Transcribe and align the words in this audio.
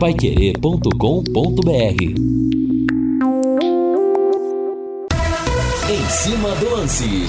paiquerê.com.br 0.00 1.70
Em 5.90 6.08
cima 6.08 6.54
do 6.54 6.70
lance. 6.70 7.26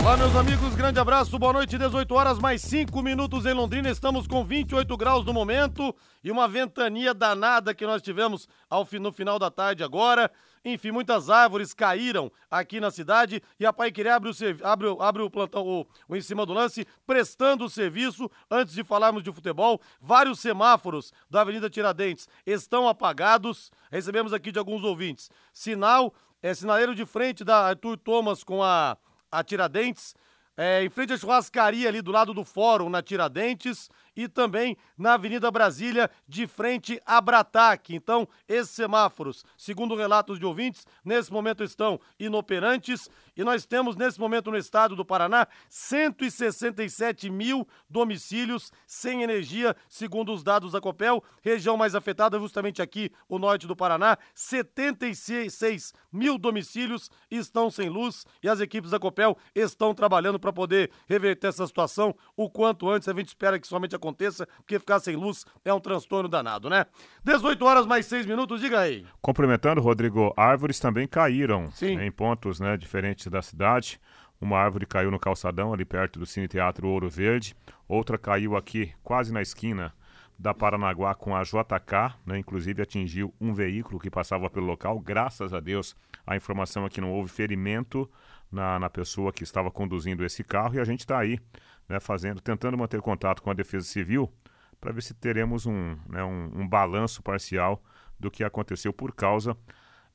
Olá, 0.00 0.16
meus 0.16 0.34
amigos, 0.34 0.74
grande 0.74 0.98
abraço, 0.98 1.38
boa 1.38 1.52
noite, 1.52 1.76
18 1.76 2.14
horas, 2.14 2.38
mais 2.38 2.62
5 2.62 3.02
minutos 3.02 3.44
em 3.44 3.52
Londrina. 3.52 3.90
Estamos 3.90 4.26
com 4.26 4.42
28 4.42 4.96
graus 4.96 5.26
no 5.26 5.34
momento 5.34 5.94
e 6.24 6.30
uma 6.30 6.48
ventania 6.48 7.12
danada 7.12 7.74
que 7.74 7.84
nós 7.84 8.00
tivemos 8.00 8.48
ao, 8.70 8.88
no 8.98 9.12
final 9.12 9.38
da 9.38 9.50
tarde 9.50 9.84
agora. 9.84 10.30
Enfim, 10.64 10.90
muitas 10.90 11.28
árvores 11.28 11.74
caíram 11.74 12.30
aqui 12.50 12.80
na 12.80 12.90
cidade 12.90 13.42
e 13.58 13.66
a 13.66 13.72
Paiquerê 13.72 14.10
abre 14.10 14.30
o, 14.30 14.34
abre, 14.62 14.96
abre 15.00 15.22
o 15.22 15.30
plantão, 15.30 15.66
o, 15.66 15.86
o 16.08 16.16
em 16.16 16.20
cima 16.20 16.46
do 16.46 16.52
lance, 16.52 16.86
prestando 17.06 17.64
o 17.64 17.70
serviço. 17.70 18.30
Antes 18.50 18.74
de 18.74 18.84
falarmos 18.84 19.22
de 19.22 19.32
futebol, 19.32 19.80
vários 20.00 20.40
semáforos 20.40 21.12
da 21.28 21.40
Avenida 21.40 21.68
Tiradentes 21.68 22.28
estão 22.46 22.88
apagados. 22.88 23.70
Recebemos 23.90 24.32
aqui 24.32 24.52
de 24.52 24.58
alguns 24.58 24.84
ouvintes. 24.84 25.30
Sinal, 25.52 26.14
é 26.40 26.54
sinaleiro 26.54 26.94
de 26.94 27.04
frente 27.04 27.44
da 27.44 27.68
Arthur 27.68 27.96
Thomas 27.96 28.44
com 28.44 28.62
a 28.62 28.96
a 29.32 29.42
Tiradentes, 29.42 30.14
é, 30.54 30.84
em 30.84 30.90
frente 30.90 31.14
à 31.14 31.16
churrascaria 31.16 31.88
ali 31.88 32.02
do 32.02 32.12
lado 32.12 32.34
do 32.34 32.44
fórum, 32.44 32.90
na 32.90 33.02
Tiradentes, 33.02 33.88
e 34.16 34.28
também 34.28 34.76
na 34.96 35.14
Avenida 35.14 35.50
Brasília, 35.50 36.10
de 36.28 36.46
frente 36.46 37.00
a 37.06 37.20
Brataque. 37.20 37.94
Então, 37.94 38.28
esses 38.48 38.70
semáforos, 38.70 39.44
segundo 39.56 39.94
relatos 39.94 40.38
de 40.38 40.46
ouvintes, 40.46 40.86
nesse 41.04 41.32
momento 41.32 41.62
estão 41.62 42.00
inoperantes 42.18 43.10
e 43.36 43.42
nós 43.42 43.64
temos 43.64 43.96
nesse 43.96 44.20
momento 44.20 44.50
no 44.50 44.56
estado 44.56 44.94
do 44.94 45.04
Paraná 45.04 45.46
167 45.68 47.30
mil 47.30 47.66
domicílios 47.88 48.70
sem 48.86 49.22
energia, 49.22 49.74
segundo 49.88 50.32
os 50.32 50.42
dados 50.42 50.72
da 50.72 50.80
Copel. 50.80 51.22
Região 51.40 51.76
mais 51.76 51.94
afetada, 51.94 52.38
justamente 52.38 52.82
aqui, 52.82 53.10
o 53.28 53.38
norte 53.38 53.66
do 53.66 53.74
Paraná, 53.74 54.18
76 54.34 55.94
mil 56.12 56.36
domicílios 56.36 57.10
estão 57.30 57.70
sem 57.70 57.88
luz 57.88 58.26
e 58.42 58.48
as 58.48 58.60
equipes 58.60 58.90
da 58.90 58.98
Copel 58.98 59.36
estão 59.54 59.94
trabalhando 59.94 60.38
para 60.38 60.52
poder 60.52 60.90
reverter 61.08 61.48
essa 61.48 61.66
situação 61.66 62.14
o 62.36 62.50
quanto 62.50 62.88
antes. 62.88 63.08
A 63.08 63.14
gente 63.14 63.28
espera 63.28 63.58
que 63.58 63.66
somente 63.66 63.94
aconteça, 64.02 64.46
porque 64.56 64.80
ficar 64.80 64.98
sem 64.98 65.14
luz 65.14 65.46
é 65.64 65.72
um 65.72 65.78
transtorno 65.78 66.28
danado, 66.28 66.68
né? 66.68 66.86
18 67.24 67.64
horas 67.64 67.86
mais 67.86 68.04
6 68.06 68.26
minutos, 68.26 68.60
diga 68.60 68.80
aí. 68.80 69.06
Complementando, 69.20 69.80
Rodrigo, 69.80 70.34
árvores 70.36 70.80
também 70.80 71.06
caíram 71.06 71.70
Sim. 71.70 72.00
em 72.00 72.10
pontos 72.10 72.58
né, 72.58 72.76
diferentes 72.76 73.28
da 73.28 73.40
cidade. 73.40 74.00
Uma 74.40 74.58
árvore 74.58 74.86
caiu 74.86 75.10
no 75.10 75.20
calçadão, 75.20 75.72
ali 75.72 75.84
perto 75.84 76.18
do 76.18 76.26
Cine 76.26 76.48
Teatro 76.48 76.88
Ouro 76.88 77.08
Verde. 77.08 77.54
Outra 77.86 78.18
caiu 78.18 78.56
aqui, 78.56 78.92
quase 79.04 79.32
na 79.32 79.40
esquina 79.40 79.94
da 80.36 80.52
Paranaguá 80.52 81.14
com 81.14 81.36
a 81.36 81.42
JK, 81.44 82.16
né, 82.26 82.38
inclusive 82.38 82.82
atingiu 82.82 83.32
um 83.40 83.54
veículo 83.54 84.00
que 84.00 84.10
passava 84.10 84.50
pelo 84.50 84.66
local. 84.66 84.98
Graças 84.98 85.54
a 85.54 85.60
Deus, 85.60 85.94
a 86.26 86.34
informação 86.34 86.84
é 86.84 86.88
que 86.88 87.00
não 87.00 87.12
houve 87.12 87.30
ferimento 87.30 88.10
na, 88.50 88.80
na 88.80 88.90
pessoa 88.90 89.32
que 89.32 89.44
estava 89.44 89.70
conduzindo 89.70 90.24
esse 90.24 90.42
carro 90.42 90.74
e 90.74 90.80
a 90.80 90.84
gente 90.84 91.00
está 91.00 91.18
aí 91.18 91.38
né, 91.88 92.00
fazendo, 92.00 92.40
tentando 92.40 92.76
manter 92.76 93.00
contato 93.00 93.42
com 93.42 93.50
a 93.50 93.54
Defesa 93.54 93.86
Civil 93.86 94.32
para 94.80 94.92
ver 94.92 95.02
se 95.02 95.14
teremos 95.14 95.66
um, 95.66 95.96
né, 96.08 96.24
um, 96.24 96.62
um 96.62 96.68
balanço 96.68 97.22
parcial 97.22 97.82
do 98.18 98.30
que 98.30 98.42
aconteceu 98.42 98.92
por 98.92 99.12
causa 99.14 99.56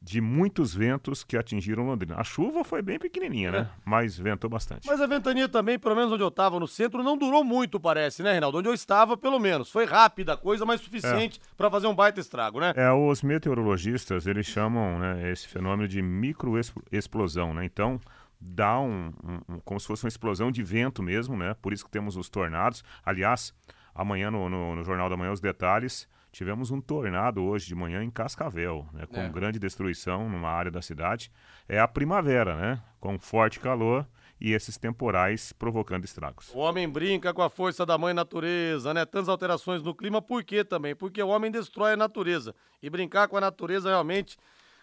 de 0.02 0.22
muitos 0.22 0.74
ventos 0.74 1.24
que 1.24 1.36
atingiram 1.36 1.86
Londrina. 1.86 2.16
A 2.18 2.24
chuva 2.24 2.64
foi 2.64 2.82
bem 2.82 3.00
pequenininha, 3.00 3.52
né? 3.52 3.58
É. 3.60 3.68
Mas 3.84 4.18
ventou 4.18 4.50
bastante. 4.50 4.88
Mas 4.88 5.02
a 5.02 5.08
ventania 5.08 5.50
também, 5.50 5.80
pelo 5.80 5.96
menos 5.96 6.12
onde 6.12 6.24
eu 6.24 6.28
estava 6.28 6.60
no 6.60 6.68
centro, 6.68 7.04
não 7.04 7.18
durou 7.18 7.44
muito, 7.44 7.80
parece, 7.80 8.22
né, 8.22 8.32
Reinaldo? 8.32 8.60
Onde 8.60 8.70
eu 8.70 8.74
estava, 8.74 9.18
pelo 9.18 9.40
menos. 9.40 9.72
Foi 9.72 9.86
rápida 9.86 10.34
a 10.34 10.38
coisa, 10.38 10.66
mas 10.66 10.82
suficiente 10.82 11.40
é. 11.44 11.56
para 11.58 11.70
fazer 11.70 11.88
um 11.88 11.96
baita 11.96 12.20
estrago, 12.20 12.60
né? 12.60 12.74
É, 12.76 12.92
os 12.92 13.22
meteorologistas, 13.24 14.28
eles 14.28 14.46
chamam 14.46 15.00
né, 15.00 15.32
esse 15.32 15.48
fenômeno 15.48 15.88
de 15.88 16.02
microexplosão, 16.02 17.54
né? 17.54 17.66
Então, 17.66 18.00
dá 18.40 18.80
um, 18.80 19.14
um, 19.24 19.56
um, 19.56 19.60
como 19.60 19.80
se 19.80 19.88
fosse 19.88 20.04
uma 20.04 20.10
explosão 20.10 20.52
de 20.52 20.64
vento 20.64 21.02
mesmo, 21.02 21.36
né? 21.36 21.56
Por 21.62 21.74
isso 21.74 21.86
que 21.86 21.92
temos 21.92 22.16
os 22.16 22.30
tornados. 22.30 22.84
Aliás, 23.04 23.54
amanhã 23.94 24.30
no, 24.30 24.50
no, 24.50 24.76
no 24.76 24.84
Jornal 24.84 25.10
da 25.10 25.18
Manhã 25.18 25.32
os 25.32 25.42
detalhes. 25.42 26.08
Tivemos 26.32 26.70
um 26.70 26.80
tornado 26.80 27.42
hoje 27.42 27.66
de 27.66 27.74
manhã 27.74 28.04
em 28.04 28.12
Cascavel, 28.12 28.86
né, 28.94 29.08
com 29.08 29.22
é. 29.22 29.30
grande 29.30 29.58
destruição 29.58 30.30
numa 30.30 30.50
área 30.50 30.70
da 30.70 30.84
cidade. 30.84 31.32
É 31.68 31.80
a 31.80 31.88
primavera, 31.88 32.56
né? 32.56 32.84
Com 33.00 33.18
forte 33.18 33.60
calor 33.60 34.06
e 34.40 34.54
esses 34.54 34.78
temporais 34.78 35.52
provocando 35.52 36.06
estragos. 36.06 36.54
O 36.54 36.60
homem 36.60 36.88
brinca 36.88 37.34
com 37.34 37.42
a 37.42 37.50
força 37.50 37.86
da 37.86 37.98
mãe 37.98 38.14
natureza, 38.14 38.94
né? 38.94 39.04
Tantas 39.04 39.30
alterações 39.30 39.82
no 39.82 39.96
clima, 39.96 40.22
por 40.22 40.44
quê 40.44 40.64
também? 40.64 40.96
Porque 40.96 41.24
o 41.24 41.30
homem 41.30 41.50
destrói 41.50 41.94
a 41.94 41.98
natureza. 41.98 42.54
E 42.84 42.90
brincar 42.90 43.28
com 43.28 43.38
a 43.38 43.42
natureza 43.42 43.90
realmente 43.90 44.38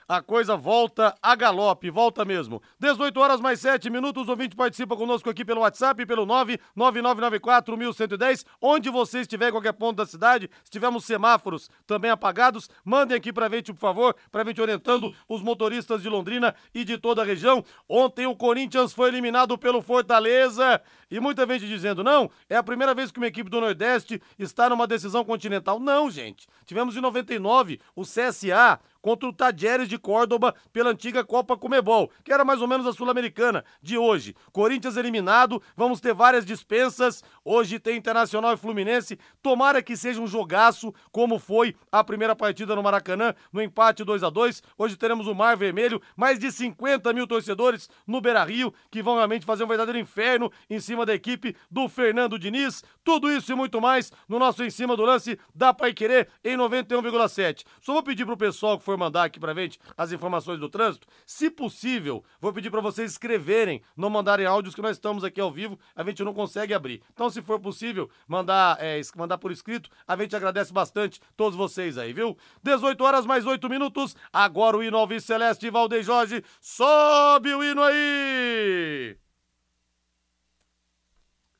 a 0.08 0.22
coisa 0.22 0.56
volta 0.56 1.14
a 1.22 1.34
galope, 1.34 1.90
volta 1.90 2.24
mesmo. 2.24 2.62
18 2.78 3.18
horas 3.18 3.40
mais 3.40 3.58
7 3.60 3.90
minutos, 3.90 4.28
o 4.28 4.30
ouvinte 4.30 4.56
participa 4.56 4.96
conosco 4.96 5.28
aqui 5.30 5.44
pelo 5.44 5.62
WhatsApp, 5.62 6.06
pelo 6.06 6.24
99994-1110. 6.26 8.44
Onde 8.60 8.90
você 8.90 9.20
estiver, 9.20 9.48
em 9.48 9.52
qualquer 9.52 9.72
ponto 9.72 9.96
da 9.96 10.06
cidade, 10.06 10.50
se 10.62 10.70
tivermos 10.70 11.04
semáforos 11.04 11.68
também 11.86 12.10
apagados, 12.10 12.68
mandem 12.84 13.16
aqui 13.16 13.32
pra 13.32 13.48
gente, 13.48 13.72
por 13.72 13.80
favor, 13.80 14.14
pra 14.30 14.44
gente 14.44 14.60
orientando 14.60 15.14
os 15.28 15.42
motoristas 15.42 16.02
de 16.02 16.08
Londrina 16.08 16.54
e 16.74 16.84
de 16.84 16.98
toda 16.98 17.22
a 17.22 17.24
região. 17.24 17.64
Ontem 17.88 18.26
o 18.26 18.36
Corinthians 18.36 18.92
foi 18.92 19.08
eliminado 19.08 19.56
pelo 19.56 19.82
Fortaleza 19.82 20.80
e 21.10 21.20
muita 21.20 21.46
gente 21.46 21.68
dizendo, 21.68 22.02
não, 22.02 22.30
é 22.48 22.56
a 22.56 22.62
primeira 22.62 22.94
vez 22.94 23.10
que 23.10 23.18
uma 23.18 23.26
equipe 23.26 23.48
do 23.48 23.60
Nordeste 23.60 24.20
está 24.38 24.68
numa 24.68 24.86
decisão 24.86 25.24
continental. 25.24 25.78
Não, 25.78 26.10
gente. 26.10 26.46
Tivemos 26.64 26.96
em 26.96 27.00
99 27.00 27.80
o 27.94 28.02
CSA 28.02 28.80
contra 29.04 29.28
o 29.28 29.32
Tadjeres 29.34 29.86
de 29.86 29.98
Córdoba 29.98 30.54
pela 30.72 30.88
antiga 30.88 31.22
Copa 31.22 31.58
Comebol, 31.58 32.10
que 32.24 32.32
era 32.32 32.42
mais 32.42 32.62
ou 32.62 32.66
menos 32.66 32.86
a 32.86 32.92
Sul-Americana 32.94 33.62
de 33.82 33.98
hoje. 33.98 34.34
Corinthians 34.50 34.96
eliminado, 34.96 35.62
vamos 35.76 36.00
ter 36.00 36.14
várias 36.14 36.46
dispensas. 36.46 37.22
Hoje 37.44 37.78
tem 37.78 37.98
Internacional 37.98 38.54
e 38.54 38.56
Fluminense. 38.56 39.18
Tomara 39.42 39.82
que 39.82 39.94
seja 39.94 40.22
um 40.22 40.26
jogaço, 40.26 40.94
como 41.12 41.38
foi 41.38 41.76
a 41.92 42.02
primeira 42.02 42.34
partida 42.34 42.74
no 42.74 42.82
Maracanã, 42.82 43.34
no 43.52 43.60
empate 43.60 44.02
2 44.02 44.22
a 44.22 44.30
2 44.30 44.62
Hoje 44.78 44.96
teremos 44.96 45.26
o 45.26 45.34
Mar 45.34 45.54
Vermelho, 45.54 46.00
mais 46.16 46.38
de 46.38 46.50
50 46.50 47.12
mil 47.12 47.26
torcedores 47.26 47.90
no 48.06 48.22
Beira 48.22 48.42
Rio, 48.42 48.72
que 48.90 49.02
vão 49.02 49.16
realmente 49.16 49.44
fazer 49.44 49.64
um 49.64 49.68
verdadeiro 49.68 49.98
inferno 49.98 50.50
em 50.70 50.80
cima 50.80 51.04
da 51.04 51.12
equipe 51.12 51.54
do 51.70 51.90
Fernando 51.90 52.38
Diniz. 52.38 52.82
Tudo 53.04 53.30
isso 53.30 53.52
e 53.52 53.54
muito 53.54 53.82
mais 53.82 54.10
no 54.26 54.38
nosso 54.38 54.64
Em 54.64 54.70
Cima 54.70 54.96
do 54.96 55.04
Lance 55.04 55.38
da 55.54 55.74
Pai 55.74 55.92
Querer 55.92 56.30
em 56.42 56.56
91,7. 56.56 57.64
Só 57.82 57.92
vou 57.92 58.02
pedir 58.02 58.24
pro 58.24 58.34
pessoal 58.34 58.78
que 58.78 58.84
for 58.84 58.93
for 58.94 58.98
mandar 58.98 59.24
aqui 59.24 59.38
pra 59.40 59.54
gente 59.54 59.78
as 59.96 60.12
informações 60.12 60.58
do 60.58 60.68
trânsito, 60.68 61.06
se 61.26 61.50
possível, 61.50 62.24
vou 62.40 62.52
pedir 62.52 62.70
para 62.70 62.80
vocês 62.80 63.10
escreverem, 63.10 63.82
não 63.96 64.08
mandarem 64.08 64.46
áudios 64.46 64.74
que 64.74 64.82
nós 64.82 64.96
estamos 64.96 65.24
aqui 65.24 65.40
ao 65.40 65.50
vivo, 65.50 65.78
a 65.94 66.02
gente 66.04 66.22
não 66.24 66.32
consegue 66.32 66.72
abrir. 66.72 67.02
Então, 67.12 67.28
se 67.28 67.42
for 67.42 67.60
possível, 67.60 68.08
mandar, 68.26 68.78
é, 68.80 69.00
mandar 69.16 69.38
por 69.38 69.50
escrito, 69.50 69.90
a 70.06 70.16
gente 70.16 70.34
agradece 70.34 70.72
bastante 70.72 71.20
todos 71.36 71.56
vocês 71.56 71.98
aí, 71.98 72.12
viu? 72.12 72.36
18 72.62 73.02
horas 73.02 73.26
mais 73.26 73.44
8 73.46 73.68
minutos, 73.68 74.16
agora 74.32 74.76
o 74.76 74.82
hino 74.82 74.96
Alves 74.96 75.24
Celeste 75.24 75.70
Valdeir 75.70 76.02
Jorge, 76.02 76.44
sobe 76.60 77.52
o 77.54 77.62
hino 77.62 77.82
aí! 77.82 79.23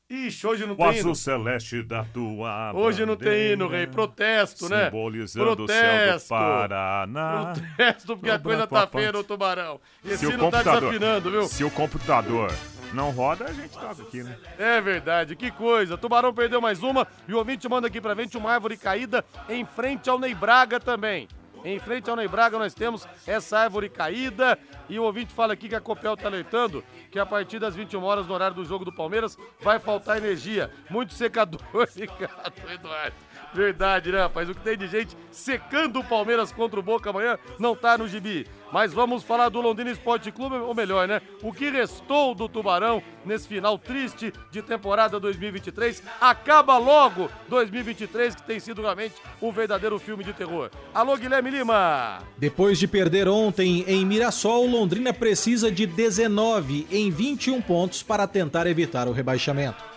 Ixi, 0.07 0.45
hoje 0.45 0.65
não 0.67 0.73
o 0.75 0.77
tem 0.77 0.85
azul 0.87 1.01
hino. 1.01 1.15
celeste 1.15 1.81
da 1.81 2.03
tua 2.03 2.71
Hoje 2.75 3.03
não 3.07 3.15
tem 3.15 3.53
hino, 3.53 3.67
rei. 3.67 3.87
Protesto, 3.87 4.69
né? 4.69 4.85
Simbolizando 4.85 5.55
Protesto. 5.55 5.83
o 5.83 6.19
céu 6.19 6.19
do 6.19 6.27
Paraná. 6.27 7.53
Protesto, 7.55 8.07
porque 8.15 8.29
a 8.29 8.37
coisa 8.37 8.67
tá 8.67 8.85
feia 8.85 9.11
no 9.11 9.23
tubarão. 9.23 9.81
Esse 10.03 10.27
hino 10.27 10.51
tá 10.51 10.59
desafinando, 10.61 11.31
viu? 11.31 11.47
Se 11.47 11.63
o 11.63 11.71
computador 11.71 12.51
não 12.93 13.09
roda, 13.09 13.45
a 13.45 13.51
gente 13.51 13.71
toca 13.71 14.03
aqui, 14.03 14.21
né? 14.21 14.37
É 14.59 14.79
verdade, 14.79 15.35
que 15.35 15.49
coisa. 15.49 15.97
Tubarão 15.97 16.31
perdeu 16.31 16.61
mais 16.61 16.83
uma 16.83 17.07
e 17.27 17.33
o 17.33 17.37
ouvinte 17.37 17.67
manda 17.67 17.87
aqui 17.87 17.99
pra 17.99 18.13
gente 18.13 18.37
uma 18.37 18.51
árvore 18.51 18.77
caída 18.77 19.25
em 19.49 19.65
frente 19.65 20.07
ao 20.07 20.19
Ney 20.19 20.35
Braga 20.35 20.79
também. 20.79 21.27
Em 21.65 21.79
frente 21.79 22.07
ao 22.07 22.15
Ney 22.15 22.27
Braga 22.27 22.59
nós 22.59 22.75
temos 22.75 23.07
essa 23.25 23.57
árvore 23.57 23.89
caída 23.89 24.57
e 24.87 24.99
o 24.99 25.03
ouvinte 25.03 25.33
fala 25.33 25.53
aqui 25.53 25.67
que 25.67 25.73
a 25.73 25.81
Copel 25.81 26.13
está 26.13 26.27
alertando 26.27 26.83
que 27.09 27.17
a 27.17 27.25
partir 27.25 27.57
das 27.57 27.75
21 27.75 28.03
horas 28.03 28.27
no 28.27 28.35
horário 28.35 28.55
do 28.55 28.63
jogo 28.63 28.85
do 28.85 28.93
Palmeiras 28.93 29.35
vai 29.61 29.79
faltar 29.79 30.17
energia. 30.17 30.69
Muito 30.91 31.15
secador 31.15 31.59
ligado, 31.97 32.71
Eduardo. 32.71 33.24
Verdade, 33.55 34.11
né, 34.11 34.19
rapaz? 34.19 34.49
O 34.49 34.53
que 34.53 34.59
tem 34.59 34.77
de 34.77 34.85
gente 34.85 35.15
secando 35.31 35.99
o 35.99 36.03
Palmeiras 36.03 36.51
contra 36.51 36.77
o 36.77 36.83
Boca 36.83 37.09
amanhã 37.09 37.39
não 37.57 37.73
tá 37.73 37.97
no 37.97 38.05
gibi. 38.05 38.45
Mas 38.69 38.91
vamos 38.91 39.23
falar 39.23 39.47
do 39.47 39.61
Londrina 39.61 39.91
Esporte 39.91 40.29
Clube, 40.29 40.57
ou 40.57 40.75
melhor, 40.75 41.07
né? 41.07 41.21
O 41.41 41.53
que 41.53 41.69
restou 41.69 42.35
do 42.35 42.49
Tubarão 42.49 43.01
nesse 43.25 43.47
final 43.47 43.77
triste 43.79 44.33
de 44.51 44.61
temporada 44.61 45.17
2023. 45.21 46.03
Acaba 46.19 46.77
logo 46.77 47.29
2023, 47.47 48.35
que 48.35 48.43
tem 48.43 48.59
sido 48.59 48.81
realmente 48.81 49.15
um 49.41 49.53
verdadeiro 49.53 49.97
filme 49.99 50.21
de 50.21 50.33
terror. 50.33 50.69
Alô, 50.93 51.15
Guilherme 51.15 51.49
Lima! 51.49 52.19
Depois 52.37 52.77
de 52.77 52.89
perder 52.89 53.29
ontem 53.29 53.85
em 53.87 54.05
Mirassol, 54.05 54.67
Londrina 54.67 55.13
precisa 55.13 55.71
de 55.71 55.87
19 55.87 56.87
em 56.91 57.09
21 57.09 57.61
pontos 57.61 58.03
para 58.03 58.27
tentar 58.27 58.67
evitar 58.67 59.07
o 59.07 59.13
rebaixamento. 59.13 59.94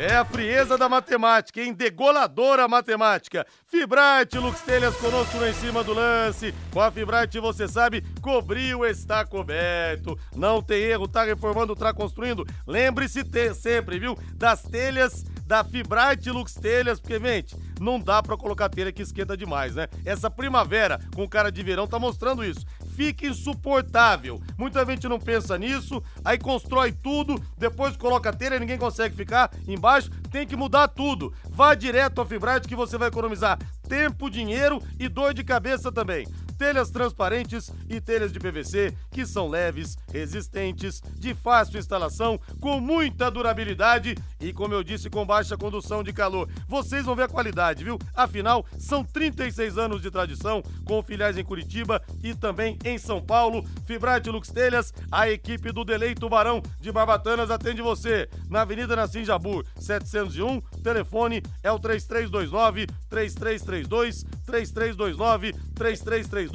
É 0.00 0.16
a 0.16 0.24
frieza 0.24 0.78
da 0.78 0.88
matemática, 0.88 1.60
hein? 1.60 1.74
Degoladora 1.74 2.66
matemática. 2.66 3.46
Fibrate, 3.66 4.38
Lux 4.38 4.62
Telhas 4.62 4.96
conosco 4.96 5.36
no 5.36 5.46
Em 5.46 5.52
Cima 5.52 5.84
do 5.84 5.92
Lance. 5.92 6.54
Com 6.72 6.80
a 6.80 6.90
Fibrate, 6.90 7.38
você 7.38 7.68
sabe, 7.68 8.02
cobriu, 8.22 8.86
está 8.86 9.26
coberto. 9.26 10.18
Não 10.34 10.62
tem 10.62 10.84
erro, 10.84 11.06
tá 11.06 11.22
reformando, 11.22 11.76
tá 11.76 11.92
construindo. 11.92 12.46
Lembre-se 12.66 13.22
sempre, 13.52 13.98
viu? 13.98 14.16
Das 14.36 14.62
telhas 14.62 15.22
da 15.44 15.62
Fibrate 15.62 16.30
Lux 16.30 16.54
Telhas, 16.54 16.98
porque, 16.98 17.20
gente, 17.20 17.54
não 17.78 18.00
dá 18.00 18.22
para 18.22 18.38
colocar 18.38 18.70
telha 18.70 18.92
que 18.92 19.02
esquenta 19.02 19.36
demais, 19.36 19.74
né? 19.74 19.86
Essa 20.06 20.30
primavera 20.30 20.98
com 21.14 21.28
cara 21.28 21.52
de 21.52 21.62
verão 21.62 21.86
tá 21.86 21.98
mostrando 21.98 22.42
isso 22.42 22.64
fica 23.00 23.26
insuportável. 23.26 24.38
Muita 24.58 24.84
gente 24.84 25.08
não 25.08 25.18
pensa 25.18 25.56
nisso, 25.56 26.02
aí 26.22 26.36
constrói 26.36 26.92
tudo, 26.92 27.42
depois 27.56 27.96
coloca 27.96 28.28
a 28.28 28.32
telha 28.32 28.58
ninguém 28.58 28.76
consegue 28.76 29.16
ficar 29.16 29.50
embaixo, 29.66 30.10
tem 30.30 30.46
que 30.46 30.54
mudar 30.54 30.86
tudo. 30.86 31.32
Vá 31.48 31.74
direto 31.74 32.20
ao 32.20 32.26
Fibrate 32.26 32.68
que 32.68 32.76
você 32.76 32.98
vai 32.98 33.08
economizar 33.08 33.58
tempo, 33.88 34.28
dinheiro 34.28 34.82
e 34.98 35.08
dor 35.08 35.32
de 35.32 35.42
cabeça 35.42 35.90
também 35.90 36.26
telhas 36.60 36.90
transparentes 36.90 37.72
e 37.88 38.02
telhas 38.02 38.30
de 38.30 38.38
PVC 38.38 38.94
que 39.10 39.24
são 39.24 39.48
leves, 39.48 39.96
resistentes, 40.12 41.00
de 41.18 41.32
fácil 41.34 41.78
instalação, 41.78 42.38
com 42.60 42.78
muita 42.78 43.30
durabilidade 43.30 44.14
e, 44.38 44.52
como 44.52 44.74
eu 44.74 44.84
disse, 44.84 45.08
com 45.08 45.24
baixa 45.24 45.56
condução 45.56 46.02
de 46.02 46.12
calor. 46.12 46.50
Vocês 46.68 47.06
vão 47.06 47.16
ver 47.16 47.22
a 47.22 47.28
qualidade, 47.28 47.82
viu? 47.82 47.98
Afinal, 48.14 48.66
são 48.78 49.02
36 49.02 49.78
anos 49.78 50.02
de 50.02 50.10
tradição, 50.10 50.62
com 50.84 51.02
filiais 51.02 51.38
em 51.38 51.44
Curitiba 51.44 52.02
e 52.22 52.34
também 52.34 52.78
em 52.84 52.98
São 52.98 53.22
Paulo. 53.22 53.64
Fibrate 53.86 54.28
Lux 54.28 54.50
Telhas, 54.50 54.92
a 55.10 55.30
equipe 55.30 55.72
do 55.72 55.82
Delei 55.82 56.14
Tubarão 56.14 56.60
de 56.78 56.92
Barbatanas 56.92 57.50
atende 57.50 57.80
você 57.80 58.28
na 58.50 58.60
Avenida 58.60 58.94
Nassim 58.94 59.24
Jabur, 59.24 59.64
701. 59.78 60.60
Telefone 60.82 61.42
é 61.62 61.72
o 61.72 61.78
3329 61.78 62.86
3332 63.08 64.24
3329 64.44 65.52
3332 65.74 66.49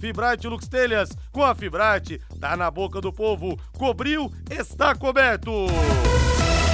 Fibrate 0.00 0.48
Lux 0.48 0.68
Telhas. 0.68 1.10
Com 1.32 1.42
a 1.42 1.54
Fibrate, 1.54 2.20
tá 2.40 2.56
na 2.56 2.70
boca 2.70 3.00
do 3.00 3.12
povo. 3.12 3.58
Cobriu, 3.76 4.30
está 4.50 4.94
coberto. 4.94 5.50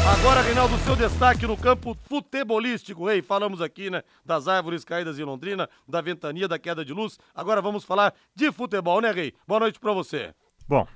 Agora, 0.08 0.40
Reinaldo, 0.40 0.76
seu 0.78 0.96
destaque 0.96 1.46
no 1.46 1.56
campo 1.56 1.96
futebolístico. 2.08 3.08
Ei, 3.08 3.22
falamos 3.22 3.60
aqui, 3.60 3.90
né, 3.90 4.02
das 4.24 4.48
árvores 4.48 4.84
caídas 4.84 5.18
em 5.18 5.22
Londrina, 5.22 5.68
da 5.86 6.00
ventania, 6.00 6.48
da 6.48 6.58
queda 6.58 6.84
de 6.84 6.92
luz. 6.92 7.18
Agora 7.34 7.60
vamos 7.60 7.84
falar 7.84 8.14
de 8.34 8.50
futebol, 8.50 9.00
né, 9.00 9.12
Rei? 9.12 9.34
Boa 9.46 9.60
noite 9.60 9.78
para 9.78 9.92
você. 9.92 10.34
Bom, 10.66 10.86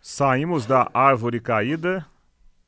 saímos 0.00 0.64
da 0.64 0.88
árvore 0.94 1.40
caída 1.40 2.06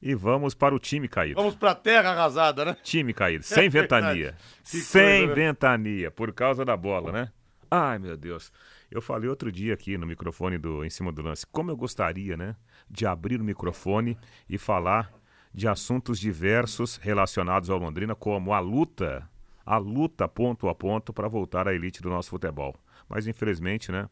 e 0.02 0.14
vamos 0.14 0.54
para 0.54 0.74
o 0.74 0.78
time 0.78 1.08
caído. 1.08 1.36
Vamos 1.36 1.54
para 1.54 1.70
a 1.70 1.74
terra 1.74 2.10
arrasada, 2.10 2.64
né? 2.64 2.76
Time 2.82 3.14
caído, 3.14 3.44
sem 3.44 3.66
é 3.66 3.68
ventania. 3.68 4.36
sem 4.64 5.26
coisa, 5.26 5.26
né? 5.26 5.34
ventania, 5.34 6.10
por 6.10 6.32
causa 6.32 6.64
da 6.64 6.76
bola, 6.76 7.12
né? 7.12 7.32
Ai, 7.70 8.00
meu 8.00 8.16
Deus. 8.16 8.52
Eu 8.90 9.00
falei 9.00 9.28
outro 9.28 9.52
dia 9.52 9.74
aqui 9.74 9.96
no 9.96 10.04
microfone 10.04 10.58
do 10.58 10.84
Em 10.84 10.90
Cima 10.90 11.12
do 11.12 11.22
Lance, 11.22 11.46
como 11.46 11.70
eu 11.70 11.76
gostaria, 11.76 12.36
né, 12.36 12.56
de 12.90 13.06
abrir 13.06 13.40
o 13.40 13.44
microfone 13.44 14.18
e 14.48 14.58
falar 14.58 15.12
de 15.54 15.68
assuntos 15.68 16.18
diversos 16.18 16.96
relacionados 16.96 17.70
ao 17.70 17.78
Londrina, 17.78 18.16
como 18.16 18.52
a 18.52 18.58
luta, 18.58 19.30
a 19.64 19.78
luta 19.78 20.26
ponto 20.26 20.68
a 20.68 20.74
ponto 20.74 21.12
para 21.12 21.28
voltar 21.28 21.68
à 21.68 21.74
elite 21.74 22.02
do 22.02 22.10
nosso 22.10 22.30
futebol. 22.30 22.74
Mas 23.08 23.28
infelizmente, 23.28 23.92
né, 23.92 24.10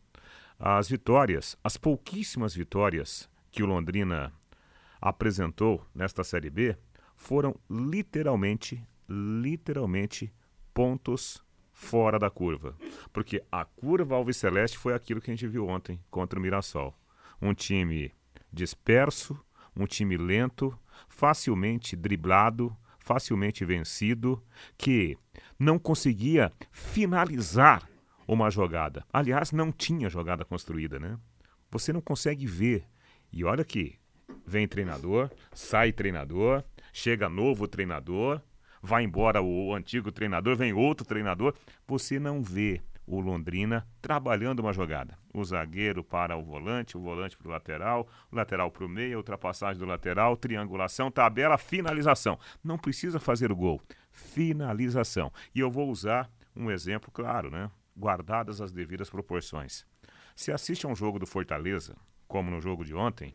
as 0.56 0.88
vitórias, 0.88 1.56
as 1.62 1.76
pouquíssimas 1.76 2.54
vitórias 2.54 3.28
que 3.50 3.64
o 3.64 3.66
Londrina 3.66 4.32
apresentou 5.00 5.84
nesta 5.92 6.22
Série 6.22 6.50
B 6.50 6.76
foram 7.16 7.56
literalmente, 7.68 8.80
literalmente 9.08 10.32
pontos 10.72 11.42
fora 11.78 12.18
da 12.18 12.28
curva. 12.28 12.76
Porque 13.12 13.40
a 13.52 13.64
curva 13.64 14.16
Alves 14.16 14.36
Celeste 14.36 14.76
foi 14.76 14.94
aquilo 14.94 15.20
que 15.20 15.30
a 15.30 15.34
gente 15.34 15.46
viu 15.46 15.68
ontem 15.68 16.00
contra 16.10 16.36
o 16.36 16.42
Mirassol. 16.42 16.92
Um 17.40 17.54
time 17.54 18.12
disperso, 18.52 19.38
um 19.76 19.86
time 19.86 20.16
lento, 20.16 20.76
facilmente 21.08 21.94
driblado, 21.94 22.76
facilmente 22.98 23.64
vencido, 23.64 24.42
que 24.76 25.16
não 25.56 25.78
conseguia 25.78 26.52
finalizar 26.72 27.88
uma 28.26 28.50
jogada. 28.50 29.06
Aliás, 29.12 29.52
não 29.52 29.70
tinha 29.70 30.10
jogada 30.10 30.44
construída, 30.44 30.98
né? 30.98 31.16
Você 31.70 31.92
não 31.92 32.00
consegue 32.00 32.44
ver. 32.44 32.88
E 33.32 33.44
olha 33.44 33.64
que 33.64 33.94
vem 34.44 34.66
treinador, 34.66 35.30
sai 35.52 35.92
treinador, 35.92 36.64
chega 36.92 37.28
novo 37.28 37.68
treinador, 37.68 38.42
vai 38.82 39.04
embora 39.04 39.42
o 39.42 39.74
antigo 39.74 40.12
treinador, 40.12 40.56
vem 40.56 40.72
outro 40.72 41.06
treinador. 41.06 41.54
Você 41.86 42.18
não 42.18 42.42
vê 42.42 42.80
o 43.08 43.20
Londrina 43.20 43.86
trabalhando 44.02 44.60
uma 44.60 44.72
jogada. 44.72 45.18
O 45.32 45.42
zagueiro 45.42 46.04
para 46.04 46.36
o 46.36 46.42
volante, 46.42 46.96
o 46.96 47.00
volante 47.00 47.36
para 47.36 47.48
o 47.48 47.50
lateral, 47.50 48.08
o 48.30 48.36
lateral 48.36 48.70
para 48.70 48.84
o 48.84 48.88
meio, 48.88 49.16
ultrapassagem 49.16 49.78
do 49.78 49.86
lateral, 49.86 50.36
triangulação, 50.36 51.10
tabela, 51.10 51.56
finalização. 51.56 52.38
Não 52.62 52.76
precisa 52.76 53.18
fazer 53.18 53.50
o 53.50 53.56
gol. 53.56 53.80
Finalização. 54.10 55.32
E 55.54 55.60
eu 55.60 55.70
vou 55.70 55.88
usar 55.88 56.30
um 56.54 56.70
exemplo 56.70 57.10
claro, 57.10 57.50
né? 57.50 57.70
Guardadas 57.96 58.60
as 58.60 58.72
devidas 58.72 59.08
proporções. 59.08 59.86
Se 60.36 60.52
assiste 60.52 60.86
a 60.86 60.88
um 60.88 60.94
jogo 60.94 61.18
do 61.18 61.26
Fortaleza, 61.26 61.96
como 62.26 62.50
no 62.50 62.60
jogo 62.60 62.84
de 62.84 62.94
ontem, 62.94 63.34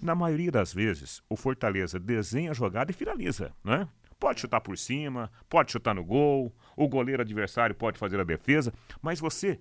na 0.00 0.14
maioria 0.14 0.50
das 0.50 0.72
vezes, 0.72 1.22
o 1.28 1.36
Fortaleza 1.36 1.98
desenha 1.98 2.52
a 2.52 2.54
jogada 2.54 2.90
e 2.90 2.94
finaliza, 2.94 3.52
né? 3.64 3.88
Pode 4.18 4.40
chutar 4.40 4.60
por 4.60 4.76
cima, 4.76 5.30
pode 5.48 5.70
chutar 5.70 5.94
no 5.94 6.04
gol, 6.04 6.52
o 6.76 6.88
goleiro 6.88 7.22
adversário 7.22 7.74
pode 7.74 7.98
fazer 7.98 8.18
a 8.18 8.24
defesa, 8.24 8.72
mas 9.00 9.20
você 9.20 9.60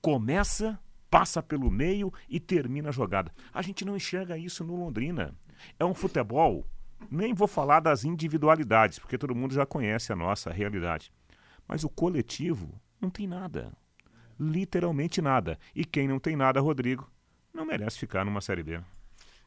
começa, 0.00 0.78
passa 1.10 1.42
pelo 1.42 1.70
meio 1.70 2.12
e 2.28 2.40
termina 2.40 2.88
a 2.88 2.92
jogada. 2.92 3.32
A 3.52 3.60
gente 3.60 3.84
não 3.84 3.96
enxerga 3.96 4.38
isso 4.38 4.64
no 4.64 4.76
Londrina. 4.76 5.34
É 5.78 5.84
um 5.84 5.94
futebol, 5.94 6.66
nem 7.10 7.34
vou 7.34 7.46
falar 7.46 7.80
das 7.80 8.04
individualidades, 8.04 8.98
porque 8.98 9.18
todo 9.18 9.34
mundo 9.34 9.52
já 9.52 9.66
conhece 9.66 10.12
a 10.12 10.16
nossa 10.16 10.50
realidade. 10.50 11.12
Mas 11.66 11.84
o 11.84 11.88
coletivo 11.88 12.80
não 13.00 13.10
tem 13.10 13.26
nada. 13.26 13.72
Literalmente 14.40 15.20
nada. 15.20 15.58
E 15.74 15.84
quem 15.84 16.08
não 16.08 16.18
tem 16.18 16.34
nada, 16.34 16.60
Rodrigo, 16.60 17.10
não 17.52 17.66
merece 17.66 17.98
ficar 17.98 18.24
numa 18.24 18.40
Série 18.40 18.62
B. 18.62 18.80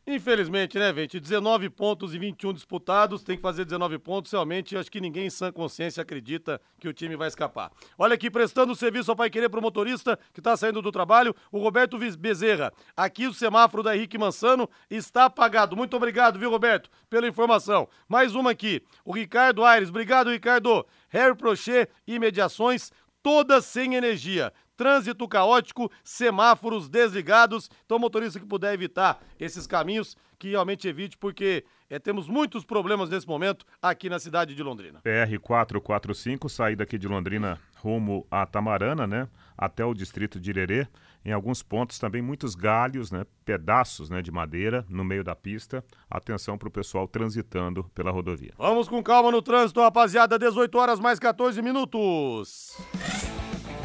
Infelizmente, 0.06 0.80
né, 0.80 0.92
gente? 0.94 1.20
19 1.20 1.70
pontos 1.70 2.16
e 2.16 2.18
21 2.18 2.54
disputados, 2.54 3.24
tem 3.24 3.36
que 3.36 3.42
fazer 3.42 3.66
19 3.66 4.00
pontos. 4.00 4.32
Realmente, 4.32 4.76
acho 4.76 4.92
que 4.92 5.00
ninguém 5.00 5.28
em 5.28 5.30
sã 5.30 5.52
consciência 5.52 6.02
acredita 6.02 6.60
que 6.80 6.88
o 6.88 6.94
time 6.94 7.16
vai 7.16 7.28
escapar. 7.28 7.72
Olha 7.98 8.16
aqui, 8.16 8.30
prestando 8.32 8.76
serviço 8.76 9.12
ao 9.12 9.16
Pai 9.16 9.30
Querer 9.30 9.50
pro 9.50 9.62
motorista 9.62 10.18
que 10.34 10.40
está 10.40 10.58
saindo 10.58 10.82
do 10.82 10.92
trabalho, 10.92 11.36
o 11.52 11.60
Roberto 11.60 12.00
Bezerra. 12.18 12.74
Aqui 12.98 13.28
o 13.28 13.34
semáforo 13.34 13.84
da 13.84 13.96
Henrique 13.96 14.18
Mansano 14.18 14.68
está 14.90 15.26
apagado. 15.26 15.78
Muito 15.78 15.96
obrigado, 15.96 16.40
viu, 16.40 16.50
Roberto, 16.50 16.90
pela 17.08 17.28
informação. 17.28 17.88
Mais 18.10 18.34
uma 18.34 18.52
aqui, 18.52 18.82
o 19.06 19.12
Ricardo 19.12 19.64
Aires. 19.64 19.90
Obrigado, 19.90 20.32
Ricardo. 20.32 20.84
Harry 21.10 21.36
Prochet 21.36 21.90
e 22.08 22.18
mediações, 22.18 22.90
todas 23.22 23.66
sem 23.66 23.96
energia 23.96 24.52
trânsito 24.82 25.28
caótico, 25.28 25.92
semáforos 26.04 26.90
desligados. 26.90 27.70
Então, 27.86 28.00
motorista 28.00 28.40
que 28.40 28.46
puder 28.48 28.74
evitar 28.74 29.22
esses 29.40 29.68
caminhos, 29.68 30.18
que 30.40 30.50
realmente 30.50 30.88
evite, 30.88 31.16
porque 31.20 31.64
é, 31.88 32.00
temos 32.00 32.28
muitos 32.28 32.66
problemas 32.66 33.08
nesse 33.08 33.28
momento 33.28 33.64
aqui 33.80 34.10
na 34.10 34.18
cidade 34.18 34.56
de 34.56 34.64
Londrina. 34.64 35.00
PR 35.02 35.40
445, 35.40 36.50
saída 36.50 36.84
aqui 36.84 36.98
de 36.98 37.08
Londrina 37.08 37.60
rumo 37.76 38.26
a 38.32 38.44
Tamarana, 38.48 39.06
né? 39.06 39.28
Até 39.62 39.86
o 39.86 39.94
distrito 39.94 40.40
de 40.40 40.50
Irerê. 40.50 40.88
Em 41.24 41.32
alguns 41.32 41.62
pontos 41.62 42.00
também 42.00 42.20
muitos 42.20 42.56
galhos, 42.56 43.12
né? 43.12 43.28
Pedaços 43.46 44.10
né, 44.10 44.20
de 44.24 44.32
madeira 44.32 44.84
no 44.90 45.04
meio 45.04 45.24
da 45.24 45.36
pista. 45.36 45.86
Atenção 46.10 46.58
para 46.58 46.68
o 46.68 46.72
pessoal 46.72 47.08
transitando 47.08 47.84
pela 47.94 48.10
rodovia. 48.10 48.54
Vamos 48.58 48.88
com 48.88 49.04
calma 49.04 49.30
no 49.30 49.40
trânsito, 49.40 49.80
rapaziada. 49.80 50.40
18 50.40 50.76
horas 50.76 51.00
mais 51.00 51.20
14 51.20 51.62
minutos. 51.62 52.76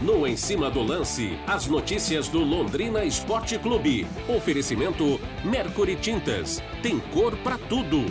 No 0.00 0.26
Em 0.26 0.37
Cima 0.37 0.71
do 0.71 0.83
Lance, 0.83 1.38
as 1.47 1.66
notícias 1.66 2.28
do 2.28 2.40
Londrina 2.40 3.04
Esporte 3.04 3.59
Clube. 3.59 4.06
Oferecimento 4.35 5.21
Mercury 5.45 5.97
Tintas. 5.97 6.62
Tem 6.83 6.99
cor 6.99 7.37
para 7.38 7.59
tudo. 7.59 8.04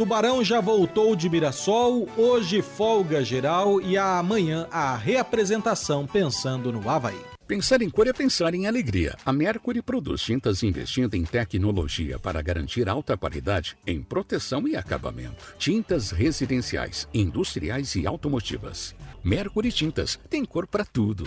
Tubarão 0.00 0.42
já 0.42 0.62
voltou 0.62 1.14
de 1.14 1.28
Mirassol, 1.28 2.08
hoje 2.16 2.62
folga 2.62 3.22
geral 3.22 3.82
e 3.82 3.98
amanhã 3.98 4.66
a 4.70 4.96
reapresentação 4.96 6.06
pensando 6.06 6.72
no 6.72 6.88
Havaí. 6.88 7.20
Pensar 7.46 7.82
em 7.82 7.90
cor 7.90 8.06
é 8.06 8.12
pensar 8.14 8.54
em 8.54 8.66
alegria. 8.66 9.14
A 9.26 9.30
Mercury 9.30 9.82
produz 9.82 10.22
tintas 10.22 10.62
investindo 10.62 11.16
em 11.16 11.24
tecnologia 11.24 12.18
para 12.18 12.40
garantir 12.40 12.88
alta 12.88 13.14
qualidade 13.14 13.76
em 13.86 14.00
proteção 14.00 14.66
e 14.66 14.74
acabamento. 14.74 15.54
Tintas 15.58 16.12
residenciais, 16.12 17.06
industriais 17.12 17.94
e 17.94 18.06
automotivas. 18.06 18.94
Mercury 19.22 19.70
Tintas 19.70 20.18
tem 20.30 20.46
cor 20.46 20.66
para 20.66 20.86
tudo. 20.86 21.24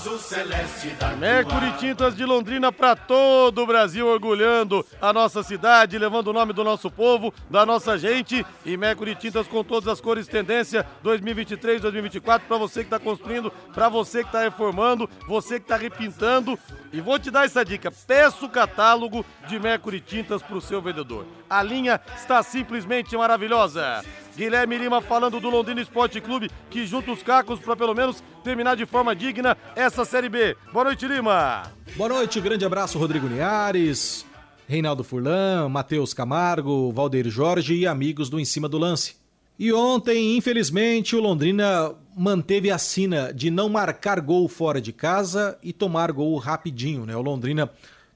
Azul 0.00 0.18
celeste 0.18 0.88
da 0.98 1.08
Mercury 1.10 1.72
Tintas 1.76 2.16
de 2.16 2.24
Londrina 2.24 2.72
para 2.72 2.96
todo 2.96 3.62
o 3.62 3.66
Brasil, 3.66 4.06
orgulhando 4.06 4.84
a 4.98 5.12
nossa 5.12 5.42
cidade, 5.42 5.98
levando 5.98 6.28
o 6.28 6.32
nome 6.32 6.54
do 6.54 6.64
nosso 6.64 6.90
povo, 6.90 7.34
da 7.50 7.66
nossa 7.66 7.98
gente. 7.98 8.46
E 8.64 8.78
Mercury 8.78 9.14
Tintas 9.14 9.46
com 9.46 9.62
todas 9.62 9.88
as 9.88 10.00
cores 10.00 10.26
tendência 10.26 10.86
2023, 11.02 11.82
2024 11.82 12.48
para 12.48 12.56
você 12.56 12.80
que 12.80 12.86
está 12.86 12.98
construindo, 12.98 13.50
para 13.74 13.90
você 13.90 14.22
que 14.22 14.28
está 14.30 14.40
reformando, 14.40 15.08
você 15.28 15.60
que 15.60 15.66
está 15.66 15.76
repintando. 15.76 16.58
E 16.94 17.00
vou 17.02 17.18
te 17.18 17.30
dar 17.30 17.44
essa 17.44 17.62
dica: 17.62 17.92
peça 17.92 18.42
o 18.46 18.48
catálogo 18.48 19.24
de 19.46 19.60
Mercury 19.60 20.00
Tintas 20.00 20.42
para 20.42 20.56
o 20.56 20.62
seu 20.62 20.80
vendedor. 20.80 21.26
A 21.48 21.62
linha 21.62 22.00
está 22.16 22.42
simplesmente 22.42 23.14
maravilhosa. 23.18 24.02
Guilherme 24.36 24.78
Lima 24.78 25.00
falando 25.00 25.40
do 25.40 25.50
Londrina 25.50 25.80
Esporte 25.80 26.20
Clube, 26.20 26.50
que 26.70 26.86
junta 26.86 27.12
os 27.12 27.22
cacos 27.22 27.60
para 27.60 27.76
pelo 27.76 27.94
menos 27.94 28.22
terminar 28.42 28.76
de 28.76 28.86
forma 28.86 29.14
digna 29.14 29.56
essa 29.76 30.04
Série 30.04 30.28
B. 30.28 30.56
Boa 30.72 30.84
noite, 30.84 31.06
Lima. 31.06 31.64
Boa 31.96 32.08
noite, 32.08 32.40
grande 32.40 32.64
abraço, 32.64 32.98
Rodrigo 32.98 33.28
Niares, 33.28 34.24
Reinaldo 34.68 35.02
Furlan, 35.02 35.68
Matheus 35.68 36.14
Camargo, 36.14 36.92
Valdeir 36.92 37.28
Jorge 37.28 37.74
e 37.74 37.86
amigos 37.86 38.30
do 38.30 38.38
Em 38.38 38.44
Cima 38.44 38.68
do 38.68 38.78
Lance. 38.78 39.16
E 39.58 39.72
ontem, 39.72 40.38
infelizmente, 40.38 41.14
o 41.14 41.20
Londrina 41.20 41.94
manteve 42.16 42.70
a 42.70 42.78
sina 42.78 43.30
de 43.30 43.50
não 43.50 43.68
marcar 43.68 44.20
gol 44.20 44.48
fora 44.48 44.80
de 44.80 44.92
casa 44.92 45.58
e 45.62 45.70
tomar 45.72 46.12
gol 46.12 46.34
rapidinho, 46.38 47.04
né? 47.04 47.14
O 47.14 47.20
Londrina 47.20 47.70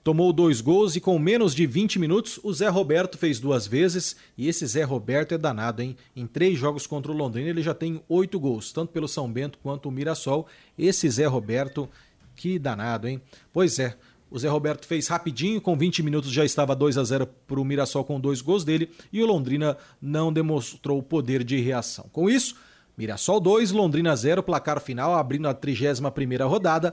tomou 0.04 0.34
dois 0.34 0.60
gols 0.60 0.94
e 0.94 1.00
com 1.00 1.18
menos 1.18 1.54
de 1.54 1.66
20 1.66 1.98
minutos 1.98 2.38
o 2.42 2.52
Zé 2.52 2.68
Roberto 2.68 3.16
fez 3.16 3.40
duas 3.40 3.66
vezes 3.66 4.14
e 4.36 4.46
esse 4.46 4.66
Zé 4.66 4.82
Roberto 4.82 5.32
é 5.32 5.38
danado, 5.38 5.80
hein? 5.80 5.96
Em 6.14 6.26
três 6.26 6.58
jogos 6.58 6.86
contra 6.86 7.10
o 7.10 7.16
Londrina 7.16 7.48
ele 7.48 7.62
já 7.62 7.72
tem 7.72 8.02
oito 8.06 8.38
gols, 8.38 8.70
tanto 8.70 8.92
pelo 8.92 9.08
São 9.08 9.32
Bento 9.32 9.58
quanto 9.62 9.88
o 9.88 9.90
Mirassol. 9.90 10.46
Esse 10.78 11.08
Zé 11.08 11.24
Roberto, 11.24 11.88
que 12.36 12.58
danado, 12.58 13.08
hein? 13.08 13.18
Pois 13.50 13.78
é, 13.78 13.96
o 14.30 14.38
Zé 14.38 14.48
Roberto 14.48 14.86
fez 14.86 15.08
rapidinho, 15.08 15.58
com 15.58 15.74
20 15.74 16.02
minutos 16.02 16.30
já 16.30 16.44
estava 16.44 16.76
2 16.76 16.98
a 16.98 17.04
0 17.04 17.26
para 17.26 17.58
o 17.58 17.64
Mirassol 17.64 18.04
com 18.04 18.20
dois 18.20 18.42
gols 18.42 18.62
dele 18.62 18.90
e 19.10 19.22
o 19.22 19.26
Londrina 19.26 19.78
não 20.02 20.30
demonstrou 20.30 21.02
poder 21.02 21.42
de 21.42 21.58
reação. 21.60 22.10
Com 22.12 22.28
isso, 22.28 22.56
Mirassol 22.94 23.40
2, 23.40 23.72
Londrina 23.72 24.14
0, 24.14 24.42
placar 24.42 24.82
final 24.82 25.14
abrindo 25.14 25.48
a 25.48 25.54
31 25.54 26.10
primeira 26.10 26.44
rodada. 26.44 26.92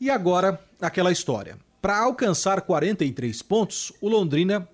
E 0.00 0.08
agora 0.08 0.58
aquela 0.80 1.12
história. 1.12 1.58
Para 1.82 1.98
alcançar 1.98 2.60
43 2.60 3.42
pontos, 3.42 3.92
o 4.00 4.08
Londrina 4.08 4.68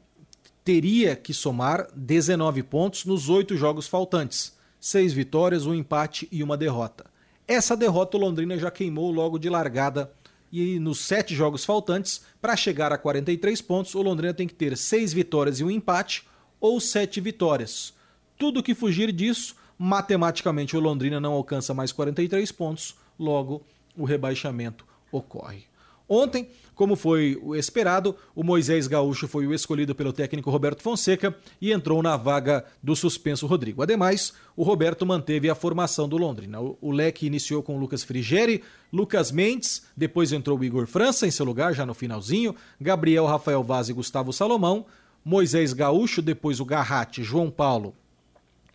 teria 0.62 1.16
que 1.16 1.32
somar 1.32 1.88
19 1.96 2.62
pontos 2.62 3.06
nos 3.06 3.30
oito 3.30 3.56
jogos 3.56 3.88
faltantes: 3.88 4.54
seis 4.78 5.14
vitórias, 5.14 5.64
um 5.64 5.74
empate 5.74 6.28
e 6.30 6.42
uma 6.42 6.54
derrota. 6.54 7.06
Essa 7.46 7.74
derrota 7.74 8.18
o 8.18 8.20
Londrina 8.20 8.58
já 8.58 8.70
queimou 8.70 9.10
logo 9.10 9.38
de 9.38 9.48
largada 9.48 10.12
e 10.52 10.78
nos 10.78 11.00
sete 11.00 11.34
jogos 11.34 11.64
faltantes, 11.64 12.26
para 12.42 12.54
chegar 12.54 12.92
a 12.92 12.98
43 12.98 13.62
pontos, 13.62 13.94
o 13.94 14.02
Londrina 14.02 14.34
tem 14.34 14.46
que 14.46 14.52
ter 14.52 14.76
seis 14.76 15.10
vitórias 15.10 15.60
e 15.60 15.64
um 15.64 15.70
empate 15.70 16.26
ou 16.60 16.78
sete 16.78 17.22
vitórias. 17.22 17.94
Tudo 18.36 18.62
que 18.62 18.74
fugir 18.74 19.12
disso, 19.12 19.56
matematicamente 19.78 20.76
o 20.76 20.80
Londrina 20.80 21.18
não 21.18 21.32
alcança 21.32 21.72
mais 21.72 21.90
43 21.90 22.52
pontos, 22.52 22.96
logo 23.18 23.62
o 23.96 24.04
rebaixamento 24.04 24.84
ocorre. 25.10 25.64
Ontem, 26.08 26.48
como 26.78 26.94
foi 26.94 27.36
o 27.42 27.56
esperado, 27.56 28.14
o 28.36 28.44
Moisés 28.44 28.86
Gaúcho 28.86 29.26
foi 29.26 29.48
o 29.48 29.52
escolhido 29.52 29.96
pelo 29.96 30.12
técnico 30.12 30.48
Roberto 30.48 30.80
Fonseca 30.80 31.34
e 31.60 31.72
entrou 31.72 32.00
na 32.04 32.16
vaga 32.16 32.64
do 32.80 32.94
suspenso 32.94 33.48
Rodrigo. 33.48 33.82
Ademais, 33.82 34.32
o 34.56 34.62
Roberto 34.62 35.04
manteve 35.04 35.50
a 35.50 35.56
formação 35.56 36.08
do 36.08 36.16
Londrina. 36.16 36.60
O 36.60 36.92
leque 36.92 37.26
iniciou 37.26 37.64
com 37.64 37.80
Lucas 37.80 38.04
Frigeri, 38.04 38.62
Lucas 38.92 39.32
Mendes, 39.32 39.86
depois 39.96 40.32
entrou 40.32 40.56
o 40.56 40.64
Igor 40.64 40.86
França 40.86 41.26
em 41.26 41.32
seu 41.32 41.44
lugar, 41.44 41.74
já 41.74 41.84
no 41.84 41.94
finalzinho, 41.94 42.54
Gabriel 42.80 43.26
Rafael 43.26 43.64
Vaz 43.64 43.88
e 43.88 43.92
Gustavo 43.92 44.32
Salomão, 44.32 44.86
Moisés 45.24 45.72
Gaúcho, 45.72 46.22
depois 46.22 46.60
o 46.60 46.64
Garrate, 46.64 47.24
João 47.24 47.50
Paulo 47.50 47.92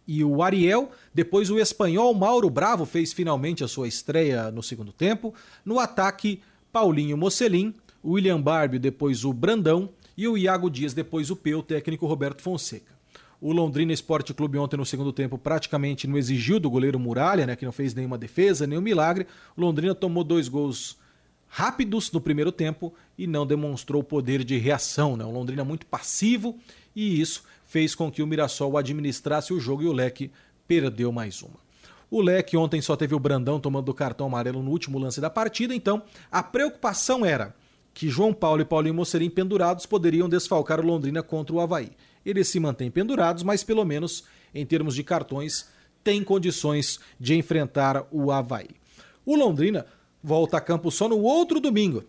e 0.05 0.25
o 0.25 0.43
Ariel. 0.43 0.91
Depois 1.13 1.50
o 1.50 1.57
espanhol 1.57 2.13
Mauro 2.13 2.50
Bravo 2.50 2.86
fez 2.86 3.13
finalmente 3.13 3.63
a 3.63 3.67
sua 3.69 3.88
estreia 3.88 4.51
no 4.51 4.62
segundo 4.62 4.91
tempo. 4.91 5.33
No 5.63 5.79
ataque, 5.79 6.41
Paulinho 6.69 7.15
Mocelin, 7.15 7.74
William 8.03 8.41
Barbie, 8.41 8.79
depois 8.79 9.24
o 9.24 9.31
Brandão 9.31 9.89
e 10.17 10.27
o 10.27 10.38
Iago 10.38 10.69
Dias, 10.69 10.93
depois 10.93 11.29
o 11.29 11.36
P, 11.36 11.55
o 11.55 11.63
técnico 11.63 12.05
Roberto 12.05 12.41
Fonseca. 12.41 12.93
O 13.39 13.51
Londrina 13.51 13.91
Esporte 13.91 14.33
Clube 14.33 14.57
ontem 14.57 14.77
no 14.77 14.86
segundo 14.86 15.12
tempo 15.12 15.38
praticamente 15.38 16.07
não 16.07 16.17
exigiu 16.17 16.60
do 16.60 16.69
goleiro 16.69 16.98
Muralha, 16.98 17.45
né, 17.45 17.55
que 17.55 17.65
não 17.65 17.74
fez 17.74 17.93
nenhuma 17.93 18.17
defesa, 18.17 18.65
nenhum 18.65 18.81
milagre. 18.81 19.27
O 19.55 19.62
Londrina 19.62 19.93
tomou 19.93 20.24
dois 20.24 20.48
gols 20.48 20.98
rápidos 21.48 22.12
no 22.12 22.22
primeiro 22.22 22.51
tempo 22.51 22.93
e 23.17 23.27
não 23.27 23.45
demonstrou 23.45 24.01
poder 24.01 24.43
de 24.43 24.57
reação. 24.57 25.17
Né? 25.17 25.25
O 25.25 25.29
Londrina 25.29 25.63
muito 25.63 25.86
passivo 25.86 26.57
e 26.95 27.19
isso 27.19 27.43
fez 27.65 27.93
com 27.93 28.12
que 28.12 28.24
o 28.24 28.27
Mirassol 28.27 28.77
administrasse 28.77 29.53
o 29.53 29.60
jogo 29.60 29.83
e 29.83 29.88
o 29.88 29.93
Leque 29.93 30.31
perdeu 30.67 31.12
mais 31.12 31.41
uma. 31.41 31.62
O 32.10 32.22
Leque 32.22 32.55
ontem 32.55 32.81
só 32.81 32.95
teve 32.95 33.13
o 33.13 33.19
Brandão 33.19 33.60
tomando 33.60 33.89
o 33.89 33.93
cartão 33.93 34.27
amarelo 34.27 34.63
no 34.63 34.72
último 34.72 35.00
lance 35.00 35.19
da 35.19 35.29
partida, 35.29 35.75
então 35.75 36.03
a 36.31 36.41
preocupação 36.41 37.25
era 37.25 37.53
que 37.94 38.10
João 38.10 38.34
Paulo 38.34 38.62
e 38.62 38.66
Paulinho 38.66 38.96
Mocerim 38.96 39.30
pendurados 39.30 39.86
poderiam 39.86 40.28
desfalcar 40.28 40.80
o 40.80 40.86
Londrina 40.86 41.22
contra 41.22 41.56
o 41.56 41.60
Havaí. 41.60 41.92
Eles 42.26 42.48
se 42.48 42.60
mantêm 42.60 42.90
pendurados, 42.90 43.44
mas 43.44 43.64
pelo 43.64 43.86
menos 43.86 44.24
em 44.54 44.66
termos 44.66 44.96
de 44.96 45.04
cartões 45.04 45.70
têm 46.04 46.24
condições 46.24 47.00
de 47.20 47.36
enfrentar 47.36 48.06
o 48.12 48.32
Havaí. 48.32 48.70
O 49.26 49.36
Londrina 49.36 49.86
volta 50.24 50.58
a 50.58 50.62
campo 50.62 50.90
só 50.90 51.08
no 51.08 51.20
outro 51.20 51.60
domingo, 51.60 52.04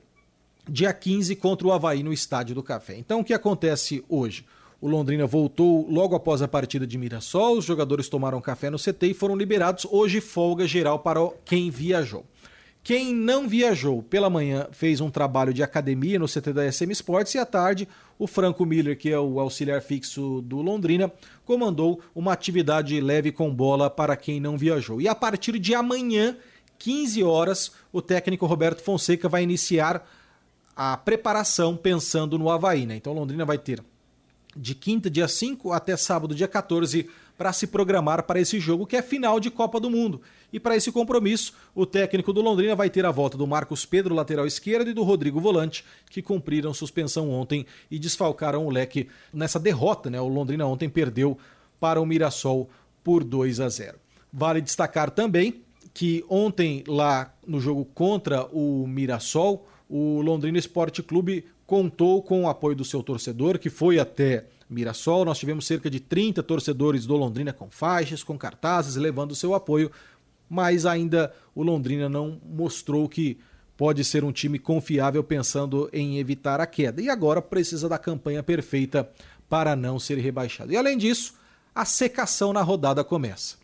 dia 0.69 0.93
15, 0.93 1.37
contra 1.37 1.67
o 1.67 1.73
Havaí 1.73 2.03
no 2.03 2.13
Estádio 2.13 2.55
do 2.55 2.63
Café. 2.63 2.97
Então 2.97 3.21
o 3.21 3.25
que 3.25 3.35
acontece 3.35 4.05
hoje? 4.09 4.45
O 4.81 4.89
Londrina 4.89 5.27
voltou 5.27 5.89
logo 5.91 6.15
após 6.15 6.43
a 6.43 6.49
partida 6.49 6.87
de 6.87 6.99
Mirassol, 6.99 7.59
os 7.59 7.65
jogadores 7.65 8.09
tomaram 8.09 8.41
café 8.41 8.69
no 8.69 8.79
CT 8.79 9.07
e 9.07 9.15
foram 9.15 9.37
liberados. 9.37 9.87
Hoje, 9.91 10.21
folga 10.21 10.67
geral 10.67 10.99
para 10.99 11.21
quem 11.45 11.71
viajou. 11.71 12.25
Quem 12.85 13.15
não 13.15 13.49
viajou 13.49 14.03
pela 14.03 14.29
manhã 14.29 14.69
fez 14.71 15.01
um 15.01 15.11
trabalho 15.11 15.55
de 15.55 15.63
academia 15.63 16.19
no 16.19 16.29
CT 16.29 16.53
da 16.53 16.71
SM 16.71 16.93
Sports 16.93 17.35
e 17.35 17.39
à 17.39 17.47
tarde 17.47 17.89
o 18.19 18.27
Franco 18.27 18.67
Miller, 18.67 18.99
que 18.99 19.11
é 19.11 19.19
o 19.19 19.41
auxiliar 19.41 19.81
fixo 19.81 20.43
do 20.43 20.61
Londrina, 20.61 21.11
comandou 21.47 22.03
uma 22.15 22.35
atividade 22.35 23.01
leve 23.01 23.33
com 23.33 23.53
bola 23.55 23.89
para 23.89 24.15
quem 24.17 24.39
não 24.39 24.59
viajou. 24.59 25.01
E 25.01 25.09
a 25.09 25.15
partir 25.15 25.59
de 25.59 25.75
amanhã, 25.75 26.37
15 26.79 27.23
horas, 27.23 27.73
o 27.91 28.03
técnico 28.03 28.45
Roberto 28.45 28.83
Fonseca 28.83 29.31
vai 29.31 29.43
iniciar 29.43 30.07
a 30.77 30.95
preparação 30.95 31.79
pensando 31.79 32.39
no 32.39 32.51
Havaí. 32.51 32.85
Né? 32.85 32.97
Então 32.97 33.15
Londrina 33.15 33.47
vai 33.47 33.57
ter 33.57 33.83
de 34.55 34.75
quinta, 34.75 35.09
dia 35.09 35.27
5, 35.27 35.73
até 35.73 35.97
sábado, 35.97 36.35
dia 36.35 36.47
14, 36.47 37.09
para 37.37 37.53
se 37.53 37.67
programar 37.67 38.23
para 38.25 38.41
esse 38.41 38.61
jogo 38.61 38.87
que 38.87 38.97
é 38.97 39.03
final 39.03 39.41
de 39.41 39.51
Copa 39.51 39.81
do 39.81 39.91
Mundo. 39.91 40.21
E 40.53 40.61
para 40.61 40.77
esse 40.77 40.93
compromisso, 40.93 41.53
o 41.75 41.85
técnico 41.85 42.33
do 42.33 42.41
Londrina 42.41 42.77
vai 42.77 42.89
ter 42.89 43.05
a 43.05 43.11
volta 43.11 43.37
do 43.37 43.47
Marcos 43.47 43.85
Pedro, 43.85 44.15
lateral 44.15 44.47
esquerdo, 44.47 44.89
e 44.89 44.95
do 44.95 45.03
Rodrigo 45.03 45.41
Volante, 45.41 45.85
que 46.09 46.23
cumpriram 46.23 46.73
suspensão 46.73 47.31
ontem 47.31 47.67
e 47.91 47.99
desfalcaram 47.99 48.65
o 48.65 48.71
leque 48.71 49.09
nessa 49.33 49.59
derrota. 49.59 50.09
Né? 50.09 50.21
O 50.21 50.29
Londrina 50.29 50.67
ontem 50.67 50.89
perdeu 50.89 51.37
para 51.81 52.01
o 52.01 52.07
Mirassol 52.07 52.71
por 53.03 53.25
2 53.25 53.59
a 53.61 53.69
0. 53.69 53.99
Vale 54.33 54.61
destacar 54.61 55.11
também 55.11 55.63
que 55.93 56.25
ontem, 56.29 56.83
lá 56.87 57.33
no 57.47 57.61
jogo 57.61 57.85
contra 57.85 58.47
o 58.47 58.87
Mirassol, 58.87 59.67
o 59.89 60.21
Londrina 60.23 60.59
Esporte 60.59 61.03
Clube 61.03 61.45
contou 61.67 62.23
com 62.23 62.45
o 62.45 62.49
apoio 62.49 62.77
do 62.77 62.85
seu 62.85 63.03
torcedor, 63.03 63.59
que 63.59 63.71
foi 63.71 63.99
até 63.99 64.47
Mirassol. 64.69 65.25
Nós 65.25 65.39
tivemos 65.39 65.67
cerca 65.67 65.91
de 65.91 66.01
30 66.01 66.43
torcedores 66.43 67.07
do 67.07 67.17
Londrina 67.17 67.53
com 67.53 67.71
faixas, 67.71 68.23
com 68.23 68.39
cartazes, 68.39 68.97
levando 68.97 69.35
seu 69.35 69.55
apoio, 69.55 69.91
mas 70.49 70.87
ainda 70.87 71.33
o 71.55 71.63
Londrina 71.63 72.09
não 72.09 72.41
mostrou 72.45 73.09
que 73.09 73.39
pode 73.77 74.05
ser 74.05 74.25
um 74.25 74.33
time 74.33 74.59
confiável 74.59 75.23
pensando 75.23 75.89
em 75.93 76.19
evitar 76.19 76.61
a 76.61 76.67
queda. 76.67 77.03
E 77.03 77.11
agora 77.11 77.43
precisa 77.43 77.89
da 77.89 77.99
campanha 77.99 78.43
perfeita 78.43 79.09
para 79.49 79.75
não 79.75 79.99
ser 79.99 80.19
rebaixado. 80.19 80.73
E 80.73 80.77
além 80.77 80.97
disso, 80.97 81.35
a 81.75 81.85
secação 81.85 82.53
na 82.53 82.63
rodada 82.63 83.03
começa. 83.03 83.57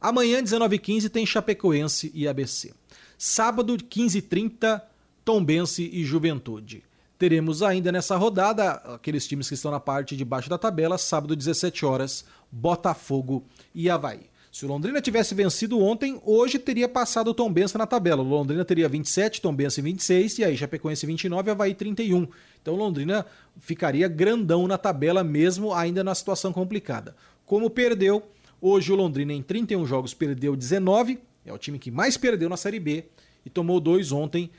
Amanhã, 0.00 0.42
19h15, 0.42 1.10
tem 1.10 1.26
Chapecoense 1.26 2.10
e 2.14 2.26
ABC. 2.28 2.72
Sábado, 3.16 3.76
15h30, 3.76 4.80
Tombense 5.24 5.90
e 5.92 6.04
Juventude. 6.04 6.84
Teremos 7.18 7.64
ainda 7.64 7.90
nessa 7.90 8.16
rodada 8.16 8.70
aqueles 8.94 9.26
times 9.26 9.48
que 9.48 9.54
estão 9.54 9.72
na 9.72 9.80
parte 9.80 10.16
de 10.16 10.24
baixo 10.24 10.48
da 10.48 10.56
tabela, 10.56 10.96
sábado 10.96 11.34
17 11.34 11.84
horas, 11.84 12.24
Botafogo 12.50 13.44
e 13.74 13.90
Havaí. 13.90 14.20
Se 14.52 14.64
o 14.64 14.68
Londrina 14.68 15.00
tivesse 15.00 15.34
vencido 15.34 15.80
ontem, 15.80 16.20
hoje 16.24 16.58
teria 16.58 16.88
passado 16.88 17.28
o 17.28 17.34
Tombense 17.34 17.76
na 17.76 17.86
tabela. 17.86 18.22
O 18.22 18.28
Londrina 18.28 18.64
teria 18.64 18.88
27, 18.88 19.40
Tombense 19.40 19.82
26 19.82 20.38
e 20.38 20.44
aí 20.44 20.56
Chapecoense 20.56 21.04
29 21.06 21.50
Havaí 21.50 21.74
31. 21.74 22.28
Então 22.62 22.74
o 22.74 22.76
Londrina 22.76 23.26
ficaria 23.58 24.06
grandão 24.06 24.68
na 24.68 24.78
tabela 24.78 25.24
mesmo 25.24 25.74
ainda 25.74 26.04
na 26.04 26.14
situação 26.14 26.52
complicada. 26.52 27.16
Como 27.44 27.68
perdeu, 27.68 28.22
hoje 28.60 28.92
o 28.92 28.96
Londrina 28.96 29.32
em 29.32 29.42
31 29.42 29.84
jogos 29.86 30.14
perdeu 30.14 30.54
19, 30.54 31.18
é 31.44 31.52
o 31.52 31.58
time 31.58 31.80
que 31.80 31.90
mais 31.90 32.16
perdeu 32.16 32.48
na 32.48 32.56
Série 32.56 32.78
B 32.78 33.06
e 33.44 33.50
tomou 33.50 33.80
dois 33.80 34.12
ontem. 34.12 34.50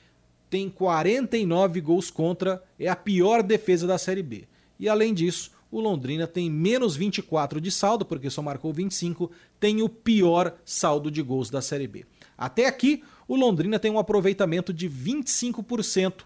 Tem 0.50 0.70
49 0.70 1.80
gols 1.80 2.10
contra, 2.10 2.64
é 2.80 2.88
a 2.88 2.96
pior 2.96 3.44
defesa 3.44 3.86
da 3.86 3.98
Série 3.98 4.24
B. 4.24 4.48
E 4.80 4.90
além 4.90 5.14
disso, 5.14 5.52
o 5.72 5.80
Londrina 5.80 6.26
tem 6.26 6.50
menos 6.50 6.96
24 6.96 7.62
de 7.62 7.70
saldo, 7.70 8.04
porque 8.04 8.30
só 8.30 8.42
marcou 8.42 8.74
25, 8.74 9.30
tem 9.60 9.84
o 9.84 9.90
pior 9.90 10.56
saldo 10.66 11.12
de 11.12 11.22
gols 11.22 11.52
da 11.52 11.62
Série 11.62 11.88
B. 11.88 12.06
Até 12.36 12.66
aqui, 12.66 13.04
o 13.28 13.36
Londrina 13.36 13.78
tem 13.78 13.92
um 13.92 14.00
aproveitamento 14.00 14.74
de 14.74 14.90
25% 14.90 16.22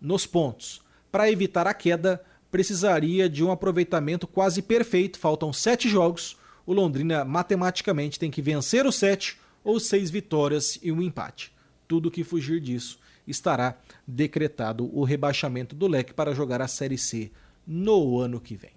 nos 0.00 0.26
pontos. 0.26 0.80
Para 1.10 1.30
evitar 1.30 1.66
a 1.66 1.74
queda, 1.74 2.22
precisaria 2.50 3.28
de 3.28 3.42
um 3.42 3.50
aproveitamento 3.50 4.26
quase 4.28 4.62
perfeito. 4.62 5.18
Faltam 5.18 5.52
sete 5.52 5.88
jogos. 5.88 6.36
O 6.64 6.72
Londrina 6.72 7.24
matematicamente 7.24 8.18
tem 8.18 8.30
que 8.30 8.42
vencer 8.42 8.86
os 8.86 8.94
sete 8.94 9.38
ou 9.64 9.80
seis 9.80 10.10
vitórias 10.10 10.78
e 10.82 10.92
um 10.92 11.02
empate. 11.02 11.52
Tudo 11.88 12.10
que 12.10 12.22
fugir 12.22 12.60
disso 12.60 12.98
estará 13.26 13.76
decretado 14.06 14.90
o 14.96 15.04
rebaixamento 15.04 15.74
do 15.74 15.86
leque 15.86 16.14
para 16.14 16.34
jogar 16.34 16.62
a 16.62 16.68
Série 16.68 16.98
C 16.98 17.30
no 17.66 18.18
ano 18.18 18.40
que 18.40 18.56
vem. 18.56 18.76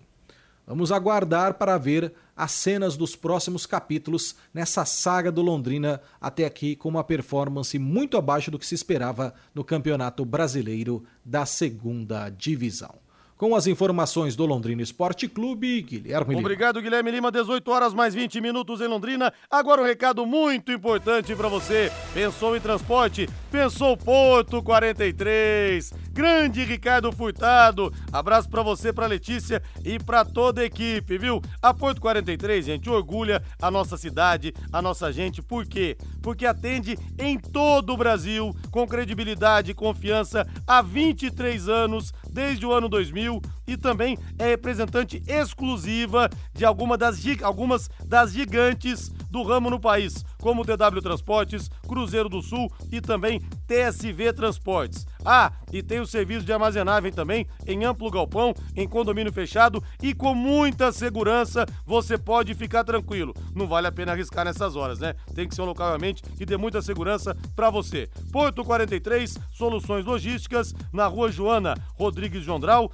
Vamos 0.65 0.91
aguardar 0.91 1.56
para 1.56 1.79
ver 1.79 2.13
as 2.38 2.51
cenas 2.51 2.96
dos 2.96 3.15
próximos 3.15 3.65
capítulos 3.65 4.36
nessa 4.53 4.86
saga 4.86 5.32
do 5.32 5.41
Londrina, 5.41 6.00
até 6.22 6.46
aqui 6.46 6.75
com 6.75 6.89
uma 6.89 7.03
performance 7.03 7.77
muito 7.79 8.18
abaixo 8.18 8.51
do 8.51 8.60
que 8.60 8.68
se 8.68 8.75
esperava 8.75 9.34
no 9.53 9.63
Campeonato 9.63 10.24
Brasileiro 10.24 11.03
da 11.25 11.44
Segunda 11.44 12.29
Divisão. 12.29 13.09
Com 13.39 13.55
as 13.55 13.67
informações 13.67 14.36
do 14.36 14.46
Londrina 14.46 14.81
Esporte 14.81 15.25
Clube, 15.25 15.81
Guilherme 15.81 16.31
Lima. 16.31 16.41
Obrigado, 16.41 16.81
Guilherme 16.81 17.10
Lima. 17.10 17.31
18 17.31 17.72
horas 17.72 17.93
mais 17.93 18.13
20 18.13 18.41
minutos 18.41 18.81
em 18.81 18.88
Londrina. 18.88 19.31
Agora 19.50 19.81
um 19.81 19.86
recado 19.86 20.25
muito 20.25 20.74
importante 20.74 21.34
para 21.34 21.48
você. 21.48 21.89
Pensou 22.13 22.58
em 22.58 22.60
transporte? 22.60 23.29
Pensou 23.50 23.96
Porto 23.96 24.62
43. 24.62 25.93
Grande 26.12 26.65
Ricardo 26.65 27.13
Furtado. 27.13 27.93
Abraço 28.12 28.50
para 28.50 28.62
você, 28.62 28.91
para 28.91 29.08
Letícia 29.08 29.63
e 29.86 29.98
para 29.98 30.25
toda 30.25 30.60
a 30.60 30.65
equipe, 30.65 31.17
viu? 31.17 31.41
A 31.62 31.74
Porto 31.74 32.01
43, 32.01 32.65
gente, 32.65 32.89
orgulha 32.89 33.41
a 33.62 33.72
nossa 33.72 33.96
cidade, 33.96 34.53
a 34.69 34.81
nossa 34.81 35.13
gente. 35.13 35.41
Por 35.41 35.65
quê? 35.65 35.98
Porque 36.22 36.46
atende 36.46 37.00
em 37.17 37.39
todo 37.39 37.93
o 37.93 37.98
Brasil 37.98 38.53
com 38.69 38.86
credibilidade 38.86 39.72
e 39.72 39.74
confiança 39.74 40.46
há 40.67 40.81
23 40.81 41.69
anos, 41.69 42.12
desde 42.31 42.65
o 42.65 42.71
ano 42.71 42.88
2000 42.88 43.41
e 43.69 43.77
também 43.77 44.17
é 44.38 44.47
representante 44.47 45.21
exclusiva 45.27 46.29
de 46.53 46.65
alguma 46.65 46.97
das, 46.97 47.19
algumas 47.43 47.89
das 48.05 48.31
gigantes 48.31 49.09
do 49.29 49.43
ramo 49.43 49.69
no 49.69 49.79
país, 49.79 50.25
como 50.41 50.65
TW 50.65 51.01
Transportes, 51.01 51.69
Cruzeiro 51.88 52.27
do 52.27 52.41
Sul 52.41 52.71
e 52.91 52.99
também 52.99 53.39
TSV 53.67 54.33
Transportes. 54.33 55.05
Ah, 55.23 55.51
e 55.71 55.83
tem 55.83 55.99
o 55.99 56.07
serviço 56.07 56.45
de 56.45 56.53
armazenagem 56.53 57.11
também 57.11 57.45
em 57.67 57.83
amplo 57.83 58.09
galpão, 58.09 58.53
em 58.75 58.88
condomínio 58.88 59.31
fechado 59.31 59.83
e 60.01 60.13
com 60.13 60.33
muita 60.33 60.91
segurança. 60.91 61.65
Você 61.85 62.17
pode 62.17 62.55
ficar 62.55 62.83
tranquilo. 62.83 63.33
Não 63.53 63.67
vale 63.67 63.88
a 63.88 63.91
pena 63.91 64.13
arriscar 64.13 64.45
nessas 64.45 64.75
horas, 64.75 64.99
né? 64.99 65.13
Tem 65.35 65.47
que 65.47 65.53
ser 65.53 65.61
um 65.61 65.65
local 65.65 65.88
realmente 65.88 66.23
que 66.23 66.45
dê 66.45 66.57
muita 66.57 66.81
segurança 66.81 67.35
para 67.55 67.69
você. 67.69 68.09
Porto 68.31 68.63
43, 68.63 69.38
soluções 69.51 70.05
logísticas 70.05 70.73
na 70.91 71.05
Rua 71.05 71.31
Joana 71.31 71.75
Rodrigues 71.95 72.43
Jondral, 72.43 72.91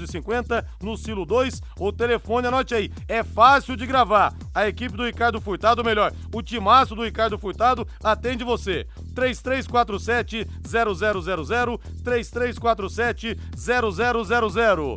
250, 0.00 0.66
no 0.82 0.96
Silo 0.96 1.24
2. 1.24 1.62
O 1.78 1.92
telefone, 1.92 2.46
anote 2.46 2.74
aí, 2.74 2.90
é 3.08 3.22
fácil 3.22 3.76
de 3.76 3.86
gravar. 3.86 4.34
A 4.54 4.68
equipe 4.68 4.96
do 4.96 5.04
Ricardo 5.04 5.40
Furtado, 5.40 5.84
melhor, 5.84 6.12
o 6.34 6.42
timaço 6.42 6.94
do 6.94 7.04
Ricardo 7.04 7.38
Furtado 7.38 7.86
atende 8.02 8.44
você. 8.44 8.86
3347 9.14 10.46
0000 10.66 11.78
3347 12.02 13.38
0000. 13.56 14.94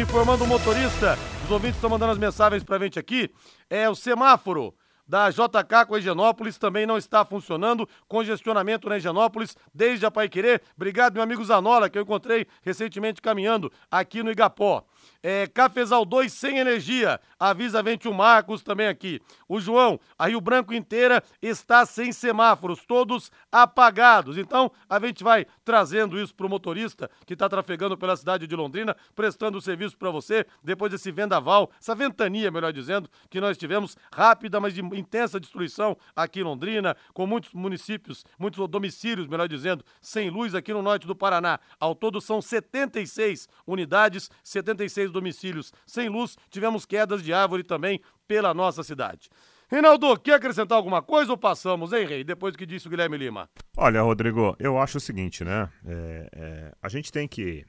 Informando 0.00 0.44
o 0.44 0.46
motorista, 0.46 1.18
os 1.44 1.50
ouvintes 1.50 1.76
estão 1.76 1.90
mandando 1.90 2.12
as 2.12 2.18
mensagens 2.18 2.62
pra 2.64 2.78
gente 2.78 2.98
aqui. 2.98 3.30
É 3.68 3.88
o 3.88 3.94
semáforo 3.94 4.74
da 5.06 5.30
JK 5.30 5.86
com 5.86 5.94
a 5.94 5.98
Higienópolis 5.98 6.58
também 6.58 6.86
não 6.86 6.96
está 6.96 7.24
funcionando. 7.24 7.88
Congestionamento 8.08 8.88
na 8.88 8.96
Higienópolis 8.96 9.56
desde 9.72 10.06
a 10.06 10.10
Paiquerê. 10.10 10.60
Obrigado, 10.76 11.14
meu 11.14 11.22
amigo 11.22 11.44
Zanola, 11.44 11.90
que 11.90 11.98
eu 11.98 12.02
encontrei 12.02 12.46
recentemente 12.62 13.20
caminhando 13.20 13.70
aqui 13.90 14.22
no 14.22 14.30
Igapó. 14.30 14.84
É, 15.22 15.46
Cafezal 15.46 16.04
2 16.04 16.32
sem 16.32 16.58
energia. 16.58 17.20
Avisa 17.38 17.82
Vente 17.82 18.08
o 18.08 18.14
Marcos 18.14 18.62
também 18.62 18.86
aqui. 18.86 19.20
O 19.48 19.60
João, 19.60 19.98
a 20.18 20.28
Rio 20.28 20.40
Branco 20.40 20.72
inteira 20.72 21.22
está 21.42 21.84
sem 21.84 22.12
semáforos, 22.12 22.84
todos 22.86 23.30
apagados. 23.50 24.38
Então, 24.38 24.70
a 24.88 24.98
gente 25.00 25.22
vai 25.22 25.46
trazendo 25.64 26.20
isso 26.20 26.34
pro 26.34 26.48
motorista 26.48 27.10
que 27.26 27.34
está 27.34 27.48
trafegando 27.48 27.96
pela 27.96 28.16
cidade 28.16 28.46
de 28.46 28.56
Londrina, 28.56 28.96
prestando 29.14 29.58
o 29.58 29.60
serviço 29.60 29.96
para 29.96 30.10
você, 30.10 30.46
depois 30.62 30.90
desse 30.90 31.10
vendaval, 31.10 31.70
essa 31.80 31.94
ventania, 31.94 32.50
melhor 32.50 32.72
dizendo, 32.72 33.08
que 33.28 33.40
nós 33.40 33.56
tivemos 33.58 33.96
rápida, 34.12 34.60
mas 34.60 34.74
de 34.74 34.80
intensa 34.80 35.40
destruição 35.40 35.96
aqui 36.14 36.40
em 36.40 36.44
Londrina, 36.44 36.96
com 37.12 37.26
muitos 37.26 37.52
municípios, 37.52 38.24
muitos 38.38 38.66
domicílios, 38.68 39.26
melhor 39.26 39.48
dizendo, 39.48 39.84
sem 40.00 40.30
luz 40.30 40.54
aqui 40.54 40.72
no 40.72 40.82
norte 40.82 41.06
do 41.06 41.14
Paraná. 41.14 41.58
Ao 41.78 41.94
todo 41.94 42.20
são 42.20 42.40
76 42.40 43.48
unidades, 43.66 44.30
76 44.42 44.93
domicílios 45.10 45.72
sem 45.86 46.08
luz, 46.08 46.36
tivemos 46.50 46.86
quedas 46.86 47.22
de 47.22 47.32
árvore 47.32 47.62
também 47.62 48.00
pela 48.26 48.54
nossa 48.54 48.82
cidade. 48.82 49.28
Reinaldo, 49.68 50.18
quer 50.20 50.34
acrescentar 50.34 50.76
alguma 50.76 51.02
coisa 51.02 51.32
ou 51.32 51.38
passamos, 51.38 51.92
hein, 51.92 52.06
Rei? 52.06 52.22
Depois 52.22 52.54
que 52.54 52.66
disse 52.66 52.86
o 52.86 52.90
Guilherme 52.90 53.16
Lima. 53.16 53.48
Olha, 53.76 54.02
Rodrigo, 54.02 54.54
eu 54.58 54.78
acho 54.78 54.98
o 54.98 55.00
seguinte, 55.00 55.42
né? 55.42 55.68
É, 55.86 56.28
é, 56.32 56.72
a 56.82 56.88
gente 56.88 57.10
tem 57.10 57.26
que 57.26 57.64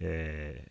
é, 0.00 0.64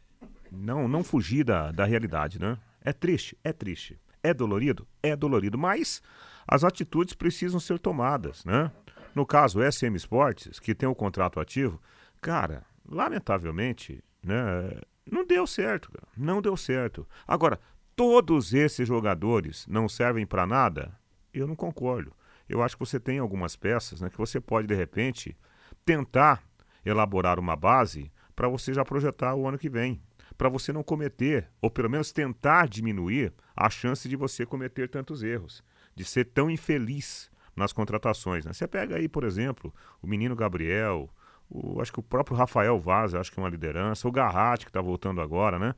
não, 0.52 0.88
não 0.88 1.04
fugir 1.04 1.44
da, 1.44 1.72
da 1.72 1.86
realidade, 1.86 2.40
né? 2.40 2.58
É 2.84 2.94
triste, 2.94 3.38
é 3.44 3.54
triste. 3.54 4.00
É 4.24 4.34
dolorido? 4.34 4.88
É 5.04 5.16
dolorido, 5.16 5.58
mas 5.58 6.02
as 6.48 6.64
atitudes 6.64 7.14
precisam 7.14 7.60
ser 7.60 7.78
tomadas, 7.78 8.44
né? 8.44 8.72
No 9.14 9.26
caso, 9.26 9.60
SM 9.62 9.96
Sports, 9.96 10.60
que 10.60 10.74
tem 10.74 10.88
o 10.88 10.96
contrato 10.96 11.40
ativo, 11.40 11.82
cara, 12.22 12.64
lamentavelmente, 12.88 14.04
né, 14.24 14.80
não 15.12 15.26
deu 15.26 15.46
certo, 15.48 15.92
cara. 15.92 16.08
não 16.18 16.42
deu 16.42 16.56
certo. 16.56 17.08
Agora, 17.28 17.60
todos 17.96 18.54
esses 18.54 18.88
jogadores 18.88 19.66
não 19.68 19.90
servem 19.90 20.26
para 20.26 20.46
nada? 20.46 20.98
Eu 21.34 21.48
não 21.48 21.56
concordo. 21.56 22.14
Eu 22.48 22.64
acho 22.64 22.76
que 22.76 22.86
você 22.86 23.00
tem 23.00 23.20
algumas 23.20 23.56
peças 23.56 24.02
né, 24.02 24.10
que 24.10 24.18
você 24.18 24.40
pode, 24.40 24.68
de 24.68 24.74
repente, 24.74 25.38
tentar 25.86 26.44
elaborar 26.84 27.40
uma 27.40 27.56
base 27.56 28.12
para 28.36 28.48
você 28.48 28.74
já 28.74 28.84
projetar 28.84 29.36
o 29.36 29.48
ano 29.48 29.58
que 29.58 29.70
vem. 29.70 30.02
Para 30.38 30.50
você 30.50 30.72
não 30.72 30.84
cometer, 30.84 31.50
ou 31.62 31.70
pelo 31.70 31.90
menos 31.90 32.12
tentar 32.12 32.68
diminuir 32.68 33.34
a 33.56 33.70
chance 33.70 34.08
de 34.08 34.16
você 34.16 34.46
cometer 34.46 34.90
tantos 34.90 35.22
erros, 35.22 35.64
de 35.94 36.06
ser 36.06 36.26
tão 36.26 36.50
infeliz 36.50 37.30
nas 37.56 37.74
contratações. 37.74 38.46
Né? 38.46 38.54
Você 38.54 38.68
pega 38.68 38.96
aí, 38.96 39.08
por 39.08 39.26
exemplo, 39.26 39.74
o 40.02 40.08
menino 40.08 40.36
Gabriel, 40.36 41.10
o, 41.50 41.82
acho 41.82 41.92
que 41.92 42.00
o 42.00 42.04
próprio 42.04 42.38
Rafael 42.38 42.80
Vaz, 42.80 43.14
acho 43.14 43.32
que 43.32 43.40
é 43.40 43.44
uma 43.44 43.50
liderança, 43.50 44.08
o 44.08 44.12
Garratti, 44.12 44.66
que 44.66 44.70
está 44.70 44.82
voltando 44.82 45.22
agora, 45.22 45.58
né? 45.58 45.74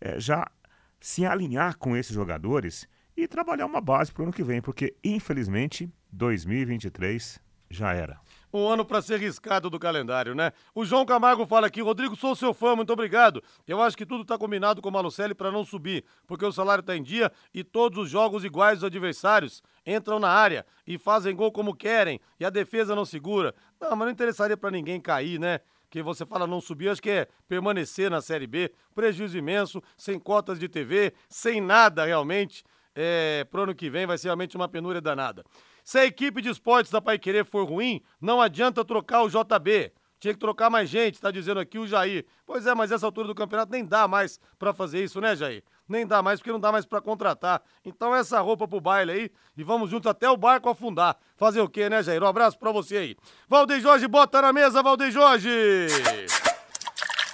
É, 0.00 0.18
já 0.18 0.50
se 1.00 1.24
alinhar 1.24 1.76
com 1.78 1.96
esses 1.96 2.14
jogadores 2.14 2.88
e 3.16 3.28
trabalhar 3.28 3.66
uma 3.66 3.80
base 3.80 4.12
para 4.12 4.22
o 4.22 4.24
ano 4.24 4.32
que 4.32 4.42
vem, 4.42 4.60
porque 4.60 4.94
infelizmente 5.04 5.92
2023 6.12 7.40
já 7.70 7.92
era 7.92 8.18
um 8.52 8.68
ano 8.68 8.84
para 8.84 9.00
ser 9.00 9.18
riscado 9.18 9.70
do 9.70 9.78
calendário, 9.78 10.34
né? 10.34 10.52
O 10.74 10.84
João 10.84 11.04
Camargo 11.04 11.46
fala 11.46 11.66
aqui, 11.66 11.80
Rodrigo, 11.80 12.16
sou 12.16 12.34
seu 12.34 12.52
fã, 12.52 12.74
muito 12.74 12.92
obrigado. 12.92 13.42
Eu 13.66 13.80
acho 13.80 13.96
que 13.96 14.06
tudo 14.06 14.24
tá 14.24 14.36
combinado 14.36 14.82
com 14.82 14.88
o 14.88 14.92
Malucelli 14.92 15.34
para 15.34 15.50
não 15.50 15.64
subir, 15.64 16.04
porque 16.26 16.44
o 16.44 16.52
salário 16.52 16.82
tá 16.82 16.96
em 16.96 17.02
dia 17.02 17.30
e 17.54 17.62
todos 17.62 17.98
os 17.98 18.10
jogos 18.10 18.44
iguais 18.44 18.80
dos 18.80 18.84
adversários 18.84 19.62
entram 19.86 20.18
na 20.18 20.28
área 20.28 20.66
e 20.86 20.98
fazem 20.98 21.34
gol 21.34 21.52
como 21.52 21.74
querem 21.74 22.20
e 22.38 22.44
a 22.44 22.50
defesa 22.50 22.94
não 22.94 23.04
segura. 23.04 23.54
Não, 23.80 23.90
mas 23.90 24.06
não 24.06 24.10
interessaria 24.10 24.56
para 24.56 24.70
ninguém 24.70 25.00
cair, 25.00 25.38
né? 25.38 25.60
que 25.90 26.02
você 26.02 26.24
fala 26.24 26.46
não 26.46 26.60
subir, 26.60 26.88
acho 26.88 27.02
que 27.02 27.10
é 27.10 27.28
permanecer 27.48 28.08
na 28.10 28.20
Série 28.20 28.46
B. 28.46 28.72
Prejuízo 28.94 29.36
imenso, 29.36 29.82
sem 29.96 30.20
cotas 30.20 30.58
de 30.58 30.68
TV, 30.68 31.12
sem 31.28 31.60
nada 31.60 32.04
realmente. 32.04 32.62
É, 32.94 33.44
pro 33.50 33.62
ano 33.62 33.74
que 33.74 33.90
vem 33.90 34.06
vai 34.06 34.16
ser 34.16 34.28
realmente 34.28 34.56
uma 34.56 34.68
penúria 34.68 35.00
danada. 35.00 35.44
Se 35.90 35.98
a 35.98 36.04
equipe 36.04 36.40
de 36.40 36.48
esportes 36.48 36.92
da 36.92 37.18
Querer 37.18 37.44
for 37.44 37.68
ruim, 37.68 38.00
não 38.20 38.40
adianta 38.40 38.84
trocar 38.84 39.22
o 39.22 39.28
JB. 39.28 39.92
Tinha 40.20 40.32
que 40.32 40.38
trocar 40.38 40.70
mais 40.70 40.88
gente, 40.88 41.20
tá 41.20 41.32
dizendo 41.32 41.58
aqui 41.58 41.80
o 41.80 41.86
Jair. 41.88 42.24
Pois 42.46 42.64
é, 42.64 42.72
mas 42.76 42.92
essa 42.92 43.04
altura 43.04 43.26
do 43.26 43.34
campeonato 43.34 43.72
nem 43.72 43.84
dá 43.84 44.06
mais 44.06 44.38
para 44.56 44.72
fazer 44.72 45.02
isso, 45.02 45.20
né, 45.20 45.34
Jair? 45.34 45.64
Nem 45.88 46.06
dá 46.06 46.22
mais 46.22 46.38
porque 46.38 46.52
não 46.52 46.60
dá 46.60 46.70
mais 46.70 46.86
para 46.86 47.00
contratar. 47.00 47.60
Então 47.84 48.14
essa 48.14 48.38
roupa 48.38 48.68
pro 48.68 48.80
baile 48.80 49.10
aí 49.10 49.30
e 49.56 49.64
vamos 49.64 49.90
juntos 49.90 50.08
até 50.08 50.30
o 50.30 50.36
barco 50.36 50.68
afundar. 50.68 51.16
Fazer 51.36 51.60
o 51.60 51.68
quê, 51.68 51.90
né, 51.90 52.04
Jair? 52.04 52.22
Um 52.22 52.28
abraço 52.28 52.56
para 52.56 52.70
você 52.70 52.96
aí. 52.96 53.16
Valdeir 53.48 53.80
Jorge, 53.80 54.06
bota 54.06 54.40
na 54.40 54.52
mesa, 54.52 54.84
Valdeir 54.84 55.10
Jorge! 55.10 55.88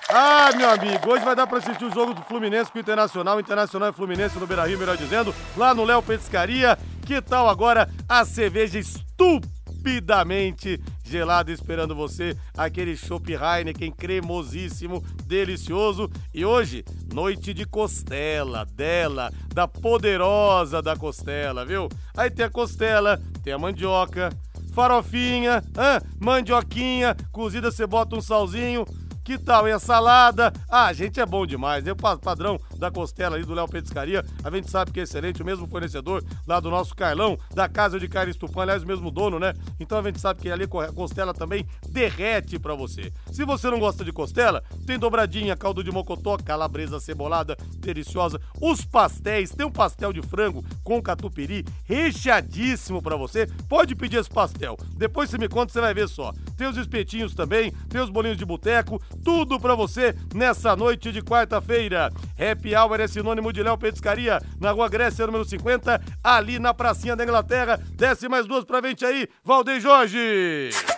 Ah, 0.09 0.49
meu 0.57 0.71
amigo, 0.71 1.11
hoje 1.11 1.25
vai 1.25 1.37
dar 1.37 1.47
para 1.47 1.59
assistir 1.59 1.85
o 1.85 1.93
jogo 1.93 2.15
do 2.15 2.23
Fluminense 2.23 2.73
com 2.73 2.79
o 2.79 2.81
Internacional, 2.81 3.39
Internacional 3.39 3.91
e 3.91 3.93
Fluminense 3.93 4.39
no 4.39 4.47
Beira-Rio, 4.47 4.79
melhor 4.79 4.97
dizendo, 4.97 5.35
lá 5.57 5.75
no 5.75 5.85
Léo 5.85 6.03
Petiscaria. 6.03 6.79
Que 7.07 7.23
tal 7.23 7.49
agora 7.49 7.89
a 8.09 8.25
cerveja 8.25 8.81
estupidamente 8.81 10.81
gelada 11.05 11.53
esperando 11.53 11.95
você, 11.95 12.37
aquele 12.59 12.97
chopp 12.97 13.33
Heineken 13.33 13.93
cremosíssimo, 13.93 15.05
delicioso. 15.25 16.11
E 16.35 16.45
hoje, 16.45 16.85
noite 17.15 17.55
de 17.55 17.65
costela 17.65 18.67
dela, 18.67 19.31
da 19.55 19.69
poderosa 19.69 20.83
da 20.83 20.97
costela, 20.97 21.65
viu? 21.65 21.89
Aí 22.17 22.29
tem 22.29 22.45
a 22.45 22.51
costela, 22.51 23.23
tem 23.45 23.53
a 23.53 23.59
mandioca, 23.59 24.31
farofinha, 24.75 25.63
hã? 25.79 26.01
mandioquinha, 26.19 27.17
cozida 27.31 27.71
você 27.71 27.87
bota 27.87 28.17
um 28.17 28.21
salzinho, 28.21 28.85
que 29.27 29.37
tal? 29.37 29.67
E 29.67 29.73
a 29.73 29.79
salada? 29.81 30.53
Ah, 30.71 30.87
a 30.87 30.93
gente 30.93 31.19
é 31.19 31.27
bom 31.27 31.45
demais, 31.45 31.83
né? 31.83 31.91
O 31.91 31.97
padrão 31.97 32.61
da 32.79 32.93
costela 32.93 33.35
ali 33.35 33.45
do 33.45 33.55
Léo 33.55 33.67
Petiscaria, 33.67 34.25
a 34.45 34.51
gente 34.53 34.71
sabe 34.71 34.93
que 34.93 35.01
é 35.01 35.03
excelente, 35.03 35.43
o 35.43 35.45
mesmo 35.45 35.67
fornecedor 35.67 36.23
lá 36.47 36.61
do 36.61 36.71
nosso 36.71 36.95
Carlão, 36.95 37.37
da 37.53 37.69
Casa 37.69 37.99
de 37.99 38.07
Carne 38.07 38.31
Estupã, 38.31 38.63
aliás, 38.63 38.85
o 38.85 38.87
mesmo 38.87 39.11
dono, 39.11 39.41
né? 39.41 39.53
Então 39.81 39.99
a 39.99 40.03
gente 40.05 40.21
sabe 40.21 40.43
que 40.43 40.49
ali 40.49 40.63
a 40.63 40.93
costela 40.93 41.35
também 41.35 41.67
derrete 41.89 42.57
para 42.57 42.77
você. 42.77 43.13
Se 43.33 43.45
você 43.45 43.69
não 43.69 43.81
gosta 43.81 44.05
de 44.05 44.13
costela, 44.13 44.63
tem 44.87 44.97
dobradinha, 44.97 45.57
caldo 45.57 45.83
de 45.83 45.91
mocotó, 45.91 46.37
calabresa 46.37 47.01
cebolada, 47.01 47.57
deliciosa, 47.79 48.41
os 48.63 48.85
pastéis, 48.85 49.51
tem 49.51 49.67
um 49.67 49.73
pastel 49.73 50.13
de 50.13 50.23
frango 50.23 50.65
com 50.85 51.03
catupiry 51.03 51.65
recheadíssimo 51.83 53.03
para 53.03 53.17
você. 53.17 53.49
Pode 53.69 53.97
pedir 53.97 54.19
esse 54.19 54.31
pastel. 54.31 54.77
Depois 54.97 55.29
você 55.29 55.37
me 55.37 55.49
conta, 55.49 55.73
você 55.73 55.81
vai 55.81 55.93
ver 55.93 56.09
só. 56.09 56.33
Tem 56.57 56.67
os 56.67 56.77
espetinhos 56.77 57.35
também, 57.35 57.71
tem 57.89 58.01
os 58.01 58.11
bolinhos 58.11 58.39
de 58.39 58.45
boteco, 58.45 59.01
tudo 59.23 59.61
para 59.61 59.75
você 59.75 60.15
nessa 60.35 60.75
noite 60.75 61.13
de 61.13 61.23
quarta-feira. 61.23 62.11
Happy 62.39 62.75
Hour 62.75 63.01
é 63.01 63.07
sinônimo 63.07 63.53
de 63.53 63.63
Léo 63.63 63.77
Petiscaria, 63.77 64.41
na 64.61 64.71
Rua 64.71 64.89
Grécia, 64.89 65.27
número 65.27 65.45
50, 65.45 66.01
ali 66.25 66.59
na 66.59 66.73
pracinha 66.73 67.15
da 67.15 67.25
Inglaterra. 67.25 67.79
Desce 67.93 68.29
mais 68.29 68.47
duas 68.47 68.65
pra 68.65 68.81
frente 68.81 69.05
aí, 69.05 69.29
Valdeir 69.45 69.81
Jorge. 69.81 70.96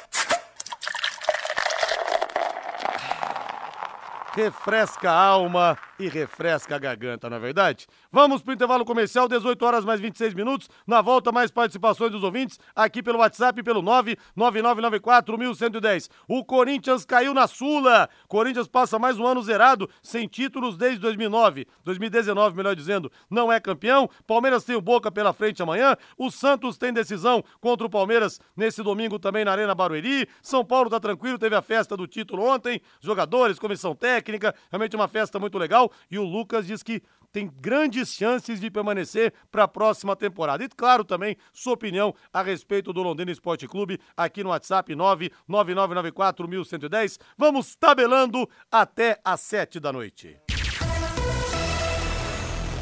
Refresca 4.39 5.11
a 5.11 5.21
alma 5.21 5.77
e 5.99 6.09
refresca 6.09 6.77
a 6.77 6.79
garganta, 6.79 7.29
na 7.29 7.35
é 7.37 7.41
verdade? 7.41 7.89
Vamos 8.13 8.41
pro 8.41 8.55
intervalo 8.55 8.85
comercial, 8.85 9.27
18 9.27 9.61
horas 9.65 9.85
mais 9.85 10.01
26 10.01 10.33
minutos. 10.33 10.71
Na 10.87 11.03
volta, 11.03 11.33
mais 11.33 11.51
participações 11.51 12.13
dos 12.13 12.23
ouvintes 12.23 12.57
aqui 12.75 13.03
pelo 13.03 13.19
WhatsApp 13.19 13.61
pelo 13.65 13.83
999941110. 13.83 16.09
O 16.29 16.45
Corinthians 16.45 17.05
caiu 17.05 17.35
na 17.35 17.49
Sula. 17.49 18.09
Corinthians 18.29 18.69
passa 18.69 18.97
mais 18.97 19.19
um 19.19 19.27
ano 19.27 19.43
zerado, 19.43 19.91
sem 20.01 20.29
títulos 20.29 20.77
desde 20.77 21.01
2009. 21.01 21.67
2019, 21.85 22.57
melhor 22.57 22.77
dizendo, 22.77 23.11
não 23.29 23.53
é 23.53 23.59
campeão. 23.59 24.09
Palmeiras 24.25 24.63
tem 24.63 24.77
o 24.77 24.81
Boca 24.81 25.11
pela 25.11 25.33
frente 25.33 25.61
amanhã. 25.61 25.97
O 26.17 26.31
Santos 26.31 26.79
tem 26.79 26.93
decisão 26.93 27.43
contra 27.61 27.85
o 27.85 27.91
Palmeiras 27.91 28.41
nesse 28.57 28.85
domingo 28.85 29.19
também 29.19 29.45
na 29.45 29.51
Arena 29.51 29.75
Barueri. 29.75 30.29
São 30.41 30.65
Paulo 30.65 30.89
tá 30.89 31.01
tranquilo, 31.01 31.39
teve 31.39 31.57
a 31.57 31.63
festa 31.63 31.97
do 31.97 32.07
título 32.07 32.45
ontem. 32.45 32.81
Jogadores, 33.01 33.59
comissão 33.59 33.97
técnica, 33.97 34.28
realmente 34.71 34.97
uma 34.97 35.09
festa 35.09 35.39
muito 35.39 35.57
legal. 35.57 35.91
E 36.11 36.19
o 36.19 36.25
Lucas 36.25 36.67
diz 36.67 36.83
que 36.83 37.03
tem 37.33 37.51
grandes 37.61 38.15
chances 38.15 38.61
de 38.61 38.71
permanecer 38.71 39.33
para 39.51 39.65
a 39.65 39.69
próxima 39.69 40.15
temporada. 40.17 40.65
E 40.65 40.69
claro 40.69 41.05
também 41.05 41.37
sua 41.53 41.75
opinião 41.75 42.15
a 42.33 42.41
respeito 42.43 42.91
do 42.93 43.03
Londrina 43.03 43.31
Esporte 43.31 43.67
Clube 43.67 43.99
aqui 44.17 44.43
no 44.43 44.49
WhatsApp 44.51 44.95
999941110. 44.95 47.19
Vamos 47.37 47.77
tabelando 47.77 48.49
até 48.71 49.19
às 49.25 49.41
sete 49.41 49.81
da 49.81 49.93
noite. 49.93 50.37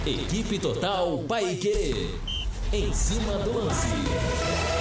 Equipe 0.06 0.60
Total 0.60 1.18
Paique. 1.24 2.10
Em 2.72 2.92
cima 2.92 3.38
do 3.38 3.58
lance. 3.58 4.75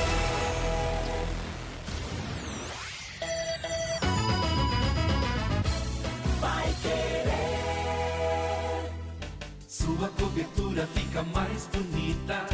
Sua 10.06 10.28
cobertura 10.28 10.86
fica 10.94 11.24
mais 11.24 11.68
bonita 11.74 12.46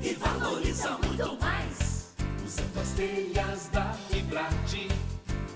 e 0.00 0.14
valoriza 0.14 0.96
muito 0.98 1.36
mais. 1.40 2.14
Usando 2.46 2.80
as 2.80 2.90
telhas 2.90 3.68
da 3.72 3.92
Fibrate, 4.08 4.88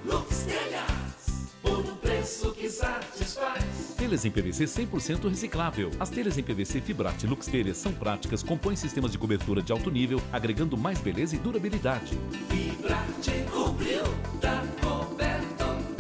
Lux 0.05 0.39
Telhas, 0.39 1.53
por 1.63 1.79
um 1.79 1.97
preço 1.99 2.51
que 2.51 2.69
satisfaz. 2.69 3.95
Telhas 3.97 4.25
em 4.25 4.31
PVC 4.33 4.65
100% 4.65 5.29
reciclável. 5.29 5.93
As 6.01 6.11
telhas 6.11 6.37
em 6.37 6.43
PVC 6.43 6.81
Fibrate 6.81 7.29
Lux 7.29 7.47
Telhas 7.47 7.77
são 7.77 7.93
práticas, 7.93 8.43
compõem 8.43 8.75
sistemas 8.75 9.13
de 9.13 9.19
cobertura 9.19 9.63
de 9.63 9.71
alto 9.71 9.89
nível, 9.89 10.21
agregando 10.33 10.77
mais 10.77 10.99
beleza 10.99 11.37
e 11.37 11.39
durabilidade. 11.39 12.19
Fibrate 12.49 13.45
cobriu. 13.53 14.03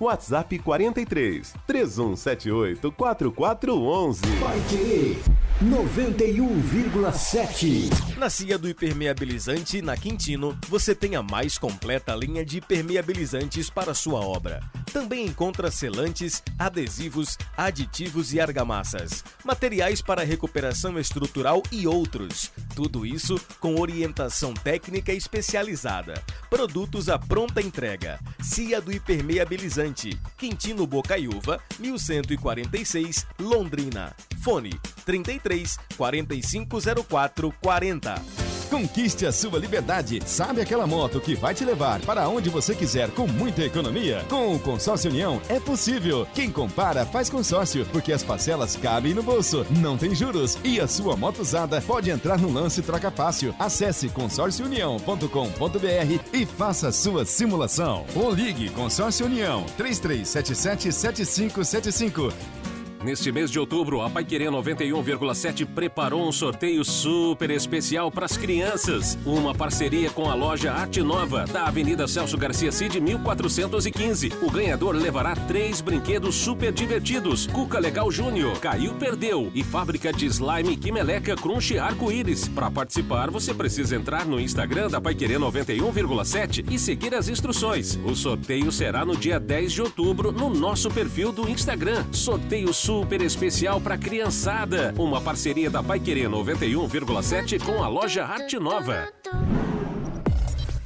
WhatsApp 0.00 0.58
43 0.58 1.54
3178 1.66 2.90
4411. 2.90 4.22
Vai 4.40 4.58
querer 4.70 5.18
91,7. 5.62 8.16
Na 8.16 8.30
Cia 8.30 8.56
do 8.56 8.66
Hipermeabilizante, 8.66 9.82
na 9.82 9.94
Quintino, 9.94 10.58
você 10.68 10.94
tem 10.94 11.16
a 11.16 11.22
mais 11.22 11.58
completa 11.58 12.14
linha 12.14 12.42
de 12.42 12.56
hipermeabilizantes 12.58 13.68
para 13.68 13.92
sua 13.92 14.20
obra. 14.20 14.62
Também 14.90 15.26
encontra 15.26 15.70
selantes, 15.70 16.42
adesivos, 16.58 17.36
aditivos 17.56 18.32
e 18.32 18.40
argamassas, 18.40 19.22
materiais 19.44 20.00
para 20.00 20.24
recuperação 20.24 20.98
estrutural 20.98 21.62
e 21.70 21.86
outros. 21.86 22.50
Tudo 22.74 23.04
isso 23.04 23.38
com 23.60 23.78
orientação 23.78 24.54
técnica 24.54 25.12
especializada. 25.12 26.14
Produtos 26.48 27.10
à 27.10 27.18
pronta 27.18 27.60
entrega. 27.60 28.18
Cia 28.40 28.80
do 28.80 28.90
Hipermeabilizante, 28.90 29.89
Quintino 30.36 30.86
Bocaiúva, 30.86 31.60
1146, 31.78 33.26
Londrina. 33.38 34.14
Fone 34.40 34.70
33 35.04 35.78
4504 35.96 37.54
40. 37.60 38.59
Conquiste 38.70 39.26
a 39.26 39.32
sua 39.32 39.58
liberdade. 39.58 40.20
Sabe 40.24 40.60
aquela 40.60 40.86
moto 40.86 41.20
que 41.20 41.34
vai 41.34 41.52
te 41.52 41.64
levar 41.64 42.00
para 42.02 42.28
onde 42.28 42.48
você 42.48 42.72
quiser 42.72 43.10
com 43.10 43.26
muita 43.26 43.64
economia? 43.64 44.24
Com 44.28 44.54
o 44.54 44.60
Consórcio 44.60 45.10
União 45.10 45.42
é 45.48 45.58
possível. 45.58 46.24
Quem 46.32 46.52
compara 46.52 47.04
faz 47.04 47.28
consórcio, 47.28 47.84
porque 47.86 48.12
as 48.12 48.22
parcelas 48.22 48.76
cabem 48.76 49.12
no 49.12 49.24
bolso, 49.24 49.66
não 49.70 49.98
tem 49.98 50.14
juros 50.14 50.56
e 50.62 50.80
a 50.80 50.86
sua 50.86 51.16
moto 51.16 51.40
usada 51.40 51.80
pode 51.80 52.10
entrar 52.10 52.38
no 52.38 52.52
lance 52.52 52.80
troca 52.80 53.10
fácil. 53.10 53.52
Acesse 53.58 54.08
consórciounião.com.br 54.08 56.20
e 56.32 56.46
faça 56.46 56.92
sua 56.92 57.24
simulação. 57.24 58.06
Ou 58.14 58.30
ligue 58.30 58.70
Consórcio 58.70 59.26
União 59.26 59.64
3377 59.76 60.92
7575 60.92 62.59
Neste 63.02 63.32
mês 63.32 63.50
de 63.50 63.58
outubro, 63.58 64.02
a 64.02 64.10
Paiquerê 64.10 64.44
91,7 64.48 65.64
preparou 65.64 66.28
um 66.28 66.30
sorteio 66.30 66.84
super 66.84 67.50
especial 67.50 68.10
para 68.10 68.26
as 68.26 68.36
crianças. 68.36 69.16
Uma 69.24 69.54
parceria 69.54 70.10
com 70.10 70.28
a 70.28 70.34
loja 70.34 70.70
Arte 70.70 71.00
Nova, 71.00 71.46
da 71.46 71.64
Avenida 71.64 72.06
Celso 72.06 72.36
Garcia 72.36 72.70
Cid, 72.70 73.00
1415. 73.00 74.32
O 74.42 74.50
ganhador 74.50 74.94
levará 74.94 75.34
três 75.34 75.80
brinquedos 75.80 76.34
super 76.34 76.72
divertidos: 76.72 77.46
Cuca 77.46 77.78
Legal 77.78 78.12
Júnior, 78.12 78.60
Caiu 78.60 78.92
Perdeu 78.96 79.50
e 79.54 79.64
fábrica 79.64 80.12
de 80.12 80.26
slime 80.26 80.76
Quimeleca 80.76 81.34
Crunch 81.36 81.78
Arco-Íris. 81.78 82.48
Para 82.48 82.70
participar, 82.70 83.30
você 83.30 83.54
precisa 83.54 83.96
entrar 83.96 84.26
no 84.26 84.38
Instagram 84.38 84.88
da 84.88 85.00
Paiquerê 85.00 85.36
91,7 85.36 86.70
e 86.70 86.78
seguir 86.78 87.14
as 87.14 87.30
instruções. 87.30 87.98
O 88.04 88.14
sorteio 88.14 88.70
será 88.70 89.06
no 89.06 89.16
dia 89.16 89.40
10 89.40 89.72
de 89.72 89.80
outubro 89.80 90.30
no 90.30 90.50
nosso 90.50 90.90
perfil 90.90 91.32
do 91.32 91.48
Instagram. 91.48 92.04
Sorteio 92.12 92.74
super 92.74 92.89
super 92.90 93.22
especial 93.22 93.80
para 93.80 93.96
criançada. 93.96 94.92
Uma 94.98 95.20
parceria 95.20 95.70
da 95.70 95.80
Paiquerê 95.80 96.22
91,7 96.22 97.64
com 97.64 97.84
a 97.84 97.86
loja 97.86 98.24
Arte 98.24 98.58
Nova. 98.58 99.08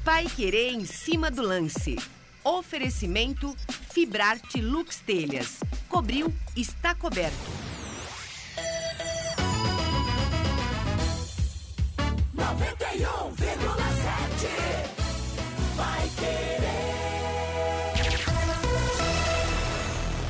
Pai 0.05 0.27
Querer 0.27 0.75
em 0.75 0.85
cima 0.85 1.31
do 1.31 1.41
lance. 1.41 1.97
Oferecimento 2.45 3.57
Fibrarte 3.91 4.61
Lux 4.61 4.99
Telhas. 4.99 5.61
Cobriu, 5.89 6.31
está 6.55 6.95
coberto. 6.95 7.35
91,7 12.37 13.74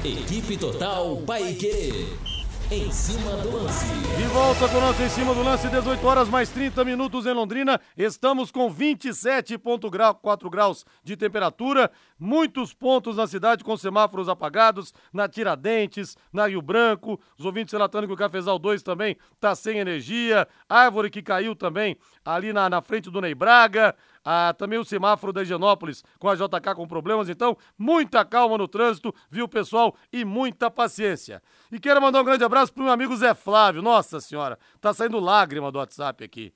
Equipe 0.04 0.58
Total 0.58 1.16
Paique. 1.26 2.06
Em 2.70 2.90
cima 2.90 3.30
do 3.38 3.56
lance. 3.56 3.86
De 4.18 4.24
volta 4.24 4.68
com 4.68 4.76
o 4.76 4.80
nosso 4.82 5.02
Em 5.02 5.08
Cima 5.08 5.34
do 5.34 5.42
Lance, 5.42 5.68
18 5.68 6.06
horas 6.06 6.28
mais 6.28 6.50
30 6.50 6.84
minutos 6.84 7.24
em 7.24 7.32
Londrina. 7.32 7.80
Estamos 7.96 8.50
com 8.50 8.70
27,4 8.70 10.50
graus 10.50 10.84
de 11.02 11.16
temperatura. 11.16 11.90
Muitos 12.18 12.74
pontos 12.74 13.16
na 13.16 13.26
cidade 13.26 13.64
com 13.64 13.76
semáforos 13.78 14.28
apagados. 14.28 14.92
Na 15.10 15.26
Tiradentes, 15.26 16.16
na 16.30 16.46
Rio 16.48 16.60
Branco. 16.60 17.18
Os 17.38 17.46
ouvintes 17.46 17.72
relatando 17.72 18.06
que 18.06 18.12
o 18.12 18.16
Cafezal 18.16 18.58
2 18.58 18.82
também 18.82 19.16
está 19.34 19.54
sem 19.54 19.78
energia. 19.78 20.46
Árvore 20.68 21.10
que 21.10 21.22
caiu 21.22 21.54
também 21.54 21.96
ali 22.24 22.52
na, 22.52 22.68
na 22.68 22.82
frente 22.82 23.10
do 23.10 23.22
Ney 23.22 23.34
Braga. 23.34 23.94
Ah, 24.24 24.54
também 24.56 24.78
o 24.78 24.84
semáforo 24.84 25.32
da 25.32 25.42
Higienópolis 25.42 26.02
com 26.18 26.28
a 26.28 26.34
JK 26.34 26.74
com 26.74 26.88
problemas. 26.88 27.28
Então, 27.28 27.56
muita 27.76 28.24
calma 28.24 28.56
no 28.56 28.66
trânsito, 28.66 29.14
viu, 29.30 29.46
pessoal? 29.46 29.94
E 30.12 30.24
muita 30.24 30.70
paciência. 30.70 31.42
E 31.70 31.78
quero 31.78 32.00
mandar 32.00 32.22
um 32.22 32.24
grande 32.24 32.44
abraço 32.44 32.72
pro 32.72 32.84
meu 32.84 32.92
amigo 32.92 33.14
Zé 33.16 33.34
Flávio. 33.34 33.82
Nossa 33.82 34.20
senhora, 34.20 34.58
tá 34.80 34.94
saindo 34.94 35.20
lágrima 35.20 35.70
do 35.70 35.78
WhatsApp 35.78 36.24
aqui. 36.24 36.54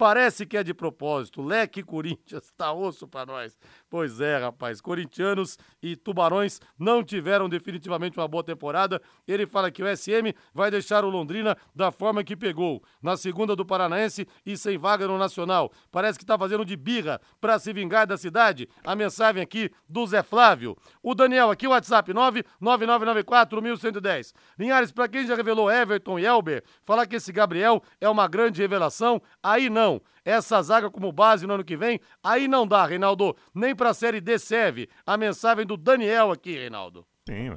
Parece 0.00 0.46
que 0.46 0.56
é 0.56 0.62
de 0.62 0.72
propósito. 0.72 1.42
Leque 1.42 1.82
Corinthians, 1.82 2.50
tá 2.56 2.72
osso 2.72 3.06
pra 3.06 3.26
nós. 3.26 3.58
Pois 3.90 4.20
é, 4.20 4.38
rapaz. 4.38 4.80
Corintianos 4.80 5.58
e 5.82 5.96
Tubarões 5.96 6.60
não 6.78 7.02
tiveram 7.02 7.48
definitivamente 7.48 8.16
uma 8.16 8.28
boa 8.28 8.44
temporada. 8.44 9.02
Ele 9.26 9.46
fala 9.46 9.68
que 9.68 9.82
o 9.82 9.96
SM 9.96 10.32
vai 10.54 10.70
deixar 10.70 11.04
o 11.04 11.10
Londrina 11.10 11.56
da 11.74 11.90
forma 11.90 12.22
que 12.22 12.36
pegou. 12.36 12.80
Na 13.02 13.16
segunda 13.16 13.56
do 13.56 13.66
Paranaense 13.66 14.28
e 14.46 14.56
sem 14.56 14.78
vaga 14.78 15.08
no 15.08 15.18
Nacional. 15.18 15.72
Parece 15.90 16.20
que 16.20 16.24
tá 16.24 16.38
fazendo 16.38 16.64
de 16.64 16.76
birra 16.76 17.20
pra 17.40 17.58
se 17.58 17.72
vingar 17.72 18.06
da 18.06 18.16
cidade. 18.16 18.68
A 18.84 18.94
mensagem 18.94 19.42
aqui 19.42 19.72
do 19.88 20.06
Zé 20.06 20.22
Flávio. 20.22 20.76
O 21.02 21.12
Daniel 21.12 21.50
aqui, 21.50 21.66
WhatsApp 21.66 22.12
99994-1110. 22.12 24.32
Linhares, 24.56 24.92
pra 24.92 25.08
quem 25.08 25.26
já 25.26 25.34
revelou 25.34 25.68
Everton 25.68 26.16
e 26.16 26.24
Elber, 26.24 26.62
falar 26.84 27.06
que 27.06 27.16
esse 27.16 27.32
Gabriel 27.32 27.82
é 28.00 28.08
uma 28.08 28.28
grande 28.28 28.62
revelação, 28.62 29.20
aí 29.42 29.68
não. 29.68 30.00
Essa 30.24 30.62
zaga 30.62 30.90
como 30.90 31.12
base 31.12 31.46
no 31.46 31.54
ano 31.54 31.64
que 31.64 31.76
vem, 31.76 32.00
aí 32.22 32.46
não 32.46 32.66
dá, 32.66 32.84
Reinaldo. 32.86 33.36
Nem 33.54 33.74
pra 33.74 33.94
Série 33.94 34.20
D 34.20 34.38
serve. 34.38 34.88
A 35.06 35.16
mensagem 35.16 35.66
do 35.66 35.76
Daniel 35.76 36.30
aqui, 36.30 36.52
Reinaldo. 36.52 37.06
Sim, 37.28 37.50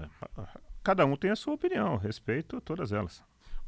cada 0.84 1.06
um 1.06 1.16
tem 1.16 1.32
a 1.32 1.36
sua 1.36 1.54
opinião, 1.54 1.98
respeito 1.98 2.62
todas 2.62 2.92
elas. 2.92 3.24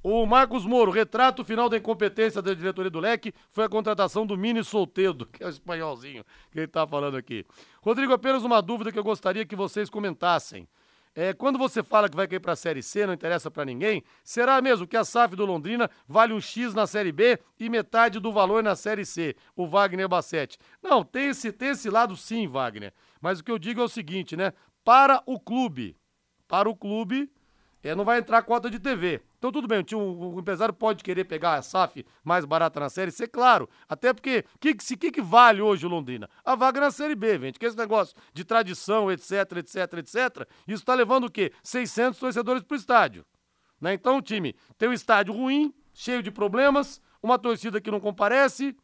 O 0.07 0.23
Marcos 0.27 0.67
Moro, 0.67 0.91
retrato 0.91 1.43
final 1.43 1.67
da 1.67 1.77
incompetência 1.77 2.39
da 2.39 2.53
diretoria 2.53 2.91
do 2.91 2.99
Leque 2.99 3.33
foi 3.51 3.63
a 3.63 3.69
contratação 3.69 4.23
do 4.23 4.37
Mini 4.37 4.63
Soltedo, 4.63 5.25
que 5.25 5.43
é 5.43 5.47
o 5.47 5.49
espanholzinho 5.49 6.23
que 6.51 6.59
ele 6.59 6.67
tá 6.67 6.85
falando 6.85 7.17
aqui. 7.17 7.43
Rodrigo, 7.81 8.13
apenas 8.13 8.43
uma 8.43 8.61
dúvida 8.61 8.91
que 8.91 8.99
eu 8.99 9.03
gostaria 9.03 9.47
que 9.47 9.55
vocês 9.55 9.89
comentassem. 9.89 10.67
É, 11.15 11.33
quando 11.33 11.57
você 11.57 11.81
fala 11.81 12.09
que 12.09 12.15
vai 12.15 12.27
cair 12.27 12.41
para 12.41 12.51
a 12.51 12.57
Série 12.57 12.83
C, 12.83 13.07
não 13.07 13.13
interessa 13.13 13.49
para 13.49 13.63
ninguém, 13.63 14.03
será 14.21 14.61
mesmo 14.61 14.85
que 14.85 14.97
a 14.97 15.05
SAF 15.05 15.33
do 15.33 15.45
Londrina 15.45 15.89
vale 16.05 16.33
um 16.33 16.41
X 16.41 16.73
na 16.73 16.85
Série 16.85 17.13
B 17.13 17.39
e 17.57 17.69
metade 17.69 18.19
do 18.19 18.33
valor 18.33 18.61
na 18.61 18.75
Série 18.75 19.05
C? 19.05 19.33
O 19.55 19.65
Wagner 19.65 20.09
Bassetti. 20.09 20.57
Não, 20.83 21.05
tem 21.05 21.29
esse, 21.29 21.53
tem 21.53 21.69
esse 21.69 21.89
lado 21.89 22.17
sim, 22.17 22.47
Wagner. 22.47 22.93
Mas 23.21 23.39
o 23.39 23.43
que 23.45 23.51
eu 23.51 23.57
digo 23.57 23.79
é 23.79 23.83
o 23.85 23.89
seguinte, 23.89 24.35
né? 24.35 24.51
Para 24.83 25.23
o 25.25 25.39
clube, 25.39 25.95
para 26.49 26.69
o 26.69 26.75
clube, 26.75 27.31
é, 27.81 27.95
não 27.95 28.03
vai 28.03 28.19
entrar 28.19 28.41
cota 28.43 28.69
de 28.69 28.77
TV. 28.77 29.21
Então 29.45 29.51
tudo 29.51 29.67
bem, 29.67 29.85
o, 29.93 30.33
o 30.33 30.39
empresário 30.39 30.73
pode 30.73 31.03
querer 31.03 31.23
pegar 31.25 31.53
a 31.53 31.61
SAF 31.61 32.03
mais 32.23 32.45
barata 32.45 32.79
na 32.79 32.89
Série 32.89 33.11
C, 33.11 33.27
claro. 33.27 33.69
Até 33.87 34.11
porque, 34.11 34.43
o 34.55 34.57
que, 34.57 34.73
que, 34.73 35.11
que, 35.11 35.21
vale 35.21 35.61
hoje 35.61 35.85
o 35.85 35.89
Londrina? 35.89 36.27
A 36.43 36.55
vaga 36.55 36.81
na 36.81 36.89
Série 36.89 37.13
B, 37.13 37.37
gente. 37.37 37.59
Que 37.59 37.67
esse 37.67 37.77
negócio 37.77 38.15
de 38.33 38.43
tradição, 38.43 39.11
etc, 39.11 39.57
etc, 39.57 39.93
etc, 39.99 40.49
isso 40.67 40.83
tá 40.83 40.95
levando 40.95 41.25
o 41.25 41.31
quê? 41.31 41.53
600 41.61 42.19
torcedores 42.19 42.63
pro 42.63 42.75
estádio. 42.75 43.23
Né? 43.79 43.93
Então 43.93 44.17
o 44.17 44.21
time 44.21 44.55
tem 44.79 44.89
um 44.89 44.93
estádio 44.93 45.31
ruim, 45.31 45.71
cheio 45.93 46.23
de 46.23 46.31
problemas, 46.31 46.99
uma 47.21 47.37
torcida 47.37 47.79
que 47.79 47.91
não 47.91 47.99
comparece, 47.99 48.75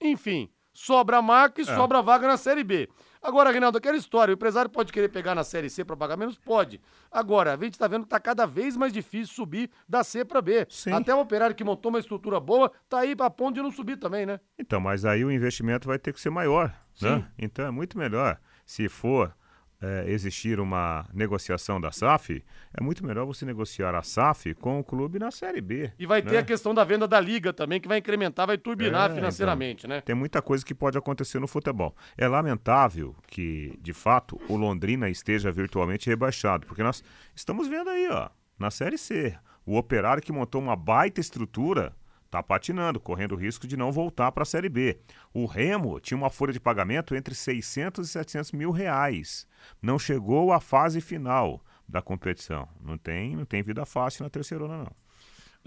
enfim, 0.00 0.50
sobra 0.78 1.20
marca 1.20 1.60
e 1.60 1.64
É. 1.64 1.74
sobra 1.74 2.00
vaga 2.00 2.26
na 2.28 2.36
Série 2.36 2.62
B. 2.62 2.88
Agora, 3.20 3.50
Reinaldo, 3.50 3.76
aquela 3.78 3.96
história, 3.96 4.32
o 4.32 4.36
empresário 4.36 4.70
pode 4.70 4.92
querer 4.92 5.08
pegar 5.08 5.34
na 5.34 5.42
Série 5.42 5.68
C 5.68 5.84
para 5.84 5.96
pagar 5.96 6.16
menos? 6.16 6.38
Pode. 6.38 6.80
Agora, 7.10 7.52
a 7.52 7.56
gente 7.56 7.76
tá 7.76 7.88
vendo 7.88 8.04
que 8.04 8.08
tá 8.08 8.20
cada 8.20 8.46
vez 8.46 8.76
mais 8.76 8.92
difícil 8.92 9.34
subir 9.34 9.68
da 9.88 10.04
C 10.04 10.24
para 10.24 10.40
B. 10.40 10.66
Até 10.92 11.12
o 11.12 11.18
operário 11.20 11.54
que 11.56 11.64
montou 11.64 11.90
uma 11.90 11.98
estrutura 11.98 12.38
boa, 12.38 12.70
tá 12.88 13.00
aí 13.00 13.16
a 13.18 13.28
ponto 13.28 13.56
de 13.56 13.62
não 13.62 13.72
subir 13.72 13.96
também, 13.96 14.24
né? 14.24 14.38
Então, 14.56 14.78
mas 14.80 15.04
aí 15.04 15.24
o 15.24 15.32
investimento 15.32 15.88
vai 15.88 15.98
ter 15.98 16.12
que 16.12 16.20
ser 16.20 16.30
maior, 16.30 16.72
né? 17.02 17.26
Então 17.36 17.66
é 17.66 17.70
muito 17.72 17.98
melhor. 17.98 18.38
Se 18.64 18.88
for 18.88 19.34
é, 19.80 20.04
existir 20.08 20.58
uma 20.58 21.06
negociação 21.12 21.80
da 21.80 21.92
SAF, 21.92 22.44
é 22.74 22.82
muito 22.82 23.04
melhor 23.06 23.24
você 23.24 23.44
negociar 23.44 23.94
a 23.94 24.02
SAF 24.02 24.54
com 24.54 24.80
o 24.80 24.84
clube 24.84 25.18
na 25.18 25.30
Série 25.30 25.60
B. 25.60 25.92
E 25.98 26.06
vai 26.06 26.20
ter 26.20 26.32
né? 26.32 26.38
a 26.38 26.42
questão 26.42 26.74
da 26.74 26.84
venda 26.84 27.06
da 27.06 27.20
liga 27.20 27.52
também, 27.52 27.80
que 27.80 27.88
vai 27.88 27.98
incrementar, 27.98 28.46
vai 28.46 28.58
turbinar 28.58 29.10
É, 29.10 29.14
financeiramente, 29.14 29.86
então, 29.86 29.96
né? 29.96 30.00
Tem 30.00 30.14
muita 30.14 30.42
coisa 30.42 30.64
que 30.64 30.74
pode 30.74 30.98
acontecer 30.98 31.38
no 31.38 31.46
futebol. 31.46 31.94
É 32.16 32.26
lamentável 32.26 33.14
que, 33.28 33.78
de 33.80 33.92
fato, 33.92 34.40
o 34.48 34.56
Londrina 34.56 35.08
esteja 35.08 35.52
virtualmente 35.52 36.08
rebaixado, 36.08 36.66
porque 36.66 36.82
nós 36.82 37.02
estamos 37.34 37.68
vendo 37.68 37.90
aí, 37.90 38.08
ó, 38.10 38.28
na 38.58 38.70
Série 38.70 38.98
C, 38.98 39.36
o 39.64 39.76
operário 39.76 40.22
que 40.22 40.32
montou 40.32 40.60
uma 40.60 40.74
baita 40.74 41.20
estrutura 41.20 41.94
tá 42.30 42.42
patinando, 42.42 43.00
correndo 43.00 43.32
o 43.32 43.38
risco 43.38 43.66
de 43.66 43.76
não 43.76 43.90
voltar 43.90 44.32
para 44.32 44.42
a 44.42 44.46
Série 44.46 44.68
B. 44.68 44.98
O 45.32 45.46
Remo 45.46 45.98
tinha 46.00 46.16
uma 46.16 46.30
folha 46.30 46.52
de 46.52 46.60
pagamento 46.60 47.14
entre 47.14 47.34
600 47.34 48.08
e 48.08 48.12
700 48.12 48.52
mil 48.52 48.70
reais. 48.70 49.46
Não 49.80 49.98
chegou 49.98 50.52
à 50.52 50.60
fase 50.60 51.00
final 51.00 51.62
da 51.88 52.02
competição. 52.02 52.68
Não 52.80 52.98
tem, 52.98 53.34
não 53.34 53.44
tem 53.44 53.62
vida 53.62 53.84
fácil 53.86 54.24
na 54.24 54.30
terceirona, 54.30 54.78
não. 54.78 55.07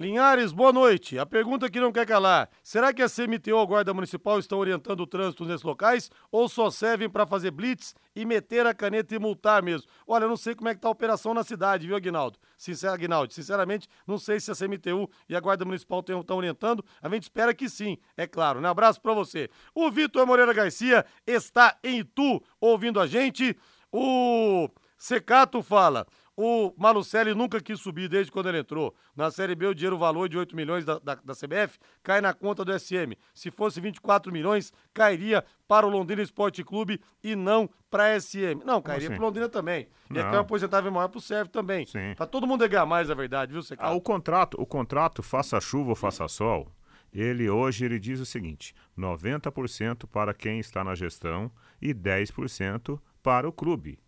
Linhares, 0.01 0.51
boa 0.51 0.73
noite. 0.73 1.19
A 1.19 1.27
pergunta 1.27 1.69
que 1.69 1.79
não 1.79 1.91
quer 1.91 2.07
calar: 2.07 2.49
será 2.63 2.91
que 2.91 3.03
a 3.03 3.07
CMTO 3.07 3.55
ou 3.55 3.61
a 3.61 3.65
Guarda 3.67 3.93
Municipal 3.93 4.39
estão 4.39 4.57
orientando 4.57 5.01
o 5.01 5.05
trânsito 5.05 5.45
nesses 5.45 5.61
locais 5.61 6.09
ou 6.31 6.49
só 6.49 6.71
servem 6.71 7.07
para 7.07 7.23
fazer 7.23 7.51
blitz 7.51 7.93
e 8.15 8.25
meter 8.25 8.65
a 8.65 8.73
caneta 8.73 9.13
e 9.13 9.19
multar 9.19 9.61
mesmo? 9.61 9.87
Olha, 10.07 10.23
eu 10.23 10.29
não 10.29 10.35
sei 10.35 10.55
como 10.55 10.69
é 10.69 10.73
que 10.73 10.81
tá 10.81 10.87
a 10.87 10.91
operação 10.91 11.35
na 11.35 11.43
cidade, 11.43 11.85
viu, 11.85 11.95
Aguinaldo? 11.95 12.39
Sincero, 12.57 12.93
Aguinaldo, 12.93 13.31
sinceramente, 13.31 13.87
não 14.07 14.17
sei 14.17 14.39
se 14.39 14.49
a 14.49 14.55
CMTU 14.55 15.07
e 15.29 15.35
a 15.35 15.39
Guarda 15.39 15.65
Municipal 15.65 15.99
estão 15.99 16.35
orientando. 16.35 16.83
A 16.99 17.07
gente 17.07 17.23
espera 17.23 17.53
que 17.53 17.69
sim, 17.69 17.95
é 18.17 18.25
claro. 18.25 18.59
Um 18.59 18.65
abraço 18.65 18.99
para 18.99 19.13
você. 19.13 19.51
O 19.75 19.91
Vitor 19.91 20.25
Moreira 20.25 20.51
Garcia 20.51 21.05
está 21.27 21.77
em 21.83 21.99
Itu 21.99 22.41
ouvindo 22.59 22.99
a 22.99 23.05
gente. 23.05 23.55
O 23.91 24.67
Secato 24.97 25.61
fala. 25.61 26.07
O 26.43 26.73
Malucelli 26.75 27.35
nunca 27.35 27.61
quis 27.61 27.79
subir 27.79 28.09
desde 28.09 28.31
quando 28.31 28.49
ele 28.49 28.57
entrou. 28.57 28.95
Na 29.15 29.29
Série 29.29 29.53
B, 29.53 29.67
o 29.67 29.75
dinheiro, 29.75 29.95
o 29.95 29.99
valor 29.99 30.27
de 30.27 30.39
8 30.39 30.55
milhões 30.55 30.83
da, 30.83 30.97
da, 30.97 31.13
da 31.13 31.35
CBF, 31.35 31.77
cai 32.01 32.19
na 32.19 32.33
conta 32.33 32.65
do 32.65 32.73
SM. 32.79 33.13
Se 33.31 33.51
fosse 33.51 33.79
24 33.79 34.33
milhões, 34.33 34.73
cairia 34.91 35.45
para 35.67 35.85
o 35.85 35.89
Londrina 35.91 36.19
Esporte 36.23 36.63
Clube 36.63 36.99
e 37.23 37.35
não 37.35 37.69
para 37.91 38.05
a 38.05 38.19
SM. 38.19 38.63
Não, 38.65 38.81
cairia 38.81 39.09
assim? 39.09 39.15
para 39.17 39.23
o 39.23 39.27
Londrina 39.27 39.49
também. 39.49 39.87
E 40.09 40.13
Não. 40.15 40.21
aqui 40.21 40.35
uma 40.35 40.43
porcentagem 40.43 40.89
maior 40.89 41.09
para 41.09 41.19
o 41.19 41.21
Serve 41.21 41.51
também. 41.51 41.85
Para 42.17 42.25
todo 42.25 42.47
mundo 42.47 42.67
ganhar 42.67 42.87
mais, 42.87 43.11
é 43.11 43.13
verdade, 43.13 43.53
viu, 43.53 43.61
Secato? 43.61 43.87
Ah, 43.87 43.95
o 43.95 44.01
contrato, 44.01 44.59
o 44.59 44.65
contrato 44.65 45.21
faça 45.21 45.61
chuva 45.61 45.91
ou 45.91 45.95
faça 45.95 46.27
sol, 46.27 46.71
ele 47.13 47.51
hoje 47.51 47.85
ele 47.85 47.99
diz 47.99 48.19
o 48.19 48.25
seguinte: 48.25 48.73
90% 48.97 50.07
para 50.07 50.33
quem 50.33 50.59
está 50.59 50.83
na 50.83 50.95
gestão 50.95 51.51
e 51.79 51.93
10% 51.93 52.99
para 53.21 53.47
o 53.47 53.51
clube. 53.51 53.99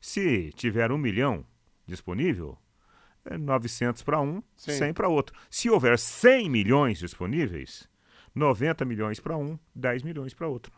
Se 0.00 0.50
tiver 0.56 0.90
um 0.90 0.96
milhão 0.96 1.44
disponível, 1.86 2.58
é 3.24 3.38
900 3.38 4.02
para 4.02 4.20
um, 4.20 4.42
Sim. 4.56 4.72
100 4.72 4.94
para 4.94 5.08
outro. 5.08 5.36
Se 5.50 5.70
houver 5.70 5.98
100 5.98 6.48
milhões 6.48 6.98
disponíveis, 6.98 7.88
90 8.34 8.84
milhões 8.84 9.20
para 9.20 9.36
um, 9.36 9.58
10 9.74 10.02
milhões 10.02 10.34
para 10.34 10.48
outro. 10.48 10.72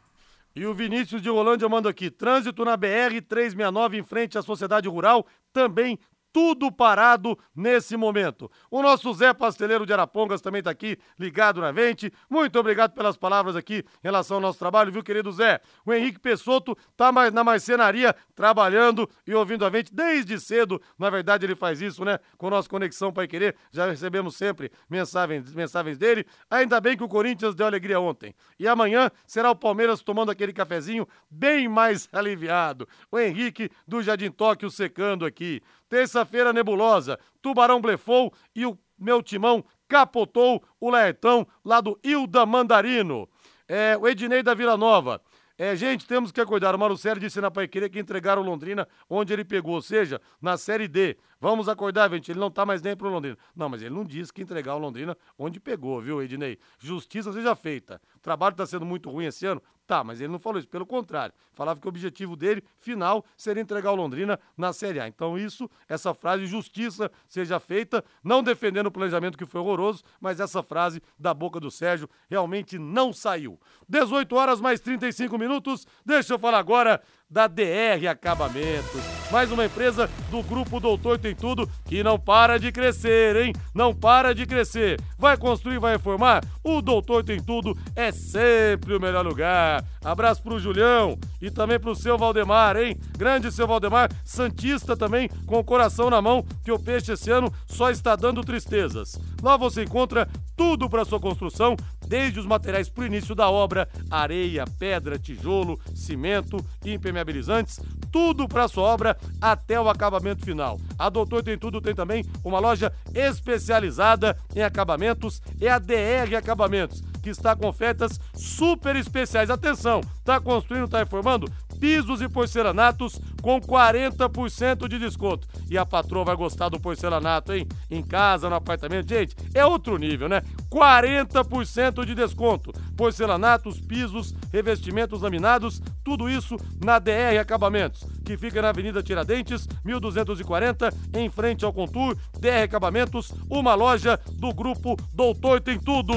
E 0.57 0.65
o 0.67 0.75
Vinícius 0.75 1.21
de 1.21 1.29
Rolândia 1.29 1.69
manda 1.69 1.89
aqui: 1.91 2.11
trânsito 2.11 2.65
na 2.65 2.77
BR 2.77 3.21
369 3.27 3.99
em 3.99 4.03
frente 4.05 4.39
à 4.39 4.43
Sociedade 4.43 4.89
Rural 4.89 5.27
também 5.53 5.99
tudo 6.35 6.73
parado 6.73 7.39
nesse 7.55 7.97
momento. 7.97 8.51
O 8.69 8.83
nosso 8.83 9.15
Zé 9.15 9.33
Pasteleiro 9.33 9.87
de 9.87 9.93
Arapongas 9.93 10.41
também 10.41 10.59
está 10.59 10.73
aqui 10.73 10.99
ligado 11.17 11.61
na 11.61 11.71
vente. 11.71 12.13
Muito 12.29 12.59
obrigado 12.59 12.93
pelas 12.93 13.17
palavras 13.17 13.55
aqui 13.55 13.77
em 13.77 13.85
relação 14.03 14.39
ao 14.39 14.41
nosso 14.41 14.59
trabalho, 14.59 14.91
viu, 14.91 15.01
querido 15.01 15.31
Zé? 15.31 15.61
O 15.87 15.95
Henrique 15.95 16.19
Pessoto 16.19 16.77
tá 16.97 17.13
mais 17.13 17.33
na 17.33 17.45
marcenaria 17.45 18.13
trabalhando 18.35 19.09
e 19.25 19.33
ouvindo 19.33 19.65
a 19.65 19.69
vente 19.69 19.95
desde 19.95 20.41
cedo. 20.41 20.83
Na 20.99 21.09
verdade, 21.09 21.47
ele 21.47 21.55
faz 21.55 21.81
isso, 21.81 22.05
né? 22.05 22.19
Com 22.37 22.51
nossa 22.51 22.69
Conexão 22.69 23.13
Pai 23.13 23.29
Querer. 23.29 23.55
Já 23.71 23.87
recebemos 23.87 24.35
sempre 24.35 24.73
mensagens, 24.91 25.55
mensagens 25.55 25.99
dele. 25.99 26.27
Ainda 26.51 26.81
bem 26.81 26.97
que 26.97 27.05
o 27.05 27.09
Corinthians 27.09 27.55
deu 27.55 27.65
alegria 27.65 28.01
ontem. 28.01 28.35
E 28.59 28.67
amanhã 28.67 29.09
será 29.25 29.53
o 29.53 29.57
Palmeiras 29.57 30.03
tomando 30.03 30.33
aquele 30.33 30.53
cafezinho 30.53 31.07
bem 31.31 31.69
mais 31.69 32.09
aliviado. 32.13 32.89
O 33.09 33.21
Henrique 33.21 33.71
do 33.87 34.03
Jardim 34.03 34.33
Tóquio 34.33 34.69
secando 34.69 35.25
aqui. 35.25 35.63
Terça-feira 35.89 36.53
nebulosa, 36.53 37.19
Tubarão 37.43 37.81
blefou 37.81 38.33
e 38.55 38.65
o 38.67 38.79
meu 38.99 39.23
timão 39.23 39.65
capotou 39.89 40.63
o 40.81 40.91
Laertão 40.91 41.47
lá 41.65 41.81
do 41.81 41.99
Ilda 42.03 42.47
Mandarino. 42.47 43.29
É, 43.69 43.97
o 43.97 44.07
Ednei 44.09 44.43
da 44.43 44.55
Vila 44.55 44.77
Nova. 44.77 45.21
É, 45.57 45.77
gente, 45.77 46.05
temos 46.05 46.33
que 46.33 46.41
acordar. 46.41 46.75
O 46.75 46.79
Mauro 46.79 46.97
Sérgio 46.97 47.21
disse 47.21 47.41
na 47.41 47.49
Paiqueria 47.49 47.89
que 47.89 48.01
entregaram 48.01 48.43
o 48.43 48.45
Londrina 48.45 48.89
onde 49.09 49.33
ele 49.33 49.45
pegou, 49.45 49.75
ou 49.75 49.83
seja, 49.83 50.21
na 50.43 50.57
Série 50.57 50.89
D. 50.89 51.17
Vamos 51.41 51.69
acordar, 51.69 52.11
gente. 52.11 52.33
Ele 52.33 52.41
não 52.41 52.51
tá 52.51 52.67
mais 52.67 52.83
nem 52.83 52.97
pro 52.97 53.09
Londrina. 53.09 53.39
Não, 53.55 53.69
mas 53.69 53.81
ele 53.81 53.95
não 53.95 54.05
disse 54.05 54.33
que 54.33 54.43
entregar 54.43 54.75
o 54.75 54.79
Londrina 54.79 55.17
onde 55.39 55.61
pegou, 55.61 56.01
viu, 56.01 56.21
Ednei? 56.21 56.59
Justiça 56.81 57.33
seja 57.33 57.55
feita. 57.55 58.01
O 58.17 58.21
trabalho 58.21 58.57
tá 58.57 58.67
sendo 58.67 58.85
muito 58.85 59.09
ruim 59.09 59.27
esse 59.27 59.47
ano? 59.47 59.63
Tá, 59.87 60.03
mas 60.03 60.21
ele 60.21 60.33
não 60.33 60.39
falou 60.39 60.59
isso. 60.59 60.69
Pelo 60.69 60.87
contrário, 60.87 61.35
falava 61.53 61.79
que 61.79 61.87
o 61.87 61.91
objetivo 61.91 62.37
dele, 62.37 62.65
final, 62.79 63.25
seria 63.37 63.63
entregar 63.63 63.93
o 63.93 63.95
Londrina 63.95 64.41
na 64.57 64.73
Série 64.73 64.99
A. 64.99 65.07
Então, 65.07 65.37
isso, 65.37 65.71
essa 65.87 66.15
frase, 66.15 66.47
justiça 66.47 67.11
seja 67.29 67.61
feita, 67.61 68.03
não 68.23 68.43
defendendo 68.43 68.87
o 68.87 68.91
planejamento 68.91 69.37
que 69.37 69.45
foi 69.45 69.61
horroroso, 69.61 70.03
mas 70.19 70.41
essa 70.41 70.63
frase 70.63 71.03
da 71.19 71.35
boca 71.35 71.61
do 71.61 71.71
Sérgio 71.71 72.09
realmente 72.31 72.79
não 72.79 73.13
saiu. 73.13 73.61
18 73.87 74.35
horas 74.35 74.61
mais 74.61 74.81
35 74.81 75.37
minutos. 75.37 75.87
Deixa 76.05 76.35
eu 76.35 76.39
falar 76.39 76.59
agora 76.59 77.03
da 77.31 77.47
DR 77.47 78.07
Acabamentos. 78.09 79.01
Mais 79.31 79.51
uma 79.51 79.65
empresa 79.65 80.09
do 80.31 80.43
grupo 80.43 80.79
Doutor 80.79 81.19
Tem 81.19 81.35
Tudo 81.35 81.69
que 81.85 82.03
não 82.03 82.19
para 82.19 82.59
de 82.59 82.71
crescer, 82.71 83.37
hein? 83.37 83.53
Não 83.75 83.95
para 83.95 84.35
de 84.35 84.47
crescer. 84.47 85.01
Vai 85.19 85.37
construir, 85.37 85.79
vai 85.79 85.95
reformar? 85.95 86.45
O 86.63 86.81
Doutor 86.81 87.25
Tem 87.25 87.41
Tudo 87.41 87.77
é 87.97 88.13
sempre 88.13 88.95
o 88.95 89.01
melhor 89.01 89.27
lugar. 89.27 89.85
Abraço 90.05 90.43
pro 90.43 90.61
Julião 90.61 91.19
e 91.41 91.51
também 91.51 91.81
pro 91.81 91.95
seu 91.95 92.19
Valdemar, 92.19 92.77
hein? 92.77 92.97
Grande 93.17 93.51
seu 93.51 93.67
Valdemar, 93.67 94.11
Santista 94.25 94.97
também, 94.97 95.29
com 95.47 95.59
o 95.59 95.65
coração 95.65 96.11
na 96.11 96.21
mão, 96.21 96.45
que 96.63 96.71
o 96.71 96.79
peixe 96.79 97.13
esse 97.13 97.31
ano 97.31 97.53
só 97.67 97.91
está 97.91 98.15
dando 98.15 98.43
tristezas. 98.43 99.19
Lá 99.43 99.57
você 99.57 99.83
encontra 99.83 100.29
tudo 100.57 100.89
para 100.89 101.05
sua 101.05 101.19
construção, 101.19 101.75
desde 102.07 102.41
os 102.41 102.47
materiais 102.47 102.89
para 102.89 103.03
o 103.03 103.07
início 103.07 103.35
da 103.35 103.51
obra, 103.51 103.89
areia, 104.11 104.65
pedra, 104.79 105.19
tijolo, 105.19 105.79
cimento 105.95 106.57
impermeabilizantes, 106.85 107.81
tudo 108.11 108.47
para 108.47 108.69
sua 108.69 108.85
obra 108.85 109.17
até 109.41 109.81
o 109.81 109.89
acabamento 109.89 110.45
final. 110.45 110.79
A 110.99 111.09
Doutor 111.09 111.43
Tem 111.43 111.59
Tudo 111.59 111.81
tem 111.81 111.95
também 111.95 112.25
uma 112.45 112.59
loja 112.59 112.93
especializada 113.15 114.37
em 114.55 114.63
acabamentos, 114.63 115.43
é 115.61 115.69
a 115.69 115.79
DR 115.79 116.35
Acabamentos, 116.37 117.03
que 117.23 117.31
está 117.31 117.57
com 117.57 117.67
ofertas 117.67 118.21
super 118.35 118.97
especiais. 118.97 119.51
Atenção, 119.51 120.01
está 120.19 120.41
construindo, 120.41 120.85
está 120.85 120.99
reformando? 120.99 121.51
Pisos 121.85 122.23
e 122.23 122.29
porcelanatos 122.31 123.21
com 123.43 123.61
40% 123.61 124.89
de 124.89 124.99
desconto. 124.99 125.47
E 125.69 125.77
a 125.77 125.85
patroa 125.85 126.25
vai 126.25 126.35
gostar 126.35 126.71
do 126.71 126.81
porcelanato, 126.81 127.53
hein? 127.53 127.69
Em 127.91 128.03
casa, 128.03 128.49
no 128.49 128.57
apartamento. 128.57 129.07
Gente, 129.07 129.37
é 129.53 129.67
outro 129.67 129.99
nível, 129.99 130.27
né? 130.27 130.41
40% 130.71 132.07
de 132.07 132.15
desconto. 132.15 132.73
Porcelanatos, 132.97 133.79
pisos, 133.83 134.35
revestimentos 134.51 135.21
laminados, 135.21 135.83
tudo 136.03 136.31
isso 136.31 136.57
na 136.83 136.99
DR 136.99 137.39
Acabamentos, 137.39 138.07
que 138.25 138.39
fica 138.39 138.63
na 138.63 138.71
Avenida 138.71 139.03
Tiradentes, 139.03 139.69
1240, 139.85 140.91
em 141.15 141.29
frente 141.29 141.67
ao 141.67 141.73
Contour. 141.73 142.17
DR 142.41 142.65
Acabamentos, 142.65 143.31
uma 143.51 143.75
loja 143.75 144.19
do 144.33 144.55
grupo 144.55 144.97
Doutor 145.13 145.61
Tem 145.61 145.79
Tudo. 145.79 146.15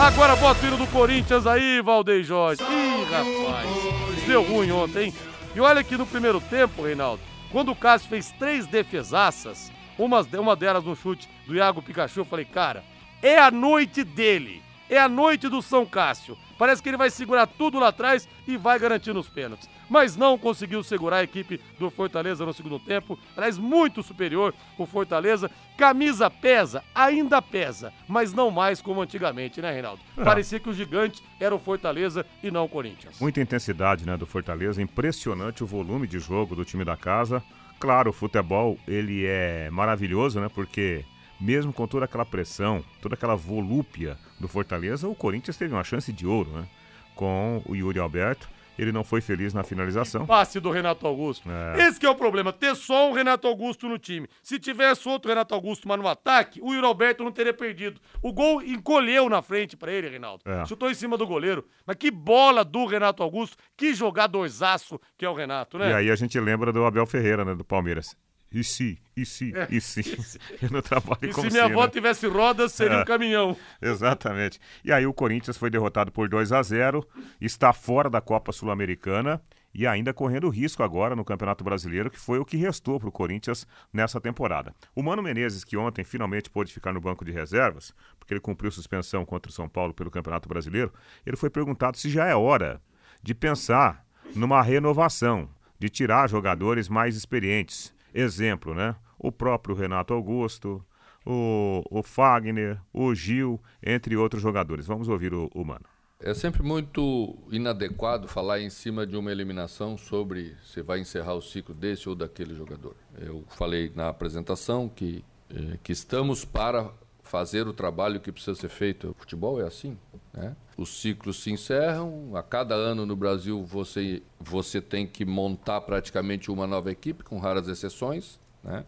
Agora 0.00 0.34
bota 0.36 0.64
o 0.64 0.68
hino 0.68 0.78
do 0.78 0.86
Corinthians 0.86 1.46
aí, 1.46 1.82
Valdeir 1.82 2.24
Jorge. 2.24 2.62
Ih, 2.62 3.04
rapaz, 3.10 4.15
deu 4.26 4.42
ruim 4.42 4.72
ontem? 4.72 5.14
E 5.54 5.60
olha 5.60 5.84
que 5.84 5.96
no 5.96 6.04
primeiro 6.04 6.40
tempo, 6.40 6.82
Reinaldo, 6.82 7.22
quando 7.50 7.70
o 7.70 7.76
Cássio 7.76 8.08
fez 8.08 8.32
três 8.32 8.66
defesaças, 8.66 9.72
uma, 9.96 10.20
uma 10.38 10.56
delas 10.56 10.84
no 10.84 10.96
chute 10.96 11.28
do 11.46 11.54
Iago 11.54 11.80
Pikachu, 11.80 12.20
eu 12.20 12.24
falei, 12.24 12.44
cara, 12.44 12.84
é 13.22 13.38
a 13.38 13.50
noite 13.50 14.02
dele. 14.02 14.62
É 14.90 14.98
a 14.98 15.08
noite 15.08 15.48
do 15.48 15.62
São 15.62 15.86
Cássio. 15.86 16.36
Parece 16.58 16.82
que 16.82 16.88
ele 16.88 16.96
vai 16.96 17.10
segurar 17.10 17.46
tudo 17.46 17.78
lá 17.78 17.88
atrás 17.88 18.28
e 18.46 18.56
vai 18.56 18.78
garantir 18.78 19.12
nos 19.12 19.28
pênaltis. 19.28 19.68
Mas 19.88 20.16
não 20.16 20.36
conseguiu 20.36 20.82
segurar 20.82 21.18
a 21.18 21.22
equipe 21.22 21.60
do 21.78 21.90
Fortaleza 21.90 22.44
no 22.44 22.52
segundo 22.52 22.78
tempo. 22.78 23.18
Aliás, 23.36 23.58
muito 23.58 24.02
superior 24.02 24.52
o 24.76 24.86
Fortaleza. 24.86 25.50
Camisa 25.76 26.30
pesa, 26.30 26.82
ainda 26.94 27.42
pesa, 27.42 27.92
mas 28.08 28.32
não 28.32 28.50
mais 28.50 28.80
como 28.80 29.02
antigamente, 29.02 29.60
né, 29.60 29.70
Reinaldo? 29.70 30.00
É. 30.16 30.24
Parecia 30.24 30.58
que 30.58 30.70
o 30.70 30.72
gigante 30.72 31.22
era 31.38 31.54
o 31.54 31.58
Fortaleza 31.58 32.24
e 32.42 32.50
não 32.50 32.64
o 32.64 32.68
Corinthians. 32.68 33.20
Muita 33.20 33.40
intensidade, 33.40 34.06
né, 34.06 34.16
do 34.16 34.26
Fortaleza, 34.26 34.80
impressionante 34.80 35.62
o 35.62 35.66
volume 35.66 36.06
de 36.06 36.18
jogo 36.18 36.56
do 36.56 36.64
time 36.64 36.84
da 36.84 36.96
casa. 36.96 37.42
Claro, 37.78 38.08
o 38.08 38.12
futebol, 38.12 38.78
ele 38.88 39.26
é 39.26 39.68
maravilhoso, 39.70 40.40
né, 40.40 40.48
porque 40.48 41.04
mesmo 41.38 41.72
com 41.72 41.86
toda 41.86 42.06
aquela 42.06 42.24
pressão, 42.24 42.82
toda 43.02 43.14
aquela 43.14 43.36
volúpia 43.36 44.16
do 44.40 44.48
Fortaleza, 44.48 45.06
o 45.06 45.14
Corinthians 45.14 45.58
teve 45.58 45.74
uma 45.74 45.84
chance 45.84 46.10
de 46.10 46.26
ouro, 46.26 46.50
né, 46.50 46.66
com 47.14 47.62
o 47.66 47.76
Yuri 47.76 47.98
Alberto. 47.98 48.48
Ele 48.78 48.92
não 48.92 49.04
foi 49.04 49.20
feliz 49.20 49.54
na 49.54 49.62
finalização. 49.62 50.26
Passe 50.26 50.60
do 50.60 50.70
Renato 50.70 51.06
Augusto. 51.06 51.48
É. 51.50 51.86
Esse 51.88 51.98
que 51.98 52.06
é 52.06 52.10
o 52.10 52.14
problema, 52.14 52.52
ter 52.52 52.74
só 52.74 53.08
um 53.10 53.12
Renato 53.12 53.46
Augusto 53.46 53.88
no 53.88 53.98
time. 53.98 54.28
Se 54.42 54.58
tivesse 54.58 55.08
outro 55.08 55.28
Renato 55.28 55.54
Augusto, 55.54 55.88
mas 55.88 55.98
no 55.98 56.06
ataque, 56.08 56.60
o 56.62 56.72
Yuri 56.72 56.86
Alberto 56.86 57.24
não 57.24 57.32
teria 57.32 57.54
perdido. 57.54 58.00
O 58.22 58.32
gol 58.32 58.62
encolheu 58.62 59.28
na 59.28 59.42
frente 59.42 59.76
pra 59.76 59.92
ele, 59.92 60.08
Reinaldo. 60.08 60.42
É. 60.44 60.64
Chutou 60.66 60.90
em 60.90 60.94
cima 60.94 61.16
do 61.16 61.26
goleiro. 61.26 61.64
Mas 61.86 61.96
que 61.96 62.10
bola 62.10 62.64
do 62.64 62.86
Renato 62.86 63.22
Augusto, 63.22 63.56
que 63.76 63.94
jogadorzaço 63.94 65.00
que 65.16 65.24
é 65.24 65.28
o 65.28 65.34
Renato, 65.34 65.78
né? 65.78 65.90
E 65.90 65.94
aí 65.94 66.10
a 66.10 66.16
gente 66.16 66.38
lembra 66.38 66.72
do 66.72 66.84
Abel 66.84 67.06
Ferreira, 67.06 67.44
né, 67.44 67.54
do 67.54 67.64
Palmeiras. 67.64 68.16
E 68.58 68.64
se, 68.64 68.98
e 69.14 69.26
se, 69.26 69.54
É. 69.54 69.68
e 69.70 69.80
se. 69.82 70.00
Eu 70.62 70.70
não 70.70 70.80
trabalho 70.80 71.18
E 71.28 71.32
se 71.32 71.50
minha 71.50 71.64
avó 71.66 71.84
né? 71.84 71.90
tivesse 71.90 72.26
rodas, 72.26 72.72
seria 72.72 72.96
É. 72.96 73.02
um 73.02 73.04
caminhão. 73.04 73.54
Exatamente. 73.82 74.58
E 74.82 74.90
aí 74.90 75.06
o 75.06 75.12
Corinthians 75.12 75.58
foi 75.58 75.68
derrotado 75.68 76.10
por 76.10 76.26
2 76.26 76.52
a 76.52 76.62
0 76.62 77.06
está 77.38 77.72
fora 77.74 78.08
da 78.08 78.20
Copa 78.20 78.52
Sul-Americana 78.52 79.42
e 79.74 79.86
ainda 79.86 80.14
correndo 80.14 80.48
risco 80.48 80.82
agora 80.82 81.14
no 81.14 81.22
Campeonato 81.22 81.62
Brasileiro, 81.62 82.10
que 82.10 82.18
foi 82.18 82.38
o 82.38 82.46
que 82.46 82.56
restou 82.56 82.98
para 82.98 83.10
o 83.10 83.12
Corinthians 83.12 83.66
nessa 83.92 84.18
temporada. 84.18 84.74
O 84.94 85.02
Mano 85.02 85.22
Menezes, 85.22 85.64
que 85.64 85.76
ontem 85.76 86.02
finalmente 86.02 86.48
pôde 86.48 86.72
ficar 86.72 86.94
no 86.94 87.00
banco 87.00 87.26
de 87.26 87.32
reservas, 87.32 87.92
porque 88.18 88.32
ele 88.32 88.40
cumpriu 88.40 88.70
suspensão 88.70 89.22
contra 89.26 89.50
o 89.50 89.52
São 89.54 89.68
Paulo 89.68 89.92
pelo 89.92 90.10
Campeonato 90.10 90.48
Brasileiro, 90.48 90.90
ele 91.26 91.36
foi 91.36 91.50
perguntado 91.50 91.98
se 91.98 92.08
já 92.08 92.24
é 92.24 92.34
hora 92.34 92.80
de 93.22 93.34
pensar 93.34 94.02
numa 94.34 94.62
renovação, 94.62 95.46
de 95.78 95.90
tirar 95.90 96.26
jogadores 96.26 96.88
mais 96.88 97.14
experientes. 97.14 97.94
Exemplo, 98.18 98.74
né? 98.74 98.96
O 99.18 99.30
próprio 99.30 99.74
Renato 99.74 100.14
Augusto, 100.14 100.82
o, 101.26 101.82
o 101.90 102.02
Fagner, 102.02 102.80
o 102.90 103.14
Gil, 103.14 103.60
entre 103.82 104.16
outros 104.16 104.42
jogadores. 104.42 104.86
Vamos 104.86 105.06
ouvir 105.06 105.34
o, 105.34 105.50
o 105.54 105.62
Mano. 105.62 105.84
É 106.18 106.32
sempre 106.32 106.62
muito 106.62 107.36
inadequado 107.50 108.26
falar 108.26 108.60
em 108.60 108.70
cima 108.70 109.06
de 109.06 109.18
uma 109.18 109.30
eliminação 109.30 109.98
sobre 109.98 110.56
se 110.64 110.80
vai 110.80 111.00
encerrar 111.00 111.34
o 111.34 111.42
ciclo 111.42 111.74
desse 111.74 112.08
ou 112.08 112.14
daquele 112.14 112.54
jogador. 112.54 112.96
Eu 113.18 113.44
falei 113.48 113.92
na 113.94 114.08
apresentação 114.08 114.88
que, 114.88 115.22
eh, 115.50 115.78
que 115.82 115.92
estamos 115.92 116.42
para 116.42 116.90
fazer 117.26 117.66
o 117.66 117.72
trabalho 117.72 118.20
que 118.20 118.30
precisa 118.30 118.58
ser 118.58 118.68
feito. 118.68 119.10
O 119.10 119.14
futebol 119.14 119.60
é 119.60 119.66
assim, 119.66 119.98
né? 120.32 120.56
Os 120.76 121.00
ciclos 121.00 121.42
se 121.42 121.50
encerram, 121.50 122.36
a 122.36 122.42
cada 122.42 122.74
ano 122.74 123.04
no 123.04 123.16
Brasil 123.16 123.64
você, 123.64 124.22
você 124.38 124.80
tem 124.80 125.06
que 125.06 125.24
montar 125.24 125.80
praticamente 125.80 126.50
uma 126.50 126.66
nova 126.66 126.90
equipe, 126.90 127.24
com 127.24 127.38
raras 127.38 127.68
exceções, 127.68 128.38
né? 128.62 128.84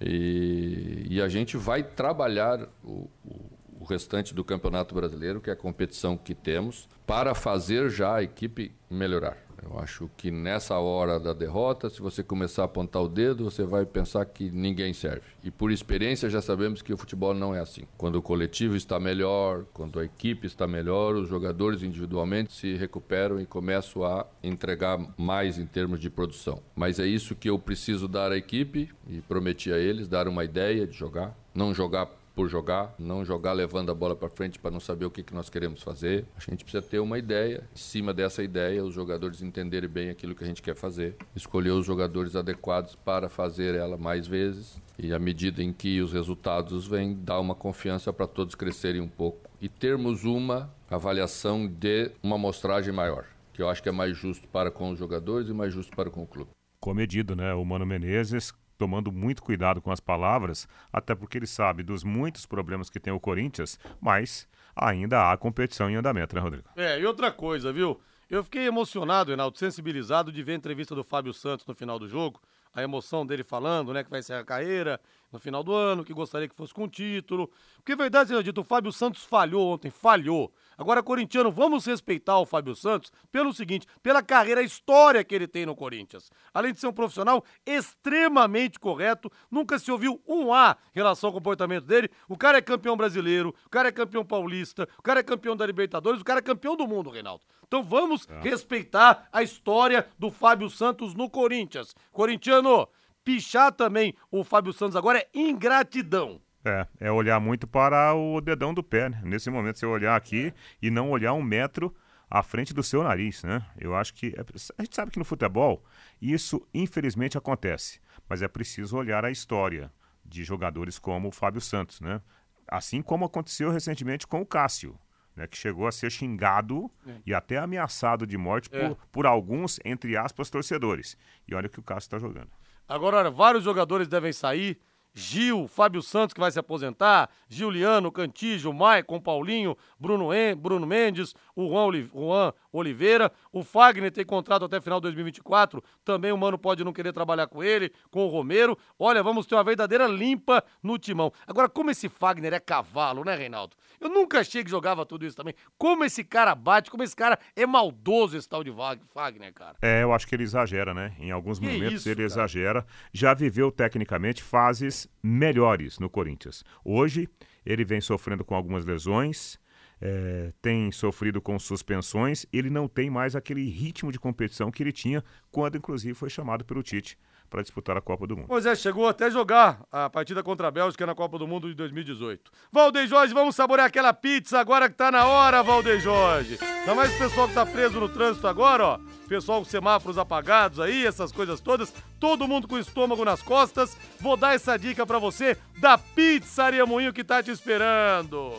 E, 0.00 1.06
e 1.08 1.22
a 1.22 1.28
gente 1.28 1.56
vai 1.56 1.82
trabalhar 1.82 2.68
o, 2.84 3.08
o, 3.24 3.50
o 3.80 3.84
restante 3.84 4.34
do 4.34 4.44
Campeonato 4.44 4.94
Brasileiro, 4.94 5.40
que 5.40 5.48
é 5.48 5.52
a 5.52 5.56
competição 5.56 6.16
que 6.16 6.34
temos, 6.34 6.88
para 7.06 7.34
fazer 7.34 7.88
já 7.88 8.16
a 8.16 8.22
equipe 8.22 8.72
melhorar. 8.90 9.45
Eu 9.62 9.78
acho 9.78 10.10
que 10.16 10.30
nessa 10.30 10.78
hora 10.78 11.18
da 11.18 11.32
derrota, 11.32 11.88
se 11.88 12.00
você 12.00 12.22
começar 12.22 12.62
a 12.62 12.64
apontar 12.66 13.02
o 13.02 13.08
dedo, 13.08 13.44
você 13.44 13.64
vai 13.64 13.84
pensar 13.84 14.24
que 14.26 14.50
ninguém 14.50 14.92
serve. 14.92 15.22
E 15.42 15.50
por 15.50 15.70
experiência 15.70 16.28
já 16.28 16.40
sabemos 16.40 16.82
que 16.82 16.92
o 16.92 16.96
futebol 16.96 17.34
não 17.34 17.54
é 17.54 17.60
assim. 17.60 17.82
Quando 17.96 18.16
o 18.16 18.22
coletivo 18.22 18.76
está 18.76 19.00
melhor, 19.00 19.64
quando 19.72 19.98
a 19.98 20.04
equipe 20.04 20.46
está 20.46 20.66
melhor, 20.66 21.14
os 21.14 21.28
jogadores 21.28 21.82
individualmente 21.82 22.52
se 22.52 22.74
recuperam 22.74 23.40
e 23.40 23.46
começam 23.46 24.04
a 24.04 24.26
entregar 24.42 24.98
mais 25.16 25.58
em 25.58 25.66
termos 25.66 26.00
de 26.00 26.10
produção. 26.10 26.62
Mas 26.74 26.98
é 26.98 27.06
isso 27.06 27.34
que 27.34 27.48
eu 27.48 27.58
preciso 27.58 28.08
dar 28.08 28.32
à 28.32 28.36
equipe 28.36 28.90
e 29.08 29.20
prometi 29.20 29.72
a 29.72 29.78
eles 29.78 30.08
dar 30.08 30.28
uma 30.28 30.44
ideia 30.44 30.86
de 30.86 30.96
jogar, 30.96 31.36
não 31.54 31.72
jogar 31.72 32.08
por 32.36 32.50
jogar, 32.50 32.94
não 32.98 33.24
jogar 33.24 33.54
levando 33.54 33.90
a 33.90 33.94
bola 33.94 34.14
para 34.14 34.28
frente 34.28 34.58
para 34.58 34.70
não 34.70 34.78
saber 34.78 35.06
o 35.06 35.10
que, 35.10 35.22
que 35.22 35.34
nós 35.34 35.48
queremos 35.48 35.82
fazer. 35.82 36.26
A 36.36 36.50
gente 36.50 36.64
precisa 36.64 36.82
ter 36.82 36.98
uma 36.98 37.18
ideia, 37.18 37.66
em 37.74 37.78
cima 37.78 38.12
dessa 38.12 38.42
ideia, 38.42 38.84
os 38.84 38.92
jogadores 38.92 39.40
entenderem 39.40 39.88
bem 39.88 40.10
aquilo 40.10 40.34
que 40.34 40.44
a 40.44 40.46
gente 40.46 40.60
quer 40.60 40.76
fazer, 40.76 41.16
escolher 41.34 41.70
os 41.70 41.86
jogadores 41.86 42.36
adequados 42.36 42.94
para 42.94 43.30
fazer 43.30 43.74
ela 43.74 43.96
mais 43.96 44.26
vezes 44.26 44.78
e 44.98 45.14
à 45.14 45.18
medida 45.18 45.62
em 45.62 45.72
que 45.72 46.00
os 46.02 46.12
resultados 46.12 46.86
vêm, 46.86 47.14
dar 47.14 47.40
uma 47.40 47.54
confiança 47.54 48.12
para 48.12 48.26
todos 48.26 48.54
crescerem 48.54 49.00
um 49.00 49.08
pouco 49.08 49.48
e 49.60 49.68
termos 49.68 50.24
uma 50.24 50.70
avaliação 50.90 51.66
de 51.66 52.10
uma 52.22 52.36
amostragem 52.36 52.92
maior, 52.92 53.24
que 53.54 53.62
eu 53.62 53.68
acho 53.68 53.82
que 53.82 53.88
é 53.88 53.92
mais 53.92 54.14
justo 54.14 54.46
para 54.48 54.70
com 54.70 54.90
os 54.90 54.98
jogadores 54.98 55.48
e 55.48 55.54
mais 55.54 55.72
justo 55.72 55.96
para 55.96 56.10
com 56.10 56.22
o 56.22 56.26
clube. 56.26 56.50
Comedido, 56.80 57.34
né? 57.34 57.54
O 57.54 57.64
Mano 57.64 57.86
Menezes 57.86 58.52
tomando 58.76 59.10
muito 59.10 59.42
cuidado 59.42 59.80
com 59.80 59.90
as 59.90 60.00
palavras, 60.00 60.68
até 60.92 61.14
porque 61.14 61.38
ele 61.38 61.46
sabe 61.46 61.82
dos 61.82 62.04
muitos 62.04 62.46
problemas 62.46 62.90
que 62.90 63.00
tem 63.00 63.12
o 63.12 63.20
Corinthians, 63.20 63.78
mas 64.00 64.48
ainda 64.74 65.30
há 65.30 65.36
competição 65.36 65.88
em 65.90 65.96
andamento, 65.96 66.34
né, 66.34 66.40
Rodrigo? 66.40 66.68
É, 66.76 67.00
e 67.00 67.06
outra 67.06 67.30
coisa, 67.32 67.72
viu? 67.72 68.00
Eu 68.28 68.42
fiquei 68.42 68.66
emocionado, 68.66 69.28
Reinaldo, 69.28 69.56
sensibilizado 69.56 70.32
de 70.32 70.42
ver 70.42 70.52
a 70.52 70.56
entrevista 70.56 70.94
do 70.94 71.04
Fábio 71.04 71.32
Santos 71.32 71.64
no 71.66 71.74
final 71.74 71.98
do 71.98 72.08
jogo, 72.08 72.40
a 72.76 72.82
emoção 72.82 73.24
dele 73.24 73.42
falando, 73.42 73.92
né, 73.92 74.04
que 74.04 74.10
vai 74.10 74.20
encerrar 74.20 74.40
a 74.40 74.44
carreira 74.44 75.00
no 75.32 75.38
final 75.38 75.64
do 75.64 75.72
ano, 75.72 76.04
que 76.04 76.12
gostaria 76.12 76.46
que 76.46 76.54
fosse 76.54 76.72
com 76.72 76.86
título. 76.86 77.50
Porque, 77.76 77.92
é 77.92 77.96
verdade 77.96 78.28
seja 78.28 78.42
dito, 78.42 78.60
o 78.60 78.64
Fábio 78.64 78.92
Santos 78.92 79.24
falhou 79.24 79.72
ontem, 79.72 79.90
falhou. 79.90 80.52
Agora, 80.78 81.02
corintiano, 81.02 81.50
vamos 81.50 81.86
respeitar 81.86 82.38
o 82.38 82.44
Fábio 82.44 82.74
Santos 82.74 83.10
pelo 83.32 83.52
seguinte, 83.52 83.86
pela 84.02 84.22
carreira, 84.22 84.60
a 84.60 84.64
história 84.64 85.24
que 85.24 85.34
ele 85.34 85.48
tem 85.48 85.64
no 85.64 85.74
Corinthians. 85.74 86.30
Além 86.52 86.72
de 86.72 86.78
ser 86.78 86.86
um 86.86 86.92
profissional 86.92 87.42
extremamente 87.64 88.78
correto, 88.78 89.32
nunca 89.50 89.78
se 89.78 89.90
ouviu 89.90 90.20
um 90.28 90.52
A 90.52 90.76
em 90.94 90.98
relação 90.98 91.28
ao 91.28 91.34
comportamento 91.34 91.86
dele. 91.86 92.10
O 92.28 92.36
cara 92.36 92.58
é 92.58 92.62
campeão 92.62 92.96
brasileiro, 92.96 93.54
o 93.64 93.70
cara 93.70 93.88
é 93.88 93.92
campeão 93.92 94.24
paulista, 94.24 94.86
o 94.98 95.02
cara 95.02 95.20
é 95.20 95.22
campeão 95.22 95.56
da 95.56 95.64
Libertadores, 95.64 96.20
o 96.20 96.24
cara 96.24 96.40
é 96.40 96.42
campeão 96.42 96.76
do 96.76 96.86
mundo, 96.86 97.08
Reinaldo. 97.08 97.42
Então 97.66 97.82
vamos 97.82 98.28
É. 98.28 98.40
respeitar 98.40 99.28
a 99.32 99.42
história 99.42 100.06
do 100.18 100.30
Fábio 100.30 100.70
Santos 100.70 101.14
no 101.14 101.28
Corinthians. 101.28 101.94
Corintiano, 102.12 102.88
pichar 103.24 103.72
também 103.72 104.14
o 104.30 104.44
Fábio 104.44 104.72
Santos 104.72 104.96
agora 104.96 105.18
é 105.18 105.28
ingratidão. 105.34 106.40
É, 106.64 106.86
é 107.00 107.12
olhar 107.12 107.38
muito 107.40 107.66
para 107.66 108.14
o 108.14 108.40
dedão 108.40 108.74
do 108.74 108.82
pé, 108.82 109.08
né? 109.08 109.20
Nesse 109.24 109.50
momento, 109.50 109.78
você 109.78 109.86
olhar 109.86 110.16
aqui 110.16 110.52
e 110.82 110.90
não 110.90 111.10
olhar 111.10 111.32
um 111.32 111.42
metro 111.42 111.94
à 112.28 112.42
frente 112.42 112.74
do 112.74 112.82
seu 112.82 113.04
nariz, 113.04 113.44
né? 113.44 113.64
Eu 113.78 113.94
acho 113.94 114.12
que. 114.14 114.34
é- 114.36 114.44
a 114.78 114.82
gente 114.82 114.94
sabe 114.96 115.10
que 115.12 115.18
no 115.18 115.24
futebol 115.24 115.84
isso 116.20 116.66
infelizmente 116.74 117.38
acontece, 117.38 118.00
mas 118.28 118.42
é 118.42 118.48
preciso 118.48 118.96
olhar 118.96 119.24
a 119.24 119.30
história 119.30 119.92
de 120.24 120.42
jogadores 120.42 120.98
como 120.98 121.28
o 121.28 121.32
Fábio 121.32 121.60
Santos, 121.60 122.00
né? 122.00 122.20
Assim 122.68 123.00
como 123.00 123.24
aconteceu 123.24 123.70
recentemente 123.70 124.26
com 124.26 124.40
o 124.40 124.46
Cássio. 124.46 124.98
Né, 125.36 125.46
que 125.46 125.56
chegou 125.56 125.86
a 125.86 125.92
ser 125.92 126.10
xingado 126.10 126.90
É. 127.06 127.16
e 127.26 127.34
até 127.34 127.58
ameaçado 127.58 128.26
de 128.26 128.38
morte 128.38 128.70
É. 128.72 128.88
por, 128.88 128.96
por 129.12 129.26
alguns, 129.26 129.78
entre 129.84 130.16
aspas, 130.16 130.48
torcedores. 130.48 131.14
E 131.46 131.54
olha 131.54 131.66
o 131.66 131.70
que 131.70 131.78
o 131.78 131.82
Cássio 131.82 132.06
está 132.06 132.18
jogando. 132.18 132.48
Agora, 132.88 133.18
olha, 133.18 133.30
vários 133.30 133.62
jogadores 133.62 134.08
devem 134.08 134.32
sair. 134.32 134.80
Gil, 135.18 135.66
Fábio 135.66 136.02
Santos, 136.02 136.34
que 136.34 136.40
vai 136.40 136.50
se 136.50 136.58
aposentar, 136.58 137.30
Giuliano, 137.48 138.12
Cantígio, 138.12 138.70
Maicon, 138.70 139.18
Paulinho, 139.18 139.74
Bruno, 139.98 140.30
en, 140.34 140.54
Bruno 140.54 140.86
Mendes, 140.86 141.34
o 141.54 141.66
Juan, 141.68 141.84
Oli- 141.84 142.10
Juan 142.14 142.52
Oliveira, 142.70 143.32
o 143.50 143.62
Fagner 143.62 144.12
tem 144.12 144.26
contrato 144.26 144.66
até 144.66 144.78
final 144.78 145.00
de 145.00 145.04
2024, 145.04 145.82
também 146.04 146.32
o 146.32 146.36
Mano 146.36 146.58
pode 146.58 146.84
não 146.84 146.92
querer 146.92 147.14
trabalhar 147.14 147.46
com 147.46 147.64
ele, 147.64 147.90
com 148.10 148.26
o 148.26 148.28
Romero. 148.28 148.76
Olha, 148.98 149.22
vamos 149.22 149.46
ter 149.46 149.54
uma 149.54 149.64
verdadeira 149.64 150.06
limpa 150.06 150.62
no 150.82 150.98
timão. 150.98 151.32
Agora, 151.46 151.66
como 151.70 151.90
esse 151.90 152.10
Fagner 152.10 152.52
é 152.52 152.60
cavalo, 152.60 153.24
né, 153.24 153.34
Reinaldo? 153.34 153.74
Eu 153.98 154.10
nunca 154.10 154.40
achei 154.40 154.62
que 154.62 154.68
jogava 154.70 155.06
tudo 155.06 155.24
isso 155.24 155.34
também. 155.34 155.54
Como 155.78 156.04
esse 156.04 156.22
cara 156.22 156.54
bate, 156.54 156.90
como 156.90 157.02
esse 157.02 157.16
cara 157.16 157.38
é 157.56 157.64
maldoso, 157.64 158.36
esse 158.36 158.46
tal 158.46 158.62
de 158.62 158.70
Fagner, 159.14 159.54
cara. 159.54 159.76
É, 159.80 160.02
eu 160.02 160.12
acho 160.12 160.26
que 160.26 160.34
ele 160.34 160.42
exagera, 160.42 160.92
né? 160.92 161.14
Em 161.18 161.30
alguns 161.30 161.58
Que 161.58 161.64
momentos 161.64 161.94
isso, 162.00 162.08
ele 162.10 162.16
cara? 162.16 162.26
exagera. 162.26 162.86
Já 163.10 163.32
viveu 163.32 163.72
tecnicamente 163.72 164.42
fases 164.42 165.05
melhores 165.22 165.98
no 165.98 166.08
Corinthians. 166.08 166.64
Hoje 166.84 167.28
ele 167.64 167.84
vem 167.84 168.00
sofrendo 168.00 168.44
com 168.44 168.54
algumas 168.54 168.84
lesões, 168.84 169.58
é, 170.00 170.52
tem 170.60 170.90
sofrido 170.92 171.40
com 171.40 171.58
suspensões. 171.58 172.46
Ele 172.52 172.70
não 172.70 172.86
tem 172.88 173.10
mais 173.10 173.34
aquele 173.34 173.68
ritmo 173.68 174.12
de 174.12 174.18
competição 174.18 174.70
que 174.70 174.82
ele 174.82 174.92
tinha 174.92 175.24
quando, 175.50 175.76
inclusive, 175.76 176.14
foi 176.14 176.30
chamado 176.30 176.64
pelo 176.64 176.82
Tite 176.82 177.18
para 177.48 177.62
disputar 177.62 177.96
a 177.96 178.00
Copa 178.00 178.26
do 178.26 178.36
Mundo. 178.36 178.46
Pois 178.48 178.66
é, 178.66 178.74
chegou 178.74 179.08
até 179.08 179.30
jogar 179.30 179.80
a 179.90 180.10
partida 180.10 180.42
contra 180.42 180.68
a 180.68 180.70
Bélgica 180.70 181.06
na 181.06 181.14
Copa 181.14 181.38
do 181.38 181.46
Mundo 181.46 181.68
de 181.68 181.74
2018. 181.74 182.50
Valdeir 182.70 183.06
Jorge, 183.06 183.32
vamos 183.32 183.54
saborear 183.56 183.86
aquela 183.86 184.12
pizza 184.12 184.58
agora 184.58 184.88
que 184.88 184.96
tá 184.96 185.10
na 185.10 185.26
hora, 185.26 185.62
Valdeir 185.62 186.00
Jorge. 186.00 186.58
Ainda 186.80 186.94
mais 186.94 187.14
o 187.14 187.18
pessoal 187.18 187.48
que 187.48 187.54
tá 187.54 187.64
preso 187.64 188.00
no 188.00 188.08
trânsito 188.08 188.46
agora, 188.46 188.84
ó. 188.84 188.98
Pessoal 189.28 189.60
com 189.60 189.64
semáforos 189.64 190.18
apagados 190.18 190.78
aí, 190.78 191.04
essas 191.06 191.32
coisas 191.32 191.60
todas. 191.60 191.92
Todo 192.20 192.46
mundo 192.46 192.68
com 192.68 192.76
o 192.76 192.80
estômago 192.80 193.24
nas 193.24 193.42
costas. 193.42 193.96
Vou 194.20 194.36
dar 194.36 194.54
essa 194.54 194.76
dica 194.76 195.04
pra 195.04 195.18
você 195.18 195.56
da 195.80 195.98
Pizzaria 195.98 196.86
Moinho 196.86 197.12
que 197.12 197.24
tá 197.24 197.42
te 197.42 197.50
esperando. 197.50 198.52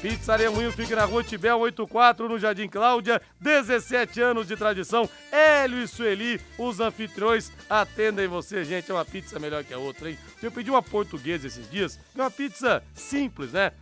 Pizzaria 0.00 0.50
Moinho 0.50 0.72
fica 0.72 0.96
na 0.96 1.04
Rua 1.04 1.22
Tibel 1.22 1.58
84, 1.58 2.28
no 2.28 2.38
Jardim 2.38 2.68
Cláudia. 2.68 3.20
17 3.38 4.20
anos 4.20 4.48
de 4.48 4.56
tradição. 4.56 5.08
Hélio 5.30 5.82
e 5.82 5.86
Sueli, 5.86 6.40
os 6.56 6.80
anfitriões, 6.80 7.52
atendem 7.68 8.26
você, 8.26 8.64
gente. 8.64 8.90
É 8.90 8.94
uma 8.94 9.04
pizza 9.04 9.38
melhor 9.38 9.62
que 9.62 9.74
a 9.74 9.78
outra, 9.78 10.08
hein? 10.08 10.18
Eu 10.42 10.50
pedi 10.50 10.70
uma 10.70 10.82
portuguesa 10.82 11.46
esses 11.46 11.70
dias, 11.70 11.98
é 12.16 12.20
uma 12.20 12.30
pizza 12.30 12.82
simples, 12.94 13.52
né? 13.52 13.72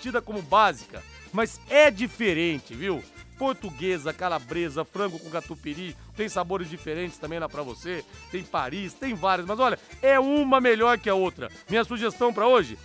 Tida 0.00 0.20
como 0.20 0.42
básica, 0.42 1.00
mas 1.32 1.60
é 1.70 1.90
diferente, 1.90 2.74
viu? 2.74 3.02
Portuguesa, 3.38 4.12
calabresa, 4.12 4.84
frango 4.84 5.18
com 5.18 5.30
catupiry, 5.30 5.96
tem 6.16 6.28
sabores 6.28 6.68
diferentes 6.68 7.18
também 7.18 7.38
lá 7.38 7.48
pra 7.48 7.62
você. 7.62 8.04
Tem 8.30 8.42
Paris, 8.42 8.94
tem 8.94 9.14
várias, 9.14 9.46
mas 9.46 9.58
olha, 9.58 9.78
é 10.00 10.18
uma 10.18 10.60
melhor 10.60 10.98
que 10.98 11.08
a 11.08 11.14
outra. 11.14 11.50
Minha 11.68 11.84
sugestão 11.84 12.32
pra 12.32 12.46
hoje: 12.46 12.76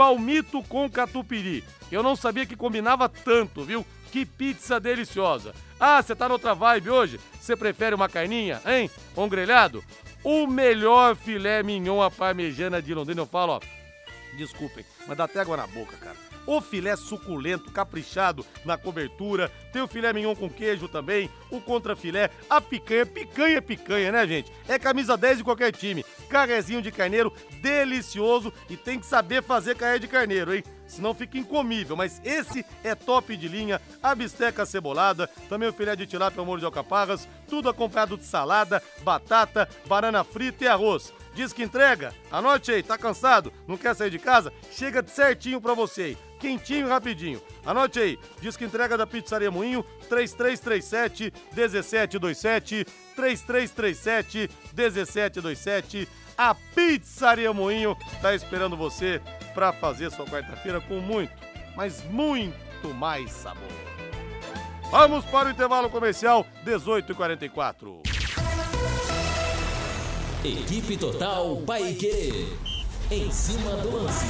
palmito 0.00 0.62
com 0.62 0.88
catupiry. 0.88 1.62
Eu 1.92 2.02
não 2.02 2.16
sabia 2.16 2.46
que 2.46 2.56
combinava 2.56 3.06
tanto, 3.06 3.62
viu? 3.64 3.84
Que 4.10 4.24
pizza 4.24 4.80
deliciosa. 4.80 5.54
Ah, 5.78 6.00
você 6.00 6.16
tá 6.16 6.26
noutra 6.26 6.54
vibe 6.54 6.88
hoje? 6.88 7.20
Você 7.38 7.54
prefere 7.54 7.94
uma 7.94 8.08
carninha, 8.08 8.62
hein? 8.64 8.90
Um 9.14 9.28
grelhado? 9.28 9.84
O 10.24 10.46
melhor 10.46 11.14
filé 11.14 11.62
mignon 11.62 12.00
à 12.00 12.10
parmejana 12.10 12.80
de 12.80 12.94
Londrina. 12.94 13.20
Eu 13.20 13.26
falo, 13.26 13.52
ó, 13.52 13.60
desculpem, 14.38 14.86
mas 15.06 15.18
dá 15.18 15.24
até 15.24 15.40
água 15.40 15.58
na 15.58 15.66
boca, 15.66 15.94
cara. 15.98 16.29
O 16.46 16.60
filé 16.60 16.96
suculento, 16.96 17.70
caprichado 17.70 18.44
na 18.64 18.76
cobertura. 18.76 19.50
Tem 19.72 19.82
o 19.82 19.88
filé 19.88 20.12
mignon 20.12 20.34
com 20.34 20.48
queijo 20.48 20.88
também. 20.88 21.30
O 21.50 21.60
contrafilé, 21.60 22.30
a 22.48 22.60
picanha. 22.60 23.06
Picanha 23.06 23.58
é 23.58 23.60
picanha, 23.60 24.12
né, 24.12 24.26
gente? 24.26 24.52
É 24.68 24.78
camisa 24.78 25.16
10 25.16 25.38
de 25.38 25.44
qualquer 25.44 25.72
time. 25.72 26.04
Carrezinho 26.28 26.82
de 26.82 26.90
carneiro, 26.90 27.32
delicioso. 27.60 28.52
E 28.68 28.76
tem 28.76 28.98
que 28.98 29.06
saber 29.06 29.42
fazer 29.42 29.76
carré 29.76 29.98
de 29.98 30.08
carneiro, 30.08 30.54
hein? 30.54 30.64
Senão 30.86 31.14
fica 31.14 31.38
incomível. 31.38 31.96
Mas 31.96 32.20
esse 32.24 32.64
é 32.82 32.94
top 32.94 33.36
de 33.36 33.46
linha. 33.46 33.80
A 34.02 34.14
bisteca 34.14 34.66
cebolada. 34.66 35.28
Também 35.48 35.68
o 35.68 35.72
filé 35.72 35.94
de 35.94 36.06
tilápia 36.06 36.40
ao 36.40 36.46
molho 36.46 36.60
de 36.60 36.66
alcaparras. 36.66 37.28
Tudo 37.48 37.68
acompanhado 37.68 38.16
de 38.16 38.24
salada, 38.24 38.82
batata, 39.02 39.68
banana 39.86 40.24
frita 40.24 40.64
e 40.64 40.68
arroz. 40.68 41.12
Diz 41.34 41.52
que 41.52 41.62
entrega? 41.62 42.12
Anote 42.30 42.72
aí, 42.72 42.82
tá 42.82 42.98
cansado? 42.98 43.52
Não 43.66 43.76
quer 43.76 43.94
sair 43.94 44.10
de 44.10 44.18
casa? 44.18 44.52
Chega 44.72 45.04
certinho 45.06 45.60
pra 45.60 45.74
você 45.74 46.02
aí. 46.02 46.29
Quentinho 46.40 46.86
e 46.86 46.88
rapidinho. 46.88 47.40
Anote 47.64 48.00
aí. 48.00 48.18
Diz 48.40 48.56
que 48.56 48.64
entrega 48.64 48.96
da 48.96 49.06
Pizzaria 49.06 49.50
Moinho 49.50 49.84
3337 50.08 51.32
1727 51.54 52.86
3337 53.14 54.50
1727. 54.74 56.08
A 56.38 56.54
Pizzaria 56.54 57.52
Moinho 57.52 57.94
tá 58.22 58.34
esperando 58.34 58.76
você 58.76 59.20
pra 59.52 59.72
fazer 59.72 60.10
sua 60.10 60.24
quarta-feira 60.24 60.80
com 60.80 60.98
muito, 60.98 61.32
mas 61.76 62.02
muito 62.04 62.94
mais 62.94 63.30
sabor. 63.30 63.68
Vamos 64.90 65.24
para 65.26 65.48
o 65.48 65.50
intervalo 65.52 65.90
comercial 65.90 66.46
18h44. 66.64 68.00
Equipe 70.42 70.96
Total 70.96 71.56
Paique. 71.66 72.48
Em 73.10 73.30
cima 73.30 73.72
do 73.76 73.90
lance. 73.90 74.26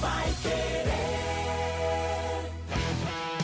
vai 0.00 0.32
Querer. 0.42 0.98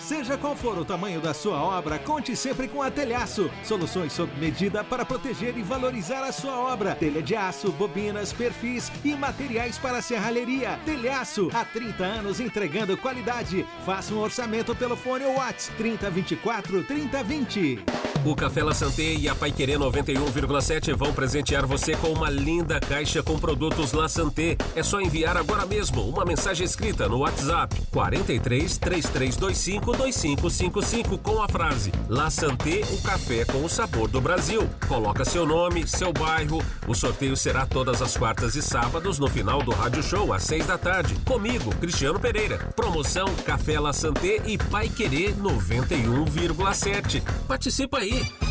Seja 0.05 0.37
qual 0.37 0.55
for 0.55 0.77
o 0.77 0.85
tamanho 0.85 1.19
da 1.19 1.33
sua 1.33 1.63
obra, 1.63 1.99
conte 1.99 2.37
sempre 2.37 2.69
com 2.69 2.83
a 2.83 2.91
Telhaço. 2.91 3.51
Soluções 3.63 4.13
sob 4.13 4.31
medida 4.39 4.85
para 4.85 5.03
proteger 5.03 5.57
e 5.57 5.63
valorizar 5.63 6.23
a 6.23 6.31
sua 6.31 6.59
obra. 6.59 6.95
Telha 6.95 7.23
de 7.23 7.35
aço, 7.35 7.73
bobinas, 7.73 8.31
perfis 8.31 8.93
e 9.03 9.15
materiais 9.15 9.79
para 9.79 10.03
serralheria. 10.03 10.79
Telhaço, 10.85 11.49
há 11.55 11.65
30 11.65 12.05
anos 12.05 12.39
entregando 12.39 12.99
qualidade. 12.99 13.67
Faça 13.87 14.13
um 14.13 14.19
orçamento 14.19 14.77
pelo 14.77 14.95
fone 14.95 15.25
Watts 15.25 15.69
WhatsApp 15.71 15.77
3024 15.79 16.85
3020. 16.85 18.14
O 18.23 18.35
Café 18.35 18.63
La 18.63 18.73
Santé 18.73 19.15
e 19.15 19.29
a 19.29 19.35
Paiquerê 19.35 19.75
91,7 19.75 20.95
vão 20.95 21.13
presentear 21.13 21.67
você 21.67 21.95
com 21.97 22.09
uma 22.09 22.31
linda 22.31 22.81
caixa 22.81 23.23
com 23.23 23.39
produtos 23.39 23.93
La 23.93 24.09
Santé. 24.09 24.57
É 24.75 24.83
só 24.83 25.01
enviar 25.01 25.37
agora 25.37 25.67
mesmo 25.67 26.09
uma 26.09 26.25
mensagem 26.25 26.65
escrita 26.65 27.09
no 27.09 27.19
WhatsApp 27.19 27.75
43 27.91 28.79
3325 28.79 29.93
2555 29.93 31.19
com 31.19 31.43
a 31.43 31.49
frase 31.49 31.93
La 32.09 32.31
Santé, 32.31 32.81
o 32.93 33.03
café 33.03 33.45
com 33.45 33.65
o 33.65 33.69
sabor 33.69 34.09
do 34.09 34.21
Brasil. 34.21 34.69
Coloca 34.89 35.25
seu 35.25 35.47
nome, 35.47 35.87
seu 35.87 36.13
bairro. 36.13 36.63
O 36.87 36.95
sorteio 36.95 37.37
será 37.37 37.67
todas 37.67 38.01
as 38.01 38.17
quartas 38.17 38.55
e 38.55 38.63
sábados 38.63 39.19
no 39.19 39.29
final 39.29 39.63
do 39.63 39.71
Rádio 39.71 40.03
Show 40.03 40.33
às 40.33 40.45
seis 40.45 40.67
da 40.67 40.79
tarde. 40.79 41.15
Comigo, 41.27 41.75
Cristiano 41.77 42.19
Pereira. 42.19 42.59
Promoção 42.75 43.27
Café 43.45 43.79
La 43.79 43.93
Santé 43.93 44.41
e 44.47 44.57
Paiquerê 44.57 45.33
91,7. 45.35 47.23
Participa 47.47 48.04
aí. 48.05 48.45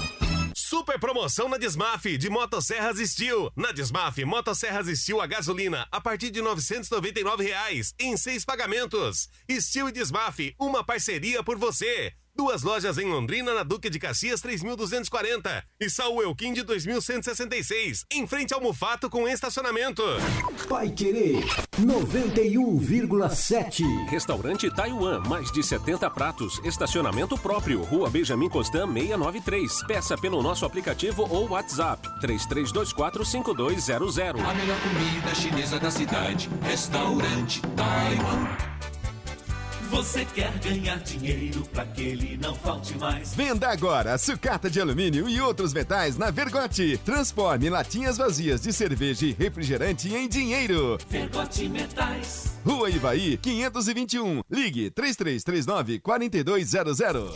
Super 0.55 0.99
promoção 0.99 1.47
na 1.47 1.57
Desmaf 1.57 2.05
de 2.17 2.29
Motosserras 2.29 2.97
Steel. 2.97 3.51
Na 3.55 3.71
Desmaf, 3.71 4.23
Motosserras 4.25 4.87
Steel 4.99 5.21
a 5.21 5.27
gasolina 5.27 5.87
a 5.91 6.01
partir 6.01 6.31
de 6.31 6.41
999 6.41 7.43
reais, 7.43 7.93
em 7.99 8.17
seis 8.17 8.43
pagamentos. 8.43 9.29
Steel 9.49 9.89
e 9.89 9.91
Desmaf, 9.91 10.53
uma 10.59 10.83
parceria 10.83 11.43
por 11.43 11.57
você. 11.57 12.13
Duas 12.35 12.63
lojas 12.63 12.97
em 12.97 13.05
Londrina, 13.05 13.53
na 13.53 13.61
Duque 13.61 13.91
de 13.91 13.99
Caxias 13.99 14.41
3240 14.41 15.63
e 15.79 15.87
Saul 15.87 16.23
Elquim 16.23 16.51
de 16.51 16.63
2166, 16.63 18.05
em 18.11 18.25
frente 18.25 18.55
ao 18.55 18.61
Mufato 18.61 19.07
com 19.07 19.27
estacionamento. 19.27 20.01
Pai 20.67 20.89
Querer 20.89 21.45
91,7. 21.79 23.83
Restaurante 24.09 24.67
Taiwan, 24.73 25.19
mais 25.27 25.51
de 25.51 25.61
70 25.61 26.09
pratos, 26.09 26.59
estacionamento 26.63 27.37
próprio, 27.37 27.83
Rua 27.83 28.09
Benjamin 28.09 28.49
Constant 28.49 28.91
693. 28.91 29.83
Peça 29.85 30.17
pelo 30.17 30.41
nosso 30.41 30.65
aplicativo 30.65 31.27
ou 31.29 31.49
WhatsApp 31.49 32.01
33245200. 32.19 34.43
A 34.43 34.55
melhor 34.55 34.79
comida 34.81 35.35
chinesa 35.35 35.79
da 35.79 35.91
cidade, 35.91 36.49
restaurante 36.63 37.61
Taiwan. 37.75 38.72
Você 39.93 40.25
quer 40.25 40.51
ganhar 40.57 40.97
dinheiro 41.01 41.63
para 41.71 41.85
que 41.85 42.01
ele 42.01 42.35
não 42.41 42.55
falte 42.55 42.97
mais? 42.97 43.35
Venda 43.35 43.69
agora 43.69 44.17
sucata 44.17 44.67
de 44.67 44.81
alumínio 44.81 45.29
e 45.29 45.39
outros 45.39 45.71
metais 45.71 46.17
na 46.17 46.31
Vergote. 46.31 46.99
Transforme 47.05 47.69
latinhas 47.69 48.17
vazias 48.17 48.61
de 48.61 48.73
cerveja 48.73 49.27
e 49.27 49.33
refrigerante 49.33 50.11
em 50.11 50.27
dinheiro. 50.27 50.97
Vergote 51.07 51.69
Metais. 51.69 52.53
Rua 52.65 52.89
Ivaí, 52.89 53.37
521. 53.37 54.41
Ligue 54.49 54.89
3339 54.89 55.99
4200. 55.99 57.35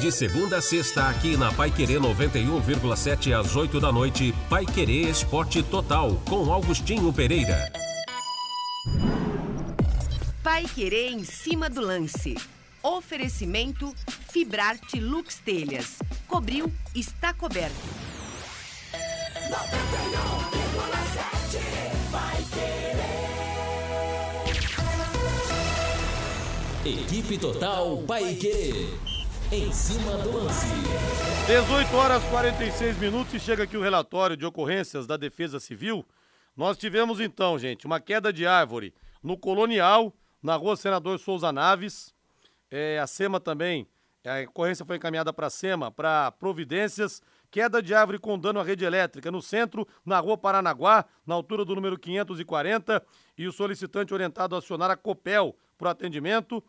De 0.00 0.12
segunda 0.12 0.58
a 0.58 0.62
sexta, 0.62 1.08
aqui 1.08 1.36
na 1.36 1.52
Pai 1.52 1.72
Querer 1.72 1.98
91,7 1.98 3.36
às 3.36 3.56
8 3.56 3.80
da 3.80 3.90
noite, 3.90 4.32
Pai 4.48 4.64
Querer 4.64 5.08
Esporte 5.08 5.64
Total, 5.64 6.14
com 6.28 6.52
Augustinho 6.52 7.12
Pereira. 7.12 7.72
Pai 10.42 10.64
Querer 10.64 11.10
em 11.10 11.22
cima 11.24 11.68
do 11.68 11.80
lance. 11.80 12.34
Oferecimento 12.82 13.94
Fibrarte 14.30 14.98
Lux 15.00 15.36
Telhas. 15.36 15.98
Cobriu, 16.28 16.72
está 16.94 17.34
coberto. 17.34 17.74
91,7 19.50 21.58
vai 22.10 22.36
querer. 22.54 22.88
Equipe 27.02 27.36
Total 27.38 27.98
Paique. 28.06 28.96
Em 29.50 29.72
cima 29.72 30.18
do 30.18 30.44
lance. 30.44 30.66
18 31.46 31.96
horas 31.96 32.22
46 32.24 32.98
minutos 32.98 33.32
e 33.34 33.40
chega 33.40 33.64
aqui 33.64 33.76
o 33.76 33.82
relatório 33.82 34.36
de 34.36 34.46
ocorrências 34.46 35.04
da 35.06 35.16
Defesa 35.16 35.58
Civil. 35.58 36.06
Nós 36.56 36.78
tivemos 36.78 37.18
então, 37.20 37.58
gente, 37.58 37.86
uma 37.86 37.98
queda 37.98 38.32
de 38.32 38.46
árvore 38.46 38.94
no 39.22 39.36
Colonial, 39.36 40.14
na 40.42 40.56
rua 40.56 40.76
Senador 40.76 41.18
Souza 41.18 41.52
Naves. 41.52 42.14
É, 42.70 42.98
a 42.98 43.06
SEMA 43.06 43.40
também, 43.40 43.86
a 44.24 44.42
ocorrência 44.48 44.84
foi 44.84 44.96
encaminhada 44.96 45.32
para 45.32 45.46
a 45.46 45.50
SEMA 45.50 45.90
para 45.90 46.30
providências. 46.32 47.22
Queda 47.50 47.82
de 47.82 47.94
árvore 47.94 48.18
com 48.18 48.38
dano 48.38 48.60
à 48.60 48.62
rede 48.62 48.84
elétrica 48.84 49.30
no 49.30 49.40
centro, 49.40 49.88
na 50.04 50.20
rua 50.20 50.36
Paranaguá, 50.36 51.06
na 51.26 51.34
altura 51.34 51.64
do 51.64 51.74
número 51.74 51.98
540. 51.98 53.02
E 53.38 53.46
o 53.46 53.52
solicitante 53.52 54.12
orientado 54.12 54.54
a 54.54 54.58
acionar 54.58 54.90
a 54.90 54.96
Copel 54.96 55.56
para 55.78 55.88
o 55.88 55.90
atendimento. 55.90 56.62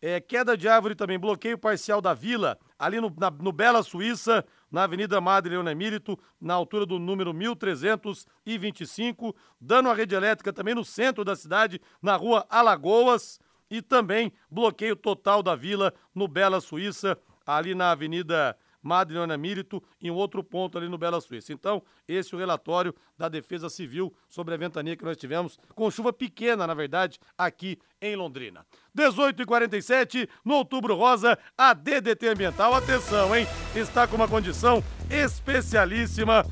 É, 0.00 0.20
queda 0.20 0.56
de 0.56 0.68
árvore 0.68 0.94
também, 0.94 1.18
bloqueio 1.18 1.58
parcial 1.58 2.00
da 2.00 2.14
vila, 2.14 2.58
ali 2.78 3.00
no, 3.00 3.14
na, 3.18 3.30
no 3.30 3.52
Bela 3.52 3.82
Suíça, 3.82 4.44
na 4.70 4.84
Avenida 4.84 5.20
Madre 5.20 5.50
Leona 5.50 5.72
Emírito, 5.72 6.18
na 6.40 6.54
altura 6.54 6.86
do 6.86 6.98
número 6.98 7.34
1325. 7.34 9.34
Dano 9.60 9.90
à 9.90 9.94
rede 9.94 10.14
elétrica 10.14 10.52
também 10.52 10.74
no 10.74 10.84
centro 10.84 11.24
da 11.24 11.34
cidade, 11.34 11.80
na 12.00 12.16
rua 12.16 12.46
Alagoas. 12.48 13.40
E 13.70 13.80
também 13.80 14.32
bloqueio 14.50 14.96
total 14.96 15.42
da 15.42 15.54
vila 15.54 15.94
no 16.14 16.26
Bela 16.26 16.60
Suíça, 16.60 17.16
ali 17.46 17.74
na 17.74 17.92
Avenida 17.92 18.56
Madre 18.82 19.14
Leona 19.14 19.36
Mírito, 19.36 19.82
em 20.00 20.10
um 20.10 20.14
outro 20.14 20.42
ponto 20.42 20.78
ali 20.78 20.88
no 20.88 20.98
Bela 20.98 21.20
Suíça. 21.20 21.52
Então, 21.52 21.82
esse 22.08 22.32
é 22.32 22.36
o 22.36 22.40
relatório 22.40 22.94
da 23.18 23.28
Defesa 23.28 23.68
Civil 23.68 24.14
sobre 24.28 24.54
a 24.54 24.56
ventania 24.56 24.96
que 24.96 25.04
nós 25.04 25.16
tivemos, 25.16 25.58
com 25.74 25.90
chuva 25.90 26.12
pequena, 26.12 26.66
na 26.66 26.74
verdade, 26.74 27.18
aqui 27.36 27.78
em 28.00 28.16
Londrina. 28.16 28.64
18 28.94 29.42
e 29.42 29.46
47 29.46 30.28
no 30.44 30.54
Outubro 30.54 30.94
Rosa, 30.94 31.38
a 31.56 31.74
DDT 31.74 32.28
Ambiental, 32.28 32.74
atenção, 32.74 33.36
hein? 33.36 33.46
Está 33.74 34.06
com 34.06 34.16
uma 34.16 34.28
condição 34.28 34.82
especialíssima 35.10 36.44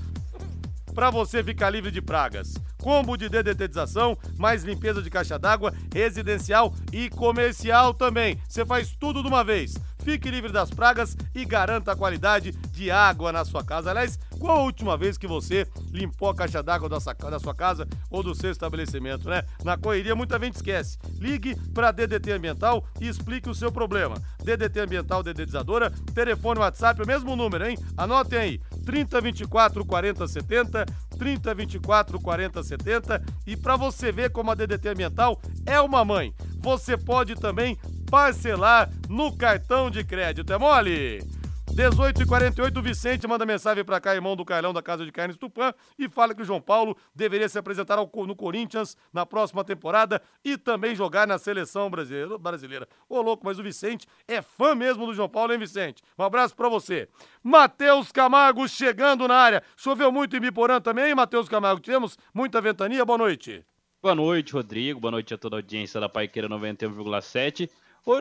para 0.95 1.11
você 1.11 1.43
ficar 1.45 1.70
livre 1.70 1.91
de 1.91 2.03
pragas. 2.03 2.55
Combo 2.79 3.16
de 3.16 3.29
dedetização, 3.29 4.16
mais 4.37 4.64
limpeza 4.64 5.03
de 5.03 5.11
caixa 5.11 5.39
d'água, 5.39 5.72
residencial 5.93 6.74
e 6.93 7.11
comercial 7.11 7.93
também. 7.93 8.41
Você 8.49 8.64
faz 8.64 8.95
tudo 8.99 9.22
de 9.22 9.29
uma 9.29 9.45
vez. 9.45 9.74
Fique 10.09 10.31
livre 10.31 10.51
das 10.51 10.70
pragas 10.70 11.16
e 11.35 11.45
garanta 11.45 11.93
a 11.93 11.97
qualidade 11.97 12.53
de 12.72 12.91
água 12.91 13.31
na 13.31 13.45
sua 13.45 13.62
casa. 13.64 13.91
Aliás, 13.91 14.18
qual 14.39 14.59
a 14.59 14.62
última 14.62 14.97
vez 14.97 15.18
que 15.18 15.26
você 15.26 15.66
limpou 15.91 16.31
a 16.31 16.35
caixa 16.35 16.62
d'água 16.62 16.89
da, 16.89 17.01
sua 17.01 17.55
casa 17.55 17.87
ou 18.11 18.22
do 18.22 18.35
seu 18.35 18.51
estabelecimento, 18.51 19.29
né? 19.29 19.43
Na 19.64 19.76
correria, 19.76 20.14
muita 20.14 20.39
gente 20.39 20.55
esquece. 20.55 20.97
Ligue 21.18 21.57
para 21.74 21.91
DDT 21.91 22.33
Ambiental 22.33 22.85
e 23.01 23.09
explique 23.09 23.51
o 23.51 23.55
seu 23.55 23.70
problema. 23.70 24.16
DDT 24.43 24.81
Ambiental 24.81 25.22
Dedetizadora, 25.22 25.91
telefone 26.14 26.61
WhatsApp, 26.61 27.03
o 27.03 27.07
mesmo 27.07 27.35
número, 27.37 27.68
hein? 27.68 27.76
Anotem 27.97 28.39
aí. 28.39 28.61
3024 28.87 29.85
4070, 29.85 30.87
3024 31.19 32.21
4070 32.21 33.23
e 33.47 33.57
para 33.57 33.77
você 33.77 34.12
ver 34.12 34.31
como 34.31 34.51
a 34.51 34.55
DDT 34.55 34.89
Ambiental 34.89 35.41
é 35.66 35.81
uma 35.81 36.05
mãe, 36.05 36.33
você 36.59 36.97
pode 36.97 37.35
também 37.35 37.77
parcelar 38.11 38.91
no 39.09 39.37
cartão 39.37 39.91
de 39.91 40.05
crédito. 40.05 40.53
É 40.53 40.59
mole? 40.59 41.38
18 41.79 42.22
e 42.22 42.26
48 42.26 42.76
o 42.76 42.83
Vicente 42.83 43.29
manda 43.29 43.47
mensagem 43.47 43.85
para 43.85 44.01
cá, 44.01 44.12
irmão 44.12 44.35
do 44.35 44.45
Carlão 44.45 44.72
da 44.72 44.83
Casa 44.83 45.05
de 45.05 45.12
Carnes 45.12 45.39
Tupã, 45.39 45.72
e 45.97 46.09
fala 46.09 46.35
que 46.35 46.43
o 46.43 46.45
João 46.45 46.61
Paulo 46.61 46.97
deveria 47.14 47.49
se 47.49 47.57
apresentar 47.57 48.01
ao, 48.01 48.11
no 48.26 48.35
Corinthians 48.35 48.97
na 49.12 49.24
próxima 49.24 49.62
temporada 49.62 50.20
e 50.45 50.59
também 50.59 50.97
jogar 50.97 51.24
na 51.24 51.39
seleção 51.39 51.89
brasileira. 51.89 52.89
Ô, 53.09 53.22
louco, 53.22 53.47
mas 53.47 53.61
o 53.61 53.62
Vicente 53.62 54.09
é 54.26 54.43
fã 54.43 54.74
mesmo 54.74 55.07
do 55.07 55.14
João 55.14 55.29
Paulo, 55.29 55.53
hein, 55.53 55.59
Vicente? 55.61 56.03
Um 56.18 56.24
abraço 56.24 56.57
para 56.57 56.68
você. 56.68 57.09
Matheus 57.45 58.11
Camargo 58.11 58.66
chegando 58.66 59.29
na 59.29 59.37
área. 59.37 59.62
Choveu 59.76 60.11
muito 60.11 60.37
em 60.37 60.41
Biporã 60.41 60.81
também, 60.81 61.14
Matheus 61.14 61.49
Camargo? 61.49 61.81
Tivemos 61.81 62.18
muita 62.35 62.61
ventania. 62.61 63.05
Boa 63.05 63.18
noite. 63.18 63.64
Boa 64.03 64.16
noite, 64.16 64.53
Rodrigo. 64.53 64.99
Boa 64.99 65.12
noite 65.12 65.33
a 65.33 65.39
toda 65.39 65.55
a 65.55 65.59
audiência 65.59 66.01
da 66.01 66.09
Paiqueira 66.09 66.49
91,7. 66.49 67.70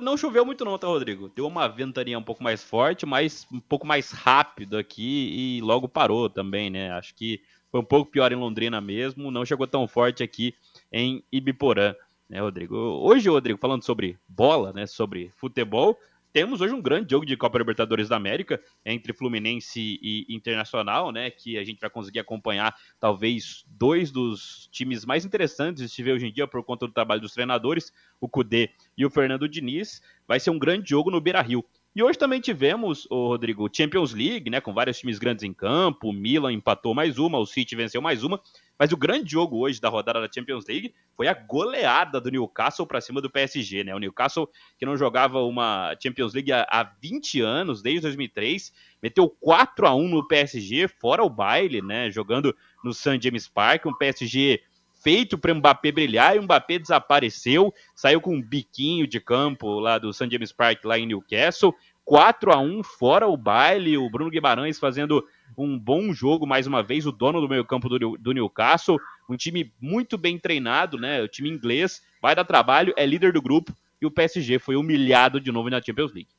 Não 0.01 0.17
choveu 0.17 0.45
muito 0.45 0.65
não, 0.65 0.78
tá, 0.78 0.88
Rodrigo? 0.88 1.32
Deu 1.34 1.47
uma 1.47 1.67
ventania 1.67 2.19
um 2.19 2.23
pouco 2.23 2.43
mais 2.43 2.63
forte, 2.63 3.05
mas 3.05 3.47
um 3.51 3.59
pouco 3.59 3.88
mais 3.88 4.11
rápido 4.11 4.78
aqui 4.78 5.57
e 5.57 5.61
logo 5.61 5.88
parou 5.88 6.30
também, 6.30 6.69
né? 6.69 6.91
Acho 6.91 7.15
que 7.15 7.41
foi 7.71 7.80
um 7.80 7.86
pouco 7.86 8.11
pior 8.11 8.32
em 8.32 8.36
Londrina 8.36 8.82
mesmo, 8.82 9.32
não 9.32 9.45
chegou 9.45 9.67
tão 9.67 9.88
forte 9.88 10.23
aqui 10.23 10.53
em 10.91 11.23
Ibiporã, 11.32 11.95
né, 12.30 12.39
Rodrigo? 12.41 12.75
Hoje, 12.75 13.30
Rodrigo, 13.30 13.59
falando 13.59 13.84
sobre 13.84 14.17
bola, 14.28 14.73
né, 14.73 14.86
sobre 14.86 15.32
futebol, 15.36 15.97
temos 16.38 16.62
hoje 16.62 16.72
um 16.72 16.80
grande 16.80 17.10
jogo 17.10 17.26
de 17.26 17.36
Copa 17.36 17.58
Libertadores 17.58 18.10
da 18.10 18.16
América 18.16 18.62
entre 18.86 19.12
Fluminense 19.12 20.00
e 20.00 20.24
Internacional, 20.30 21.12
né? 21.12 21.32
Que 21.32 21.58
a 21.58 21.64
gente 21.64 21.80
vai 21.80 21.90
conseguir 21.90 22.20
acompanhar 22.20 22.76
talvez 23.00 23.66
dois 23.68 24.12
dos 24.12 24.70
times 24.72 25.04
mais 25.04 25.26
interessantes 25.26 25.82
de 25.82 25.90
se 25.90 26.04
ver 26.04 26.12
hoje 26.12 26.28
em 26.28 26.32
dia 26.32 26.46
por 26.46 26.64
conta 26.64 26.86
do 26.86 26.94
trabalho 26.94 27.22
dos 27.22 27.34
treinadores, 27.34 27.92
o 28.22 28.30
Cudê 28.30 28.70
e 28.96 29.04
o 29.04 29.10
Fernando 29.10 29.50
Diniz. 29.50 30.00
Vai 30.28 30.40
ser 30.40 30.52
um 30.52 30.60
grande 30.60 30.92
jogo 30.92 31.10
no 31.10 31.20
Beira 31.20 31.42
Rio. 31.42 31.66
E 31.98 32.04
hoje 32.04 32.16
também 32.16 32.39
tivemos, 32.39 33.08
o 33.10 33.30
Rodrigo, 33.30 33.68
Champions 33.76 34.14
League, 34.14 34.52
né, 34.52 34.62
com 34.62 34.72
vários 34.72 35.00
times 35.00 35.18
grandes 35.18 35.43
em 35.43 35.52
campo. 35.52 36.10
O 36.10 36.14
Milan 36.14 36.54
empatou 36.54 36.93
mais 36.93 37.18
uma, 37.18 37.39
o 37.39 37.45
City 37.48 37.76
venceu 37.76 38.00
mais 38.04 38.24
uma. 38.24 38.39
Mas 38.78 38.91
o 38.91 38.95
grande 38.98 39.32
jogo 39.32 39.58
hoje 39.58 39.82
da 39.82 39.89
rodada 39.89 40.22
da 40.22 40.32
Champions 40.32 40.68
League 40.68 40.93
foi 41.16 41.28
a 41.28 41.34
goleada 41.34 42.22
do 42.22 42.30
Newcastle 42.30 42.86
para 42.86 43.02
cima 43.02 43.20
do 43.20 43.32
PSG, 43.32 43.84
né? 43.84 43.95
O 43.95 43.98
Newcastle 43.98 44.48
que 44.78 44.86
não 44.86 44.95
jogava 44.95 45.41
uma 45.41 45.98
Champions 46.00 46.36
League 46.36 46.52
há, 46.52 46.68
há 46.70 46.84
20 46.84 47.41
anos, 47.41 47.82
desde 47.82 48.02
2003, 48.02 48.72
meteu 49.02 49.28
4 49.28 49.88
a 49.88 49.95
1 49.95 50.08
no 50.08 50.28
PSG, 50.28 50.88
fora 50.88 51.24
o 51.24 51.30
baile, 51.32 51.82
né? 51.82 52.12
Jogando 52.12 52.56
no 52.84 52.93
St. 52.93 53.20
James 53.20 53.48
Park, 53.48 53.88
um 53.88 53.98
PSG 53.98 54.62
feito 55.02 55.38
para 55.38 55.54
Mbappé 55.54 55.91
brilhar 55.91 56.36
e 56.36 56.39
o 56.39 56.43
Mbappé 56.43 56.80
desapareceu, 56.80 57.74
saiu 57.95 58.22
com 58.22 58.36
um 58.36 58.41
biquinho 58.41 59.08
de 59.08 59.20
campo 59.20 59.80
lá 59.80 59.98
do 59.98 60.14
St. 60.14 60.30
James 60.30 60.52
Park 60.52 60.84
lá 60.86 60.98
em 60.98 61.06
Newcastle, 61.06 61.76
4 62.06 62.54
a 62.54 62.58
1 62.58 62.84
fora 62.84 63.28
o 63.28 63.36
baile, 63.36 63.98
o 63.98 64.10
Bruno 64.10 64.32
Guimarães 64.32 64.80
fazendo 64.80 65.26
um 65.58 65.78
bom 65.78 66.14
jogo 66.14 66.48
mais 66.48 66.66
uma 66.66 66.82
vez, 66.82 67.06
o 67.06 67.12
dono 67.12 67.41
do 67.41 67.50
meio-campo 67.50 67.89
do, 67.89 68.18
do 68.18 68.32
Newcastle, 68.32 68.98
um 69.30 69.36
time 69.36 69.74
muito 69.82 70.18
bem 70.18 70.38
treinado, 70.38 70.98
né? 70.98 71.22
O 71.22 71.28
time 71.28 71.50
inglês 71.50 72.02
vai 72.22 72.34
dar 72.34 72.45
trabalho, 72.45 72.93
é 72.95 73.06
líder 73.06 73.34
do 73.34 73.41
grupo 73.41 73.76
e 74.02 74.06
o 74.06 74.12
PSG 74.12 74.58
foi 74.60 74.78
humilhado 74.78 75.41
de 75.41 75.52
novo 75.52 75.70
na 75.70 75.82
Champions 75.82 76.14
League. 76.14 76.30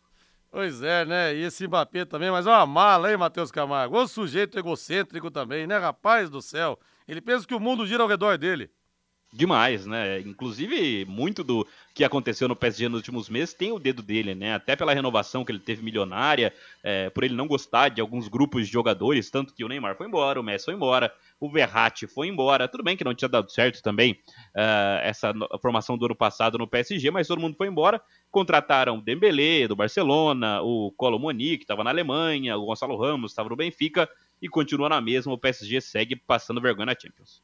Pois 0.51 0.83
é, 0.83 1.05
né? 1.05 1.35
E 1.35 1.43
esse 1.43 1.67
Mbappé 1.67 2.07
também, 2.07 2.31
mas 2.31 2.47
é 2.47 2.51
uma 2.51 2.65
mala, 2.65 3.11
hein, 3.11 3.19
Matheus 3.19 3.51
Camargo? 3.51 3.99
O 3.99 4.09
sujeito 4.09 4.59
egocêntrico 4.59 5.31
também, 5.31 5.67
né, 5.67 5.77
rapaz 5.77 6.31
do 6.31 6.41
céu? 6.41 6.79
Ele 7.09 7.23
pensa 7.23 7.47
que 7.47 7.55
o 7.55 7.61
mundo 7.61 7.87
gira 7.87 8.03
ao 8.03 8.09
redor 8.09 8.37
dele. 8.37 8.71
Demais, 9.31 9.85
né? 9.85 10.21
Inclusive, 10.21 11.05
muito 11.05 11.45
do 11.45 11.67
que 11.95 12.03
aconteceu 12.03 12.49
no 12.49 12.57
PSG 12.57 12.89
nos 12.89 12.99
últimos 12.99 13.29
meses 13.29 13.53
tem 13.53 13.71
o 13.71 13.79
dedo 13.79 14.03
dele, 14.03 14.35
né? 14.35 14.55
Até 14.55 14.75
pela 14.75 14.95
renovação 14.95 15.45
que 15.45 15.53
ele 15.53 15.59
teve 15.59 15.83
milionária, 15.83 16.51
é, 16.83 17.11
por 17.11 17.25
ele 17.25 17.35
não 17.35 17.47
gostar 17.47 17.91
de 17.91 18.01
alguns 18.01 18.27
grupos 18.27 18.67
de 18.67 18.73
jogadores, 18.73 19.31
tanto 19.31 19.53
que 19.53 19.63
o 19.63 19.69
Neymar 19.69 19.97
foi 19.99 20.07
embora, 20.07 20.41
o 20.41 20.43
Messi 20.43 20.65
foi 20.65 20.75
embora, 20.75 21.13
o 21.39 21.51
Verratti 21.51 22.07
foi 22.07 22.29
embora. 22.29 22.67
Tudo 22.69 22.83
bem 22.83 22.97
que 22.97 23.05
não 23.05 23.15
tinha 23.15 23.29
dado 23.29 23.51
certo 23.51 23.83
também 23.83 24.13
uh, 24.13 25.03
essa 25.03 25.35
formação 25.61 25.99
do 25.99 26.07
ano 26.07 26.17
passado 26.17 26.57
no 26.57 26.67
PSG, 26.67 27.11
mas 27.11 27.29
todo 27.29 27.41
mundo 27.41 27.55
foi 27.55 27.69
embora. 27.69 28.01
Contrataram 28.31 28.97
o 28.97 29.03
Dembélé, 29.03 29.69
do 29.69 29.77
Barcelona, 29.77 30.63
o 30.63 30.91
Colo 30.93 31.19
Moni, 31.19 31.59
que 31.59 31.65
estava 31.65 31.85
na 31.85 31.91
Alemanha, 31.91 32.57
o 32.57 32.65
Gonçalo 32.65 32.97
Ramos 32.97 33.33
estava 33.33 33.51
no 33.51 33.57
Benfica, 33.57 34.09
e 34.41 34.49
continua 34.49 34.89
na 34.89 35.01
mesma. 35.01 35.33
O 35.33 35.39
PSG 35.39 35.81
segue 35.81 36.17
passando 36.17 36.61
vergonha 36.61 36.87
na 36.87 36.95
Champions. 36.99 37.43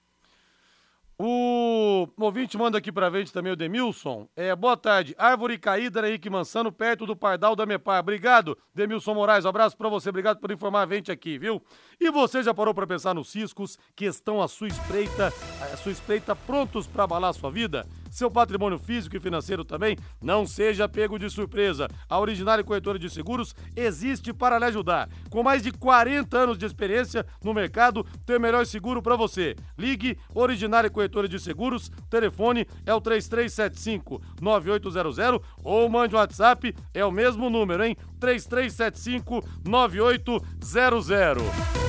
O 1.17 2.09
ouvinte 2.19 2.59
manda 2.59 2.77
aqui 2.77 2.91
pra 2.91 3.09
gente 3.09 3.33
também 3.33 3.53
o 3.53 3.57
Demilson. 3.57 4.29
É, 4.35 4.55
boa 4.55 4.77
tarde. 4.77 5.15
Árvore 5.17 5.57
caída 5.59 6.07
Henrique 6.09 6.29
Mansano, 6.29 6.73
perto 6.73 7.07
do 7.07 7.15
Pardal 7.15 7.55
da 7.55 7.65
Mepar. 7.65 8.01
Obrigado, 8.01 8.59
Demilson 8.75 9.15
Moraes. 9.15 9.45
Um 9.45 9.49
abraço 9.49 9.77
pra 9.77 9.89
você. 9.89 10.09
Obrigado 10.09 10.41
por 10.41 10.51
informar 10.51 10.83
a 10.89 10.93
gente 10.93 11.13
aqui, 11.13 11.39
viu? 11.39 11.63
E 12.01 12.11
você 12.11 12.43
já 12.43 12.53
parou 12.53 12.75
pra 12.75 12.85
pensar 12.85 13.15
nos 13.15 13.31
ciscos 13.31 13.79
que 13.95 14.07
estão 14.07 14.43
à 14.43 14.49
sua 14.49 14.67
espreita, 14.67 15.29
à 15.73 15.77
sua 15.77 15.93
espreita 15.93 16.35
prontos 16.35 16.89
pra 16.89 17.05
abalar 17.05 17.31
a 17.31 17.35
sua 17.35 17.51
vida? 17.51 17.87
Seu 18.15 18.31
patrimônio 18.31 18.79
físico 18.79 19.17
e 19.17 19.21
financeiro 19.21 19.65
também? 19.65 19.97
Não 20.23 20.47
seja 20.47 20.89
pego 20.89 21.19
de 21.19 21.29
surpresa. 21.29 21.89
A 22.09 22.21
Originária 22.21 22.63
Corretora 22.63 22.97
de 22.97 23.11
Seguros 23.11 23.57
existe 23.75 24.33
para 24.33 24.57
lhe 24.57 24.67
ajudar. 24.67 25.09
Com 25.29 25.43
mais 25.43 25.65
de 25.65 25.73
40 25.73 26.39
anos 26.39 26.57
de 26.57 26.65
experiência 26.65 27.27
no 27.43 27.53
mercado, 27.53 28.07
tem 28.25 28.37
o 28.37 28.41
melhor 28.41 28.65
seguro 28.67 29.03
para 29.03 29.17
você. 29.17 29.57
Ligue 29.77 30.17
Originária 30.33 30.89
Corretora 30.89 31.27
de 31.27 31.41
Seguros, 31.41 31.91
telefone 32.09 32.69
é 32.87 32.95
o 32.95 33.01
3375 33.01 34.23
9800 34.41 35.41
ou 35.65 35.89
mande 35.89 36.15
um 36.15 36.19
WhatsApp, 36.19 36.73
é 36.95 37.05
o 37.05 37.11
mesmo 37.11 37.51
número, 37.51 37.83
hein? 37.83 37.97
3375 38.21 39.45
9800. 39.65 41.09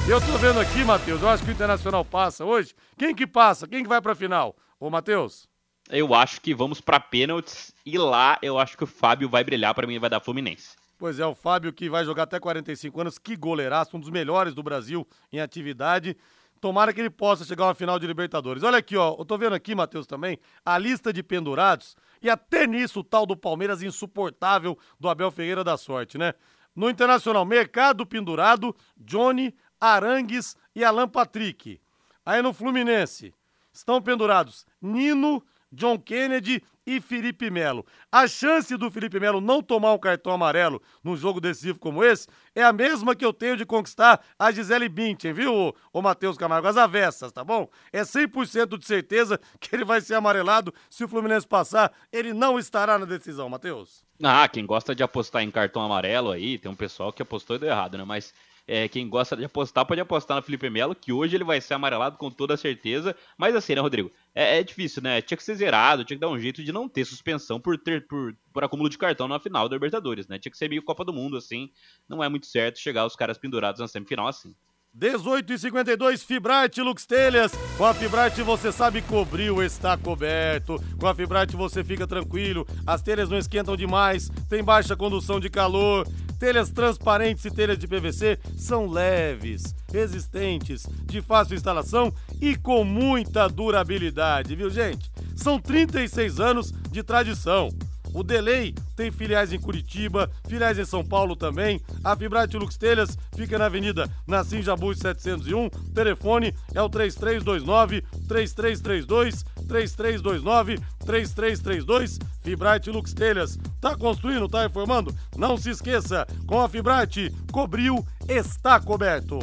Eu 0.09 0.19
tô 0.19 0.37
vendo 0.39 0.59
aqui, 0.59 0.83
Matheus, 0.83 1.21
eu 1.21 1.29
acho 1.29 1.43
que 1.43 1.51
o 1.51 1.53
Internacional 1.53 2.03
passa 2.03 2.43
hoje. 2.43 2.73
Quem 2.97 3.13
que 3.13 3.27
passa? 3.27 3.67
Quem 3.67 3.83
que 3.83 3.89
vai 3.89 4.01
pra 4.01 4.15
final? 4.15 4.55
Ô, 4.79 4.89
Matheus? 4.89 5.47
Eu 5.89 6.15
acho 6.15 6.41
que 6.41 6.53
vamos 6.53 6.81
para 6.81 6.99
pênaltis 6.99 7.71
e 7.85 7.97
lá 7.97 8.39
eu 8.41 8.57
acho 8.57 8.75
que 8.75 8.83
o 8.83 8.87
Fábio 8.87 9.29
vai 9.29 9.43
brilhar 9.43 9.73
para 9.75 9.85
mim 9.85 9.99
vai 9.99 10.09
dar 10.09 10.19
Fluminense. 10.19 10.75
Pois 10.97 11.19
é, 11.19 11.25
o 11.25 11.35
Fábio 11.35 11.71
que 11.71 11.89
vai 11.89 12.03
jogar 12.03 12.23
até 12.23 12.39
45 12.39 13.01
anos, 13.01 13.17
que 13.19 13.35
goleiraço, 13.35 13.95
um 13.95 13.99
dos 13.99 14.09
melhores 14.09 14.53
do 14.53 14.63
Brasil 14.63 15.07
em 15.31 15.39
atividade. 15.39 16.17
Tomara 16.59 16.93
que 16.93 17.01
ele 17.01 17.09
possa 17.09 17.45
chegar 17.45 17.65
a 17.65 17.67
uma 17.67 17.75
final 17.75 17.99
de 17.99 18.07
Libertadores. 18.07 18.63
Olha 18.63 18.79
aqui, 18.79 18.97
ó, 18.97 19.15
eu 19.19 19.25
tô 19.25 19.37
vendo 19.37 19.53
aqui, 19.53 19.75
Matheus, 19.75 20.07
também, 20.07 20.39
a 20.65 20.77
lista 20.77 21.13
de 21.13 21.21
pendurados 21.21 21.95
e 22.21 22.29
até 22.29 22.65
nisso 22.65 23.01
o 23.01 23.03
tal 23.03 23.25
do 23.25 23.37
Palmeiras 23.37 23.83
insuportável 23.83 24.75
do 24.99 25.07
Abel 25.07 25.29
Ferreira 25.29 25.63
da 25.63 25.77
Sorte, 25.77 26.17
né? 26.17 26.33
No 26.75 26.89
Internacional, 26.89 27.45
Mercado 27.45 28.05
pendurado, 28.05 28.75
Johnny, 28.97 29.53
Arangues 29.79 30.57
e 30.73 30.83
Alan 30.83 31.07
Patrick. 31.07 31.79
Aí 32.25 32.41
no 32.41 32.53
Fluminense, 32.53 33.33
estão 33.71 34.01
pendurados 34.01 34.65
Nino, 34.81 35.43
John 35.75 35.99
Kennedy 35.99 36.63
e 36.85 37.01
Felipe 37.01 37.49
Melo. 37.49 37.85
A 38.11 38.27
chance 38.27 38.75
do 38.77 38.91
Felipe 38.91 39.19
Melo 39.19 39.41
não 39.41 39.61
tomar 39.61 39.93
um 39.93 39.97
cartão 39.97 40.31
amarelo 40.31 40.81
num 41.03 41.17
jogo 41.17 41.41
decisivo 41.41 41.79
como 41.79 42.03
esse 42.03 42.27
é 42.53 42.63
a 42.63 42.71
mesma 42.71 43.15
que 43.15 43.25
eu 43.25 43.33
tenho 43.33 43.57
de 43.57 43.65
conquistar 43.65 44.23
a 44.37 44.51
Gisele 44.51 44.87
Bündchen, 44.87 45.33
viu, 45.33 45.75
o 45.91 46.01
Matheus 46.01 46.37
Camargo? 46.37 46.67
As 46.67 46.77
avessas, 46.77 47.31
tá 47.31 47.43
bom? 47.43 47.67
É 47.91 48.01
100% 48.01 48.77
de 48.77 48.85
certeza 48.85 49.39
que 49.59 49.75
ele 49.75 49.83
vai 49.83 49.99
ser 49.99 50.13
amarelado. 50.15 50.73
Se 50.89 51.03
o 51.03 51.07
Fluminense 51.07 51.47
passar, 51.47 51.91
ele 52.11 52.33
não 52.33 52.59
estará 52.59 52.97
na 52.97 53.05
decisão, 53.05 53.49
Matheus. 53.49 54.03
Ah, 54.23 54.47
quem 54.47 54.65
gosta 54.65 54.95
de 54.95 55.03
apostar 55.03 55.43
em 55.43 55.51
cartão 55.51 55.81
amarelo 55.81 56.31
aí, 56.31 56.57
tem 56.57 56.71
um 56.71 56.75
pessoal 56.75 57.11
que 57.11 57.21
apostou 57.21 57.57
e 57.57 57.59
deu 57.59 57.69
errado, 57.69 57.97
né? 57.97 58.05
Mas 58.05 58.33
é, 58.67 58.87
quem 58.87 59.07
gosta 59.07 59.35
de 59.35 59.45
apostar 59.45 59.85
pode 59.85 60.01
apostar 60.01 60.37
no 60.37 60.43
Felipe 60.43 60.69
Melo, 60.69 60.95
que 60.95 61.11
hoje 61.11 61.35
ele 61.35 61.43
vai 61.43 61.61
ser 61.61 61.75
amarelado 61.75 62.17
com 62.17 62.31
toda 62.31 62.57
certeza. 62.57 63.15
Mas 63.37 63.55
assim, 63.55 63.75
né, 63.75 63.81
Rodrigo? 63.81 64.11
É, 64.33 64.59
é, 64.59 64.63
difícil, 64.63 65.03
né? 65.03 65.21
Tinha 65.21 65.37
que 65.37 65.43
ser 65.43 65.55
zerado, 65.55 66.03
tinha 66.03 66.17
que 66.17 66.21
dar 66.21 66.29
um 66.29 66.39
jeito 66.39 66.63
de 66.63 66.71
não 66.71 66.89
ter 66.89 67.05
suspensão 67.05 67.59
por 67.59 67.77
ter 67.77 68.07
por, 68.07 68.35
por 68.51 68.63
acúmulo 68.63 68.89
de 68.89 68.97
cartão 68.97 69.27
na 69.27 69.39
final 69.39 69.69
da 69.69 69.75
Libertadores, 69.75 70.27
né? 70.27 70.39
Tinha 70.39 70.51
que 70.51 70.57
ser 70.57 70.69
meio 70.69 70.83
Copa 70.83 71.05
do 71.05 71.13
Mundo, 71.13 71.37
assim. 71.37 71.69
Não 72.09 72.23
é 72.23 72.29
muito 72.29 72.47
certo 72.47 72.79
chegar 72.79 73.05
os 73.05 73.15
caras 73.15 73.37
pendurados 73.37 73.79
na 73.79 73.87
semifinal 73.87 74.27
assim. 74.27 74.55
18 74.97 75.51
e 75.51 75.59
52 75.59 76.23
Fibrate 76.23 76.81
Lux 76.81 77.05
Telhas. 77.05 77.51
Com 77.77 77.83
a 77.85 77.93
Fibrate 77.93 78.41
você 78.41 78.71
sabe 78.71 79.01
cobriu, 79.01 79.61
está 79.61 79.97
coberto. 79.97 80.81
Com 80.97 81.05
a 81.05 81.13
Fibrate 81.13 81.53
você 81.53 81.83
fica 81.83 82.07
tranquilo. 82.07 82.65
As 82.87 83.01
telhas 83.01 83.29
não 83.29 83.37
esquentam 83.37 83.75
demais, 83.75 84.29
tem 84.49 84.63
baixa 84.63 84.95
condução 84.95 85.37
de 85.37 85.49
calor. 85.49 86.07
Telhas 86.45 86.69
transparentes 86.69 87.43
e 87.43 87.49
telhas 87.49 87.75
de 87.75 87.87
PVC 87.87 88.37
são 88.55 88.85
leves, 88.87 89.73
resistentes, 89.91 90.85
de 91.03 91.19
fácil 91.19 91.55
instalação 91.55 92.13
e 92.39 92.55
com 92.55 92.83
muita 92.83 93.47
durabilidade, 93.47 94.55
viu, 94.55 94.69
gente? 94.69 95.11
São 95.35 95.59
36 95.59 96.39
anos 96.39 96.71
de 96.91 97.01
tradição. 97.01 97.69
O 98.13 98.21
Delay 98.21 98.75
tem 98.95 99.11
filiais 99.11 99.51
em 99.51 99.59
Curitiba, 99.59 100.29
filiais 100.47 100.77
em 100.77 100.85
São 100.85 101.03
Paulo 101.03 101.35
também. 101.35 101.81
A 102.03 102.15
Fibrate 102.15 102.57
Lux 102.57 102.77
Telhas 102.77 103.17
fica 103.35 103.57
na 103.57 103.65
Avenida 103.65 104.07
Nassim 104.27 104.61
Jabuz 104.61 104.99
701. 104.99 105.67
Telefone 105.95 106.53
é 106.75 106.81
o 106.81 106.87
3329 106.87 108.03
3332 108.27 109.43
3329 109.65 110.79
3332. 111.05 112.19
Fibrate 112.41 112.89
Lux 112.89 113.13
Telhas. 113.13 113.57
Tá 113.81 113.95
construindo, 113.95 114.47
tá 114.47 114.61
reformando? 114.63 115.13
Não 115.35 115.57
se 115.57 115.69
esqueça, 115.69 116.25
com 116.47 116.61
a 116.61 116.69
Fibrate, 116.69 117.33
cobriu, 117.51 118.05
está 118.27 118.79
coberto. 118.79 119.39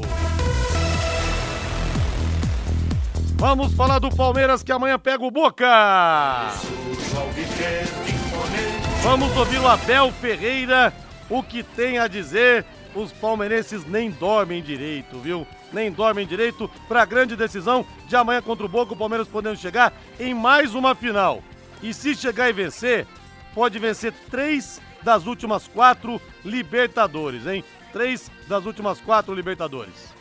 Vamos 3.37 3.75
falar 3.75 3.99
do 3.99 4.09
Palmeiras 4.09 4.62
que 4.62 4.70
amanhã 4.70 4.97
pega 4.99 5.25
o 5.25 5.31
Boca. 5.31 5.66
Vamos 9.03 9.37
ouvir 9.37 9.59
o 9.59 9.66
Abel 9.66 10.12
Ferreira, 10.12 10.93
o 11.29 11.43
que 11.43 11.64
tem 11.64 11.99
a 11.99 12.07
dizer. 12.07 12.64
Os 12.95 13.11
palmeirenses 13.11 13.85
nem 13.85 14.11
dormem 14.11 14.62
direito, 14.62 15.18
viu? 15.18 15.45
Nem 15.73 15.91
dormem 15.91 16.27
direito 16.27 16.70
para 16.89 17.03
a 17.03 17.07
grande 17.07 17.35
decisão 17.35 17.87
de 18.07 18.14
amanhã 18.14 18.43
contra 18.43 18.66
o 18.66 18.68
Boca. 18.68 18.93
O 18.93 18.97
Palmeiras 18.97 19.29
podendo 19.29 19.57
chegar 19.57 19.93
em 20.20 20.35
mais 20.35 20.75
uma 20.75 20.95
final. 20.95 21.43
E 21.83 21.93
se 21.93 22.14
chegar 22.14 22.49
e 22.49 22.53
vencer, 22.53 23.07
pode 23.55 23.79
vencer 23.79 24.12
três 24.31 24.81
das 25.03 25.27
últimas 25.27 25.66
quatro 25.66 26.20
Libertadores, 26.45 27.47
hein? 27.47 27.64
Três 27.93 28.31
das 28.47 28.64
últimas 28.66 29.01
quatro 29.01 29.35
Libertadores. 29.35 30.12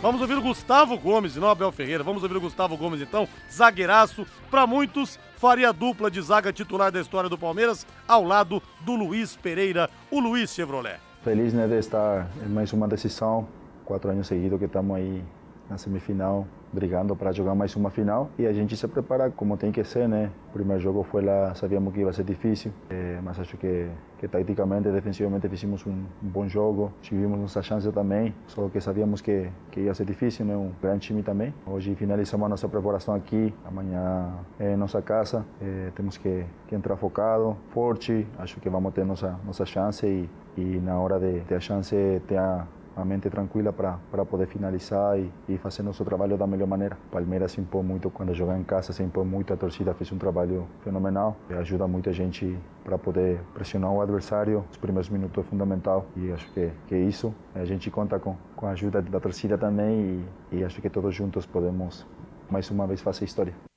Vamos 0.00 0.20
ouvir 0.20 0.34
o 0.38 0.42
Gustavo 0.42 0.96
Gomes, 0.96 1.34
e 1.34 1.40
não 1.40 1.50
Abel 1.50 1.72
Ferreira. 1.72 2.04
Vamos 2.04 2.22
ouvir 2.22 2.36
o 2.36 2.40
Gustavo 2.40 2.76
Gomes, 2.76 3.00
então, 3.00 3.28
zagueiraço. 3.52 4.24
Para 4.48 4.64
muitos, 4.64 5.18
faria 5.36 5.72
dupla 5.72 6.08
de 6.08 6.22
zaga 6.22 6.52
titular 6.52 6.92
da 6.92 7.00
história 7.00 7.28
do 7.28 7.36
Palmeiras, 7.36 7.84
ao 8.06 8.22
lado 8.22 8.62
do 8.80 8.94
Luiz 8.94 9.34
Pereira, 9.36 9.90
o 10.08 10.20
Luiz 10.20 10.54
Chevrolet. 10.54 11.07
Feliz 11.22 11.52
né, 11.52 11.66
de 11.66 11.76
estar 11.78 12.30
em 12.46 12.48
mais 12.48 12.72
uma 12.72 12.86
decisão, 12.86 13.48
quatro 13.84 14.08
anos 14.08 14.28
seguidos 14.28 14.56
que 14.58 14.66
estamos 14.66 14.96
aí 14.96 15.24
na 15.68 15.76
semifinal. 15.76 16.46
brigando 16.72 17.16
para 17.16 17.32
jogar 17.32 17.54
mais 17.54 17.74
uma 17.76 17.90
final 17.90 18.30
e 18.38 18.46
a 18.46 18.52
gente 18.52 18.76
se 18.76 18.86
prepara 18.88 19.30
como 19.30 19.56
tem 19.56 19.72
que 19.72 19.82
ser, 19.84 20.08
né? 20.08 20.30
O 20.50 20.52
primeiro 20.52 20.82
jogo 20.82 21.02
foi 21.02 21.22
lá, 21.22 21.54
sabíamos 21.54 21.92
que 21.94 22.00
ia 22.00 22.12
ser 22.12 22.24
difícil, 22.24 22.70
eh, 22.90 23.18
mas 23.22 23.38
acho 23.38 23.56
que, 23.56 23.88
que 24.18 24.28
taticamente, 24.28 24.90
defensivamente 24.90 25.48
fizemos 25.48 25.86
um, 25.86 25.90
um, 25.90 26.28
bom 26.28 26.46
jogo, 26.48 26.92
tivemos 27.00 27.38
nossa 27.38 27.62
chance 27.62 27.90
também, 27.90 28.34
só 28.46 28.68
que 28.68 28.80
sabíamos 28.80 29.20
que, 29.20 29.48
que 29.70 29.80
ia 29.80 29.94
ser 29.94 30.04
difícil, 30.04 30.44
né? 30.44 30.56
Um 30.56 30.70
grande 30.80 31.06
time 31.06 31.22
também. 31.22 31.54
Hoje 31.66 31.94
finalizamos 31.94 32.46
a 32.46 32.48
nossa 32.48 32.68
preparação 32.68 33.14
aqui, 33.14 33.54
amanhã 33.64 34.30
é 34.58 34.76
nossa 34.76 35.00
casa, 35.00 35.44
eh, 35.60 35.90
temos 35.94 36.16
que, 36.18 36.44
que 36.66 36.74
entrar 36.74 36.96
focado, 36.96 37.56
forte, 37.70 38.26
acho 38.38 38.60
que 38.60 38.68
vamos 38.68 38.92
ter 38.92 39.04
nossa, 39.04 39.38
nossa 39.44 39.64
chance 39.64 40.06
e, 40.06 40.28
e 40.58 40.80
na 40.80 40.98
hora 40.98 41.18
de 41.18 41.40
ter 41.40 41.56
a 41.56 41.60
chance 41.60 41.94
ter 42.26 42.38
a 42.38 42.66
a 43.00 43.04
mente 43.04 43.30
tranquila 43.30 43.72
para 43.72 44.24
poder 44.24 44.46
finalizar 44.46 45.18
e, 45.18 45.30
e 45.48 45.56
fazer 45.56 45.82
nosso 45.84 46.04
trabalho 46.04 46.36
da 46.36 46.46
melhor 46.46 46.66
maneira. 46.66 46.98
Palmeiras 47.12 47.52
se 47.52 47.60
impõe 47.60 47.84
muito 47.84 48.10
quando 48.10 48.34
joga 48.34 48.58
em 48.58 48.64
casa, 48.64 48.92
se 48.92 49.02
impõe 49.02 49.24
muito, 49.24 49.52
a 49.52 49.56
torcida 49.56 49.94
fez 49.94 50.10
um 50.10 50.18
trabalho 50.18 50.66
fenomenal, 50.82 51.36
ajuda 51.50 51.86
muita 51.86 52.12
gente 52.12 52.58
para 52.84 52.98
poder 52.98 53.40
pressionar 53.54 53.92
o 53.92 54.00
adversário. 54.00 54.64
Os 54.70 54.76
primeiros 54.76 55.08
minutos 55.08 55.44
é 55.44 55.48
fundamental 55.48 56.06
e 56.16 56.32
acho 56.32 56.50
que, 56.52 56.70
que 56.88 56.94
é 56.94 56.98
isso. 56.98 57.32
A 57.54 57.64
gente 57.64 57.90
conta 57.90 58.18
com, 58.18 58.36
com 58.56 58.66
a 58.66 58.70
ajuda 58.70 59.00
da 59.00 59.20
torcida 59.20 59.56
também 59.56 60.24
e, 60.52 60.56
e 60.56 60.64
acho 60.64 60.82
que 60.82 60.90
todos 60.90 61.14
juntos 61.14 61.46
podemos 61.46 62.04
mais 62.50 62.68
uma 62.70 62.86
vez 62.86 63.00
fazer 63.00 63.24
história. 63.24 63.67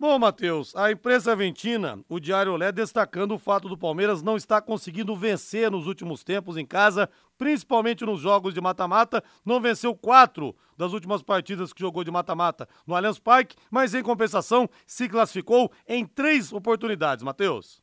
Bom, 0.00 0.16
Matheus, 0.16 0.76
a 0.76 0.92
imprensa 0.92 1.32
argentina, 1.32 1.98
o 2.08 2.20
Diário 2.20 2.52
Olé, 2.52 2.70
destacando 2.70 3.34
o 3.34 3.38
fato 3.38 3.68
do 3.68 3.76
Palmeiras 3.76 4.22
não 4.22 4.36
estar 4.36 4.62
conseguindo 4.62 5.16
vencer 5.16 5.72
nos 5.72 5.88
últimos 5.88 6.22
tempos 6.22 6.56
em 6.56 6.64
casa, 6.64 7.10
principalmente 7.36 8.06
nos 8.06 8.20
jogos 8.20 8.54
de 8.54 8.60
mata-mata. 8.60 9.24
Não 9.44 9.60
venceu 9.60 9.96
quatro 9.96 10.54
das 10.76 10.92
últimas 10.92 11.20
partidas 11.20 11.72
que 11.72 11.80
jogou 11.80 12.04
de 12.04 12.12
mata-mata 12.12 12.68
no 12.86 12.94
Allianz 12.94 13.18
Parque, 13.18 13.56
mas 13.72 13.92
em 13.92 14.00
compensação 14.00 14.70
se 14.86 15.08
classificou 15.08 15.68
em 15.84 16.06
três 16.06 16.52
oportunidades, 16.52 17.24
Matheus. 17.24 17.82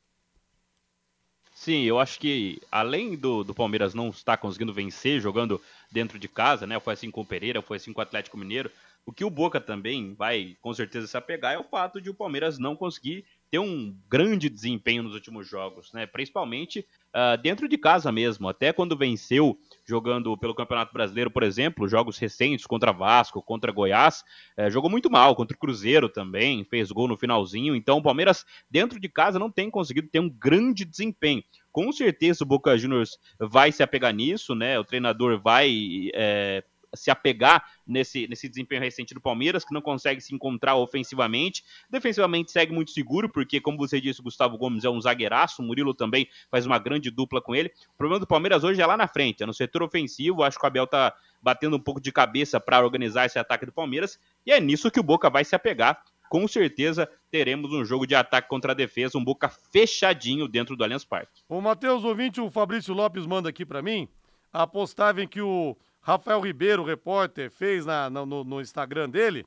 Sim, 1.66 1.82
eu 1.82 1.98
acho 1.98 2.20
que 2.20 2.62
além 2.72 3.16
do, 3.16 3.44
do 3.44 3.52
Palmeiras 3.52 3.96
não 3.96 4.10
estar 4.10 4.38
conseguindo 4.38 4.72
vencer 4.72 5.20
jogando 5.20 5.60
dentro 5.92 6.20
de 6.20 6.28
casa, 6.28 6.68
né? 6.68 6.80
Foi 6.80 6.94
assim 6.94 7.10
com 7.10 7.22
o 7.22 7.26
Pereira, 7.26 7.60
foi 7.60 7.78
assim 7.78 7.92
com 7.92 8.00
o 8.00 8.04
Atlético 8.04 8.38
Mineiro. 8.38 8.70
O 9.04 9.12
que 9.12 9.26
o 9.26 9.32
Boca 9.32 9.60
também 9.60 10.14
vai 10.14 10.56
com 10.62 10.72
certeza 10.76 11.08
se 11.08 11.18
apegar 11.18 11.56
é 11.56 11.58
o 11.58 11.64
fato 11.64 12.00
de 12.00 12.08
o 12.08 12.14
Palmeiras 12.14 12.60
não 12.60 12.76
conseguir 12.76 13.26
ter 13.50 13.60
um 13.60 13.96
grande 14.10 14.50
desempenho 14.50 15.04
nos 15.04 15.14
últimos 15.14 15.48
jogos, 15.48 15.92
né? 15.94 16.06
Principalmente 16.06 16.86
uh, 17.14 17.42
dentro 17.42 17.68
de 17.68 17.78
casa 17.78 18.12
mesmo. 18.12 18.50
Até 18.50 18.74
quando 18.74 18.98
venceu 18.98 19.58
jogando 19.86 20.38
pelo 20.38 20.56
Campeonato 20.56 20.94
Brasileiro, 20.94 21.32
por 21.32 21.44
exemplo, 21.44 21.88
jogos 21.88 22.18
recentes 22.18 22.66
contra 22.66 22.92
Vasco, 22.92 23.42
contra 23.42 23.72
Goiás, 23.72 24.24
uh, 24.58 24.70
jogou 24.70 24.90
muito 24.90 25.10
mal 25.10 25.36
contra 25.36 25.56
o 25.56 25.60
Cruzeiro 25.60 26.10
também, 26.10 26.64
fez 26.66 26.92
gol 26.92 27.08
no 27.08 27.18
finalzinho. 27.18 27.76
Então, 27.76 27.98
o 27.98 28.04
Palmeiras 28.04 28.46
dentro 28.70 29.00
de 29.00 29.10
casa 29.10 29.40
não 29.40 29.52
tem 29.52 29.70
conseguido 29.70 30.08
ter 30.10 30.20
um 30.20 30.30
grande 30.30 30.86
desempenho. 30.86 31.44
Com 31.72 31.92
certeza 31.92 32.44
o 32.44 32.48
Boca 32.48 32.78
Juniors 32.78 33.18
vai 33.40 33.72
se 33.72 33.84
apegar 33.84 34.14
nisso, 34.14 34.56
né? 34.56 34.80
O 34.80 34.84
treinador 34.84 35.40
vai 35.42 36.10
é, 36.14 36.64
se 36.96 37.12
apegar 37.12 37.64
nesse, 37.86 38.28
nesse 38.28 38.48
desempenho 38.48 38.82
recente 38.82 39.14
do 39.14 39.22
Palmeiras, 39.22 39.64
que 39.64 39.74
não 39.74 39.82
consegue 39.82 40.22
se 40.22 40.34
encontrar 40.34 40.76
ofensivamente. 40.76 41.64
Defensivamente 41.90 42.52
segue 42.52 42.74
muito 42.74 42.92
seguro, 42.92 43.30
porque, 43.30 43.60
como 43.62 43.78
você 43.78 44.00
disse, 44.02 44.22
o 44.22 44.24
Gustavo 44.24 44.58
Gomes 44.58 44.84
é 44.84 44.90
um 44.90 45.00
zagueiraço, 45.00 45.62
o 45.62 45.66
Murilo 45.66 45.94
também 45.94 46.28
faz 46.50 46.66
uma 46.66 46.80
grande 46.80 47.12
dupla 47.12 47.42
com 47.42 47.56
ele. 47.56 47.72
O 47.94 47.98
problema 47.98 48.20
do 48.20 48.28
Palmeiras 48.28 48.64
hoje 48.64 48.82
é 48.82 48.86
lá 48.86 48.98
na 48.98 49.08
frente, 49.08 49.44
é 49.44 49.46
no 49.46 49.54
setor 49.54 49.84
ofensivo. 49.84 50.44
Acho 50.44 50.58
que 50.58 50.66
o 50.66 50.68
Abel 50.68 50.88
tá 50.88 51.14
batendo 51.42 51.76
um 51.76 51.80
pouco 51.80 52.02
de 52.02 52.12
cabeça 52.12 52.60
para 52.60 52.84
organizar 52.84 53.26
esse 53.26 53.38
ataque 53.38 53.66
do 53.66 53.72
Palmeiras, 53.72 54.20
e 54.46 54.52
é 54.52 54.60
nisso 54.60 54.90
que 54.90 55.00
o 55.00 55.04
Boca 55.04 55.30
vai 55.30 55.44
se 55.44 55.56
apegar. 55.56 56.04
Com 56.28 56.48
certeza 56.48 57.08
teremos 57.30 57.72
um 57.72 57.86
jogo 57.86 58.08
de 58.08 58.16
ataque 58.16 58.50
contra 58.50 58.72
a 58.72 58.76
defesa, 58.76 59.18
um 59.18 59.24
Boca 59.24 59.48
fechadinho 59.48 60.48
dentro 60.48 60.76
do 60.76 60.84
Allianz 60.84 61.06
Parque. 61.06 61.44
O 61.48 61.62
Matheus 61.62 62.04
ouvinte, 62.04 62.42
o 62.42 62.50
Fabrício 62.50 62.94
Lopes 62.94 63.28
manda 63.28 63.48
aqui 63.48 63.66
para 63.66 63.82
mim 63.82 64.08
apostar 64.52 65.20
em 65.20 65.28
que 65.28 65.42
o 65.42 65.76
Rafael 66.06 66.40
Ribeiro, 66.40 66.84
repórter, 66.84 67.50
fez 67.50 67.84
na, 67.84 68.12
no, 68.12 68.44
no 68.44 68.62
Instagram 68.62 69.10
dele, 69.10 69.44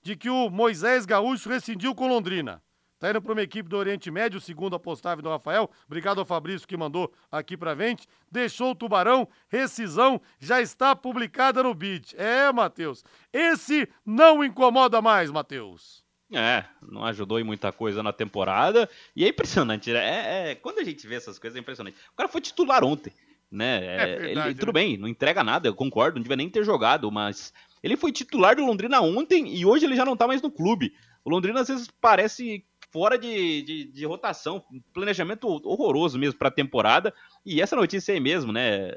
de 0.00 0.14
que 0.14 0.30
o 0.30 0.48
Moisés 0.48 1.04
Gaúcho 1.04 1.48
rescindiu 1.48 1.92
com 1.92 2.06
Londrina. 2.06 2.62
Tá 3.00 3.10
indo 3.10 3.20
para 3.20 3.32
uma 3.32 3.42
equipe 3.42 3.68
do 3.68 3.76
Oriente 3.76 4.08
Médio, 4.08 4.40
segundo 4.40 4.76
a 4.76 4.78
postagem 4.78 5.24
do 5.24 5.28
Rafael. 5.28 5.68
Obrigado 5.86 6.20
ao 6.20 6.24
Fabrício 6.24 6.68
que 6.68 6.76
mandou 6.76 7.12
aqui 7.32 7.56
pra 7.56 7.74
gente. 7.74 8.06
Deixou 8.30 8.70
o 8.70 8.74
Tubarão, 8.76 9.26
rescisão 9.48 10.20
já 10.38 10.60
está 10.60 10.94
publicada 10.94 11.64
no 11.64 11.74
BID. 11.74 12.14
É, 12.16 12.52
Matheus. 12.52 13.04
Esse 13.32 13.88
não 14.06 14.44
incomoda 14.44 15.02
mais, 15.02 15.32
Matheus. 15.32 16.04
É, 16.32 16.64
não 16.80 17.04
ajudou 17.06 17.40
em 17.40 17.44
muita 17.44 17.72
coisa 17.72 18.04
na 18.04 18.12
temporada. 18.12 18.88
E 19.16 19.24
é 19.24 19.28
impressionante, 19.28 19.92
né? 19.92 19.98
É, 19.98 20.50
é, 20.50 20.54
quando 20.54 20.78
a 20.78 20.84
gente 20.84 21.04
vê 21.08 21.16
essas 21.16 21.40
coisas 21.40 21.56
é 21.56 21.60
impressionante. 21.60 21.98
O 22.12 22.16
cara 22.16 22.28
foi 22.28 22.40
titular 22.40 22.84
ontem 22.84 23.12
né? 23.50 23.84
É, 23.84 23.94
é 23.94 24.18
verdade, 24.18 24.48
ele, 24.48 24.58
tudo 24.58 24.72
né? 24.72 24.80
bem, 24.80 24.96
não 24.96 25.08
entrega 25.08 25.42
nada, 25.42 25.68
eu 25.68 25.74
concordo, 25.74 26.16
não 26.16 26.22
devia 26.22 26.36
nem 26.36 26.50
ter 26.50 26.64
jogado, 26.64 27.10
mas 27.10 27.52
ele 27.82 27.96
foi 27.96 28.12
titular 28.12 28.56
do 28.56 28.64
Londrina 28.64 29.00
ontem 29.00 29.54
e 29.54 29.64
hoje 29.64 29.86
ele 29.86 29.96
já 29.96 30.04
não 30.04 30.16
tá 30.16 30.26
mais 30.26 30.42
no 30.42 30.50
clube. 30.50 30.92
O 31.24 31.30
Londrina 31.30 31.60
às 31.60 31.68
vezes 31.68 31.88
parece 32.00 32.64
fora 32.90 33.18
de, 33.18 33.62
de, 33.62 33.84
de 33.84 34.04
rotação, 34.06 34.64
planejamento 34.92 35.46
horroroso 35.46 36.18
mesmo 36.18 36.38
para 36.38 36.48
a 36.48 36.52
temporada. 36.52 37.12
E 37.44 37.60
essa 37.60 37.76
notícia 37.76 38.14
aí 38.14 38.20
mesmo, 38.20 38.52
né, 38.52 38.92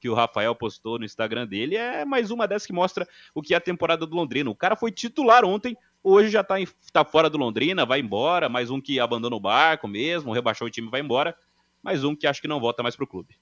que 0.00 0.08
o 0.08 0.14
Rafael 0.14 0.54
postou 0.54 0.98
no 0.98 1.04
Instagram 1.04 1.46
dele, 1.46 1.76
é 1.76 2.04
mais 2.04 2.30
uma 2.30 2.46
dessas 2.46 2.66
que 2.66 2.72
mostra 2.72 3.06
o 3.34 3.42
que 3.42 3.54
é 3.54 3.56
a 3.56 3.60
temporada 3.60 4.06
do 4.06 4.16
Londrina. 4.16 4.50
O 4.50 4.54
cara 4.54 4.76
foi 4.76 4.90
titular 4.90 5.44
ontem, 5.44 5.76
hoje 6.02 6.30
já 6.30 6.44
tá, 6.44 6.60
em, 6.60 6.66
tá 6.92 7.04
fora 7.04 7.30
do 7.30 7.38
Londrina, 7.38 7.86
vai 7.86 8.00
embora, 8.00 8.48
mais 8.48 8.70
um 8.70 8.80
que 8.80 9.00
abandona 9.00 9.36
o 9.36 9.40
barco 9.40 9.88
mesmo, 9.88 10.32
rebaixou 10.32 10.66
o 10.66 10.70
time 10.70 10.88
vai 10.88 11.00
embora, 11.00 11.36
mais 11.82 12.04
um 12.04 12.14
que 12.14 12.26
acho 12.26 12.40
que 12.40 12.48
não 12.48 12.60
volta 12.60 12.82
mais 12.82 12.96
pro 12.96 13.06
clube. 13.06 13.36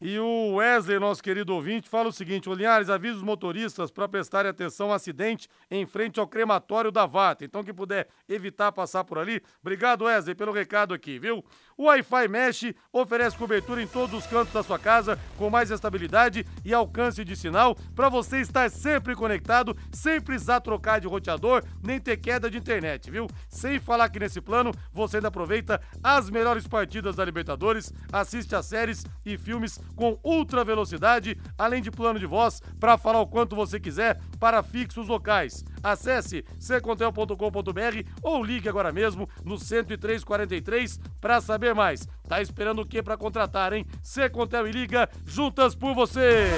E 0.00 0.18
o 0.18 0.56
Wesley, 0.56 0.98
nosso 0.98 1.22
querido 1.22 1.54
ouvinte, 1.54 1.88
fala 1.88 2.08
o 2.08 2.12
seguinte: 2.12 2.50
Linhares, 2.50 2.90
avisa 2.90 3.16
os 3.16 3.22
motoristas 3.22 3.90
para 3.90 4.08
prestarem 4.08 4.50
atenção 4.50 4.88
ao 4.88 4.94
acidente 4.94 5.48
em 5.70 5.86
frente 5.86 6.18
ao 6.18 6.26
crematório 6.26 6.90
da 6.90 7.06
Vata. 7.06 7.44
Então, 7.44 7.62
quem 7.62 7.72
puder 7.72 8.08
evitar 8.28 8.72
passar 8.72 9.04
por 9.04 9.18
ali. 9.18 9.40
Obrigado, 9.60 10.04
Wesley, 10.04 10.34
pelo 10.34 10.52
recado 10.52 10.92
aqui, 10.92 11.18
viu? 11.18 11.44
O 11.76 11.84
Wi-Fi 11.84 12.28
Mesh 12.28 12.74
oferece 12.92 13.36
cobertura 13.36 13.82
em 13.82 13.86
todos 13.86 14.18
os 14.18 14.26
cantos 14.26 14.52
da 14.52 14.62
sua 14.62 14.78
casa, 14.78 15.18
com 15.38 15.48
mais 15.48 15.70
estabilidade 15.70 16.44
e 16.64 16.74
alcance 16.74 17.24
de 17.24 17.36
sinal, 17.36 17.76
para 17.94 18.08
você 18.08 18.40
estar 18.40 18.70
sempre 18.70 19.14
conectado, 19.14 19.76
sem 19.92 20.20
precisar 20.20 20.60
trocar 20.60 21.00
de 21.00 21.06
roteador, 21.06 21.64
nem 21.82 22.00
ter 22.00 22.16
queda 22.16 22.50
de 22.50 22.58
internet, 22.58 23.10
viu? 23.10 23.26
Sem 23.48 23.78
falar 23.78 24.08
que 24.08 24.20
nesse 24.20 24.40
plano 24.40 24.72
você 24.92 25.16
ainda 25.16 25.28
aproveita 25.28 25.80
as 26.02 26.30
melhores 26.30 26.66
partidas 26.66 27.16
da 27.16 27.24
Libertadores, 27.24 27.92
assiste 28.12 28.54
a 28.54 28.62
séries 28.62 29.04
e 29.24 29.38
filmes 29.38 29.80
com 29.94 30.18
ultra 30.22 30.64
velocidade, 30.64 31.36
além 31.56 31.82
de 31.82 31.90
plano 31.90 32.18
de 32.18 32.26
voz 32.26 32.60
para 32.78 32.98
falar 32.98 33.20
o 33.20 33.26
quanto 33.26 33.56
você 33.56 33.78
quiser 33.78 34.20
para 34.38 34.62
fixos 34.62 35.08
locais. 35.08 35.64
Acesse 35.82 36.44
secontel.com.br 36.58 38.08
ou 38.22 38.42
ligue 38.42 38.68
agora 38.68 38.92
mesmo 38.92 39.28
no 39.44 39.56
10343 39.56 40.98
para 41.20 41.40
saber 41.40 41.74
mais. 41.74 42.06
Tá 42.28 42.40
esperando 42.40 42.82
o 42.82 42.86
que 42.86 43.02
para 43.02 43.16
contratar, 43.16 43.72
hein? 43.72 43.86
Secontel 44.02 44.66
e 44.66 44.72
Liga, 44.72 45.08
juntas 45.24 45.74
por 45.74 45.94
você. 45.94 46.48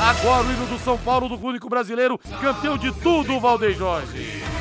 Agora 0.00 0.46
o 0.46 0.52
hino 0.52 0.66
do 0.66 0.78
São 0.78 0.98
Paulo 0.98 1.28
do 1.28 1.46
único 1.46 1.68
brasileiro, 1.68 2.18
campeão 2.40 2.76
de 2.76 2.92
tudo, 2.92 3.38
Valdeir 3.38 3.76
Jorge. 3.76 4.51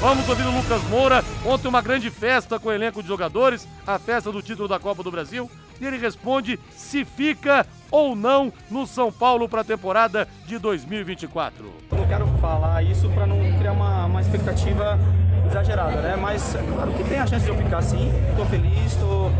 Vamos 0.00 0.28
ouvir 0.28 0.46
o 0.46 0.50
Lucas 0.50 0.82
Moura. 0.84 1.24
Ontem 1.44 1.68
uma 1.68 1.80
grande 1.80 2.10
festa 2.10 2.60
com 2.60 2.68
o 2.68 2.72
elenco 2.72 3.02
de 3.02 3.08
jogadores, 3.08 3.66
a 3.86 3.98
festa 3.98 4.30
do 4.30 4.42
título 4.42 4.68
da 4.68 4.78
Copa 4.78 5.02
do 5.02 5.10
Brasil. 5.10 5.50
E 5.80 5.86
ele 5.86 5.96
responde 5.98 6.58
se 6.70 7.04
fica 7.04 7.66
ou 7.90 8.14
não 8.14 8.52
no 8.70 8.86
São 8.86 9.10
Paulo 9.10 9.48
para 9.48 9.62
a 9.62 9.64
temporada 9.64 10.28
de 10.46 10.58
2024. 10.58 11.72
Eu 11.90 11.98
não 11.98 12.06
quero 12.06 12.26
falar 12.40 12.82
isso 12.82 13.08
para 13.10 13.26
não 13.26 13.38
criar 13.58 13.72
uma, 13.72 14.06
uma 14.06 14.20
expectativa 14.20 14.98
exagerada, 15.46 16.00
né? 16.02 16.16
Mas 16.16 16.56
claro 16.74 16.92
que 16.92 17.04
tem 17.04 17.18
a 17.18 17.26
chance 17.26 17.44
de 17.44 17.50
eu 17.50 17.56
ficar 17.56 17.78
assim. 17.78 18.10
Estou 18.30 18.46
feliz, 18.46 18.94
tô, 18.96 19.30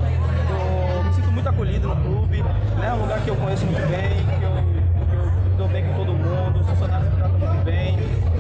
me 1.02 1.14
sinto 1.14 1.32
muito 1.32 1.48
acolhido 1.48 1.88
no 1.88 1.96
clube. 1.96 2.42
Né? 2.42 2.86
É 2.88 2.92
um 2.92 3.02
lugar 3.02 3.20
que 3.22 3.28
eu 3.28 3.36
conheço 3.36 3.66
muito 3.66 3.86
bem, 3.88 4.38
que 4.38 4.44
eu, 4.44 5.06
que 5.06 5.16
eu 5.16 5.56
dou 5.58 5.68
bem 5.68 5.84
com 5.84 5.94
todo 5.94 6.12
mundo, 6.12 6.60
os 6.60 6.66
funcionários 6.66 7.10
me 7.10 7.16
tratam 7.16 7.38
muito 7.38 7.64
bem, 7.64 7.96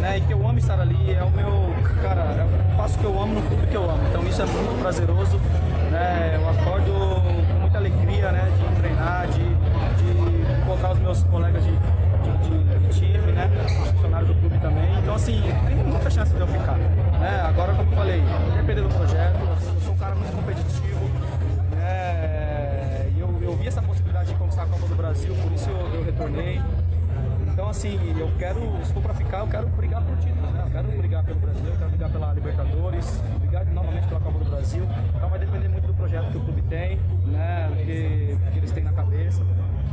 né? 0.06 0.18
E 0.18 0.20
que 0.20 0.32
eu 0.32 0.48
amo 0.48 0.58
estar 0.58 0.80
ali. 0.80 1.12
É 1.12 1.22
o 1.22 1.30
meu, 1.30 1.74
cara, 2.00 2.20
é 2.20 2.44
o 2.44 2.76
passo 2.76 2.98
que 2.98 3.04
eu 3.04 3.20
amo 3.20 3.34
no 3.34 3.42
clube 3.42 3.66
que 3.66 3.74
eu 3.74 3.90
amo. 3.90 4.02
Então 4.08 4.22
isso 4.24 4.40
é 4.40 4.46
muito 4.46 4.80
prazeroso. 4.80 5.38
Né? 5.90 6.36
Eu 6.36 6.48
acordo 6.48 6.92
com 7.22 7.60
muita 7.60 7.78
alegria, 7.78 8.32
né? 8.32 8.48
De 8.56 8.80
treinar, 8.80 9.26
de, 9.28 9.44
de 9.44 10.64
colocar 10.64 10.92
os 10.92 10.98
meus 10.98 11.22
colegas 11.24 11.62
de, 11.64 11.72
de, 11.72 12.78
de 12.78 12.98
time, 12.98 13.32
né? 13.32 13.50
Os 13.64 13.90
funcionários 13.90 14.28
do 14.28 14.34
clube 14.40 14.58
também. 14.58 14.98
Então 14.98 15.14
assim, 15.14 15.42
tem 15.66 15.76
muita 15.76 16.10
chance 16.10 16.32
de 16.32 16.40
eu 16.40 16.46
ficar. 16.46 16.76
Né? 16.76 17.42
Agora, 17.44 17.74
como 17.74 17.90
eu 17.90 17.96
falei, 17.96 18.22
depender 18.56 18.82
do 18.82 18.88
projeto, 18.88 19.38
eu 19.74 19.80
sou 19.80 19.94
um 19.94 19.98
cara 19.98 20.14
muito 20.14 20.34
competitivo. 20.34 21.04
Né? 21.74 23.10
Eu, 23.18 23.34
eu 23.42 23.56
vi 23.56 23.66
essa 23.66 23.82
possibilidade 23.82 24.28
de 24.28 24.34
conquistar 24.34 24.64
a 24.64 24.66
Copa 24.66 24.86
do 24.86 24.94
Brasil, 24.94 25.34
por 25.34 25.52
isso 25.52 25.70
eu, 25.70 25.94
eu 25.94 26.04
retornei. 26.04 26.60
Então, 27.56 27.70
assim, 27.70 27.98
eu 28.20 28.30
quero, 28.38 28.60
se 28.84 28.92
for 28.92 29.02
pra 29.02 29.14
ficar, 29.14 29.38
eu 29.38 29.46
quero 29.46 29.66
brigar 29.96 30.02
por 30.04 30.16
títulos, 30.18 30.50
né? 30.52 30.62
Eu 30.66 30.70
quero 30.70 30.98
brigar 30.98 31.24
pelo 31.24 31.40
Brasil, 31.40 31.66
eu 31.66 31.76
quero 31.76 31.90
brigar 31.90 32.10
pela 32.10 32.32
Libertadores, 32.34 33.20
brigar 33.40 33.66
novamente 33.66 34.08
pela 34.08 34.20
Copa 34.20 34.38
do 34.38 34.50
Brasil. 34.50 34.88
Então 35.14 35.30
vai 35.30 35.38
depender 35.38 35.68
muito 35.68 35.86
do 35.86 35.94
projeto 35.94 36.30
que 36.30 36.38
o 36.38 36.40
clube 36.40 36.62
tem, 36.62 36.98
né? 37.26 37.68
O 37.70 37.76
que, 37.76 38.52
que 38.52 38.58
eles 38.58 38.72
têm 38.72 38.84
na 38.84 38.92
cabeça. 38.92 39.42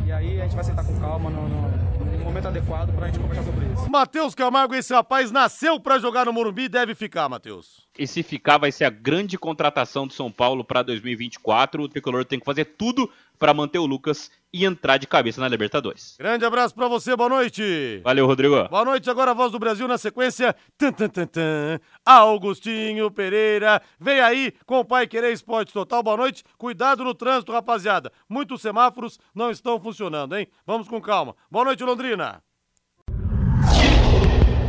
E 0.06 0.12
aí 0.12 0.42
a 0.42 0.44
gente 0.44 0.56
vai 0.56 0.64
sentar 0.64 0.86
com 0.86 1.00
calma 1.00 1.30
no, 1.30 1.48
no, 1.48 2.06
no 2.06 2.26
momento 2.26 2.50
adequado 2.50 2.94
pra 2.94 3.08
gente 3.08 3.20
conversar 3.20 3.44
sobre 3.44 3.66
isso. 3.68 3.90
Matheus 3.90 4.36
Camargo, 4.36 4.76
esse 4.76 4.94
rapaz 4.94 5.32
nasceu 5.32 5.80
pra 5.80 5.98
jogar 5.98 6.26
no 6.26 6.34
Morumbi 6.34 6.64
e 6.64 6.70
deve 6.70 6.94
ficar, 6.94 7.30
Matheus. 7.30 7.88
E 7.98 8.06
se 8.06 8.22
ficar, 8.22 8.58
vai 8.58 8.72
ser 8.72 8.86
a 8.86 8.90
grande 8.90 9.38
contratação 9.38 10.06
do 10.06 10.14
São 10.14 10.30
Paulo 10.30 10.64
para 10.64 10.84
2024. 10.84 11.84
O 11.84 11.88
tricolor 11.88 12.26
tem 12.26 12.40
que 12.40 12.46
fazer 12.46 12.66
tudo 12.66 13.10
para 13.44 13.54
manter 13.54 13.78
o 13.78 13.86
Lucas 13.86 14.32
e 14.54 14.64
entrar 14.64 14.96
de 14.96 15.06
cabeça 15.06 15.42
na 15.42 15.50
Libertadores. 15.50 16.16
Grande 16.18 16.46
abraço 16.46 16.74
pra 16.74 16.88
você, 16.88 17.14
boa 17.14 17.28
noite. 17.28 18.00
Valeu, 18.02 18.26
Rodrigo. 18.26 18.70
Boa 18.70 18.86
noite, 18.86 19.10
agora 19.10 19.32
a 19.32 19.34
voz 19.34 19.52
do 19.52 19.60
Brasil 19.60 19.86
na 19.86 19.98
sequência. 19.98 20.56
Tan, 20.78 20.94
tan, 20.94 21.10
tan, 21.10 21.26
tan. 21.26 21.78
Augustinho 22.06 23.12
Pereira. 23.12 23.82
Vem 24.00 24.22
aí 24.22 24.54
com 24.66 24.80
o 24.80 24.86
Pai 24.86 25.08
Querer 25.08 25.34
Esporte 25.34 25.74
Total. 25.74 26.02
Boa 26.02 26.16
noite. 26.16 26.42
Cuidado 26.58 27.04
no 27.04 27.14
trânsito, 27.14 27.52
rapaziada. 27.52 28.14
Muitos 28.30 28.62
semáforos 28.62 29.20
não 29.36 29.52
estão 29.52 29.78
funcionando, 29.78 30.38
hein? 30.38 30.48
Vamos 30.66 30.88
com 30.88 31.02
calma. 31.02 31.36
Boa 31.52 31.66
noite, 31.66 31.84
Londrina. 31.84 32.42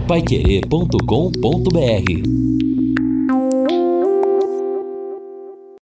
Paiquerê.com.br 0.09 2.54